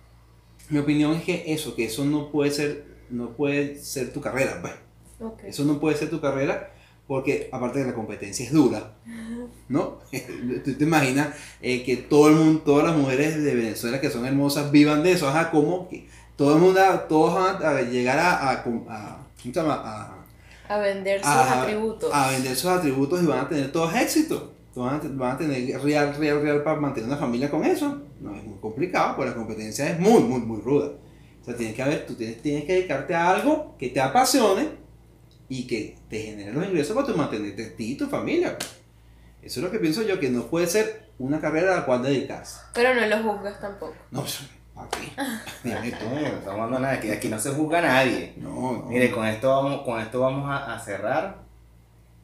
Mi 0.69 0.79
opinión 0.79 1.13
es 1.15 1.25
que 1.25 1.53
eso, 1.53 1.75
que 1.75 1.85
eso 1.85 2.05
no 2.05 2.31
puede 2.31 2.53
ser, 2.53 2.85
no 3.11 3.37
puede 3.37 3.77
ser 3.77 4.13
tu 4.13 4.21
carrera, 4.21 4.61
pues. 4.63 4.75
Ok. 5.21 5.45
Eso 5.45 5.65
no 5.65 5.81
puede 5.81 5.97
ser 5.97 6.09
tu 6.09 6.21
carrera 6.21 6.73
porque 7.07 7.49
aparte 7.53 7.81
de 7.81 7.87
la 7.87 7.95
competencia 7.95 8.47
es 8.47 8.53
dura, 8.53 8.95
¿no? 9.69 9.99
Tú 10.65 10.75
te 10.75 10.85
imaginas 10.85 11.35
eh, 11.61 11.83
que 11.83 11.97
todo 11.97 12.29
el 12.29 12.37
mundo, 12.37 12.63
todas 12.65 12.87
las 12.87 12.97
mujeres 12.97 13.43
de 13.43 13.55
Venezuela 13.55 14.01
que 14.01 14.09
son 14.09 14.25
hermosas 14.25 14.71
vivan 14.71 15.03
de 15.03 15.13
eso, 15.13 15.29
ajá, 15.29 15.51
que 15.91 16.07
todo 16.43 16.57
el 16.57 16.61
mundo, 16.61 16.81
todos 17.09 17.35
van 17.35 17.65
a 17.65 17.81
llegar 17.83 18.19
a, 18.19 18.51
a, 18.51 18.53
a-. 18.89 19.19
A, 19.57 20.15
A 20.69 20.79
vender 20.79 21.21
sus 21.21 21.29
atributos. 21.29 22.11
a 22.13 22.31
vender 22.31 22.57
sus 22.57 22.71
atributos 22.71 23.23
y 23.23 23.27
van 23.27 23.41
a 23.41 23.49
tener 23.49 23.71
todos 23.71 23.95
éxito. 23.95 24.53
Van 24.75 24.95
a, 24.97 25.01
van 25.05 25.33
a 25.33 25.39
tener 25.39 25.81
real, 25.83 26.15
real, 26.17 26.41
real 26.43 26.63
para 26.63 26.81
mantener 26.81 27.09
una 27.09 27.19
familia 27.19 27.51
con 27.51 27.65
eso. 27.65 28.03
No 28.21 28.35
es 28.35 28.43
muy 28.45 28.59
complicado, 28.59 29.17
pues 29.17 29.29
la 29.29 29.35
competencia 29.37 29.89
es 29.91 29.99
muy, 30.01 30.23
muy, 30.23 30.41
muy 30.41 30.61
ruda. 30.61 30.93
O 31.41 31.45
sea, 31.45 31.57
tienes 31.57 31.75
que 31.77 31.83
haber, 31.83 32.07
tú 32.07 32.15
tienes, 32.15 32.41
tienes 32.41 32.65
que 32.65 32.73
dedicarte 32.75 33.15
a 33.15 33.31
algo 33.31 33.77
que 33.79 33.89
te 33.91 34.01
apasione 34.01 34.69
y 35.49 35.67
que 35.67 35.97
te 36.09 36.23
genere 36.23 36.53
los 36.53 36.65
ingresos 36.65 36.95
para 36.97 37.07
tu 37.07 37.17
mantenerte 37.17 37.67
a 37.67 37.77
ti 37.77 37.93
y 37.93 37.97
tu 37.97 38.07
familia. 38.09 38.57
pues. 38.57 38.71
Eso 39.43 39.61
es 39.61 39.65
lo 39.65 39.71
que 39.73 39.79
pienso 39.79 40.03
yo, 40.03 40.19
que 40.21 40.31
no 40.31 40.45
puede 40.47 40.67
ser 40.69 41.11
una 41.19 41.41
carrera 41.41 41.75
a 41.75 41.81
la 41.81 41.85
cual 41.85 42.03
dedicarse. 42.03 42.61
Pero 42.73 42.95
no 42.95 43.07
lo 43.07 43.23
juzgas 43.23 43.61
tampoco. 43.61 43.95
No, 44.11 44.25
aquí. 44.85 45.13
Dime 45.65 45.93
tú. 45.93 46.05
No, 46.07 46.21
no 46.21 46.27
estamos 46.27 46.49
hablando 46.49 46.79
nada, 46.79 46.95
aquí, 46.95 47.11
aquí 47.11 47.29
no 47.29 47.39
se 47.39 47.51
juzga 47.51 47.79
a 47.79 47.83
nadie. 47.83 48.35
No, 48.37 48.51
no. 48.51 48.83
Mire, 48.89 49.11
con 49.11 49.27
esto 49.27 49.49
vamos, 49.49 49.83
con 49.83 50.01
esto 50.01 50.21
vamos 50.21 50.51
a, 50.51 50.75
a 50.75 50.79
cerrar. 50.79 51.37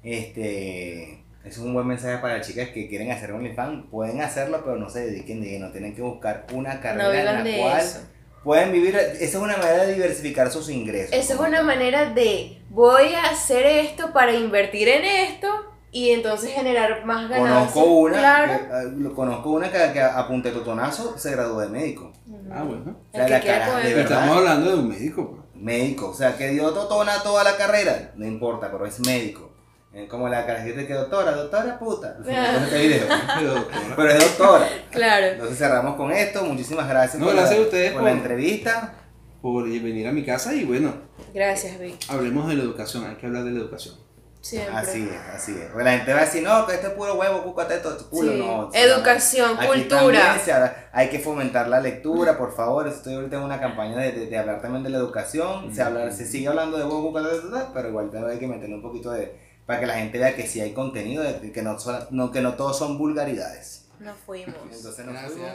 Este, 0.02 1.24
es 1.44 1.58
un 1.58 1.74
buen 1.74 1.86
mensaje 1.86 2.18
para 2.18 2.38
las 2.38 2.46
chicas 2.46 2.68
que 2.70 2.88
quieren 2.88 3.10
hacer 3.10 3.32
OnlyFans. 3.32 3.86
Pueden 3.90 4.20
hacerlo, 4.20 4.60
pero 4.64 4.76
no 4.76 4.88
se 4.88 5.06
dediquen 5.06 5.40
de 5.40 5.48
lleno. 5.50 5.70
Tienen 5.70 5.94
que 5.94 6.02
buscar 6.02 6.46
una 6.52 6.80
carrera 6.80 7.18
en 7.18 7.24
la 7.24 7.42
de 7.42 7.58
cual 7.58 7.80
eso. 7.80 8.00
pueden 8.44 8.72
vivir. 8.72 8.96
Esa 8.96 9.24
es 9.24 9.34
una 9.34 9.56
manera 9.56 9.84
de 9.86 9.94
diversificar 9.94 10.50
sus 10.50 10.68
ingresos. 10.68 11.12
Esa 11.12 11.34
es 11.34 11.40
una 11.40 11.62
manera 11.62 12.12
de 12.12 12.58
voy 12.70 13.14
a 13.14 13.30
hacer 13.30 13.66
esto 13.66 14.12
para 14.12 14.32
invertir 14.32 14.88
en 14.88 15.04
esto 15.04 15.48
y 15.90 16.10
entonces 16.10 16.50
generar 16.52 17.04
más 17.04 17.28
ganancias. 17.28 17.72
Conozco 17.72 17.84
una, 17.94 18.18
Claro. 18.18 18.52
que, 18.92 19.02
lo- 19.02 19.14
conozco 19.14 19.50
una 19.50 19.70
que, 19.72 19.92
que 19.92 20.00
a 20.02 20.26
punta 20.28 20.48
de 20.50 20.54
totonazo 20.54 21.16
se 21.18 21.30
graduó 21.32 21.60
de 21.60 21.68
médico. 21.68 22.12
Ah, 22.52 22.62
bueno. 22.62 22.96
O 23.12 23.16
sea, 23.16 23.24
que 23.26 23.30
la 23.32 23.40
cara 23.40 23.78
de 23.78 23.94
verdad. 23.94 24.12
estamos 24.18 24.36
hablando 24.38 24.70
de 24.70 24.76
un 24.76 24.88
médico. 24.88 25.30
pues. 25.30 25.42
Médico, 25.62 26.10
o 26.10 26.14
sea, 26.14 26.36
que 26.36 26.48
dio 26.50 26.70
totona 26.72 27.22
toda 27.22 27.42
la 27.42 27.56
carrera, 27.56 28.12
no 28.16 28.24
importa, 28.26 28.70
pero 28.70 28.86
es 28.86 29.00
médico. 29.00 29.50
Eh, 29.92 30.06
Como 30.06 30.28
la 30.28 30.44
carajita 30.46 30.86
que 30.86 30.92
doctora, 30.92 31.32
doctora 31.32 31.78
puta. 31.78 32.16
Ah. 32.30 32.58
Este 32.62 32.78
video. 32.86 33.06
Pero, 33.96 34.10
es 34.10 34.18
doctora. 34.38 34.68
Claro. 34.90 35.26
Entonces 35.26 35.58
cerramos 35.58 35.96
con 35.96 36.12
esto. 36.12 36.44
Muchísimas 36.44 36.86
gracias 36.88 37.18
No, 37.18 37.24
por, 37.26 37.34
gracias 37.34 37.56
la, 37.58 37.62
a 37.64 37.66
ustedes 37.66 37.92
por 37.92 38.02
la 38.02 38.10
por- 38.10 38.18
entrevista. 38.18 38.94
por 39.40 39.64
venir 39.64 40.06
a 40.06 40.12
mi 40.12 40.24
casa 40.24 40.52
y 40.54 40.64
bueno, 40.64 40.92
Gracias, 41.34 41.78
Vic. 41.80 41.96
hablemos 42.08 42.46
de 42.48 42.54
la 42.56 42.62
educación, 42.64 43.04
hay 43.06 43.16
que 43.16 43.26
hablar 43.26 43.44
de 43.44 43.52
la 43.52 43.60
educación. 43.60 43.94
Siempre. 44.40 44.74
Así 44.76 45.08
es, 45.12 45.34
así 45.34 45.52
es. 45.60 45.66
Porque 45.70 45.84
la 45.84 45.92
gente 45.96 46.12
va 46.14 46.20
a 46.20 46.24
decir, 46.24 46.42
no, 46.42 46.64
que 46.66 46.74
esto 46.74 46.86
es 46.88 46.92
puro 46.94 47.14
huevo, 47.14 47.42
cúcate 47.42 47.74
esto, 47.74 47.90
esto 47.90 48.02
es 48.04 48.08
culo. 48.08 48.32
Sí. 48.32 48.38
No, 48.38 48.70
Educación, 48.72 49.56
Aquí 49.58 49.66
cultura. 49.66 49.98
también 49.98 50.40
se 50.44 50.52
habla- 50.52 50.88
hay 50.92 51.08
que 51.10 51.18
fomentar 51.18 51.68
la 51.68 51.80
lectura, 51.80 52.38
por 52.38 52.54
favor. 52.54 52.86
Estoy 52.86 53.14
ahorita 53.14 53.36
en 53.36 53.42
una 53.42 53.60
campaña 53.60 53.98
de, 53.98 54.12
de- 54.12 54.26
de 54.26 54.38
hablar 54.38 54.60
también 54.62 54.84
de 54.84 54.90
la 54.90 54.98
educación. 54.98 55.74
Se, 55.74 55.82
habla, 55.82 56.10
se 56.12 56.26
sigue 56.26 56.48
hablando 56.48 56.78
de 56.78 56.84
huevo, 56.84 57.02
cúcate, 57.08 57.28
pero 57.74 57.88
igual 57.88 58.10
también 58.10 58.32
hay 58.32 58.38
que 58.38 58.46
meterle 58.46 58.76
un 58.76 58.82
poquito 58.82 59.10
de. 59.10 59.36
para 59.66 59.80
que 59.80 59.86
la 59.86 59.94
gente 59.96 60.18
vea 60.18 60.34
que 60.34 60.46
sí 60.46 60.60
hay 60.60 60.72
contenido, 60.72 61.24
que 61.52 61.62
no, 61.62 61.76
no, 62.10 62.30
que 62.30 62.40
no 62.40 62.54
todos 62.54 62.78
son 62.78 62.96
vulgaridades. 62.96 63.86
Nos 63.98 64.16
fuimos. 64.24 64.54
Entonces 64.72 65.04
nos 65.04 65.12
Gracias. 65.14 65.32
fuimos. 65.32 65.52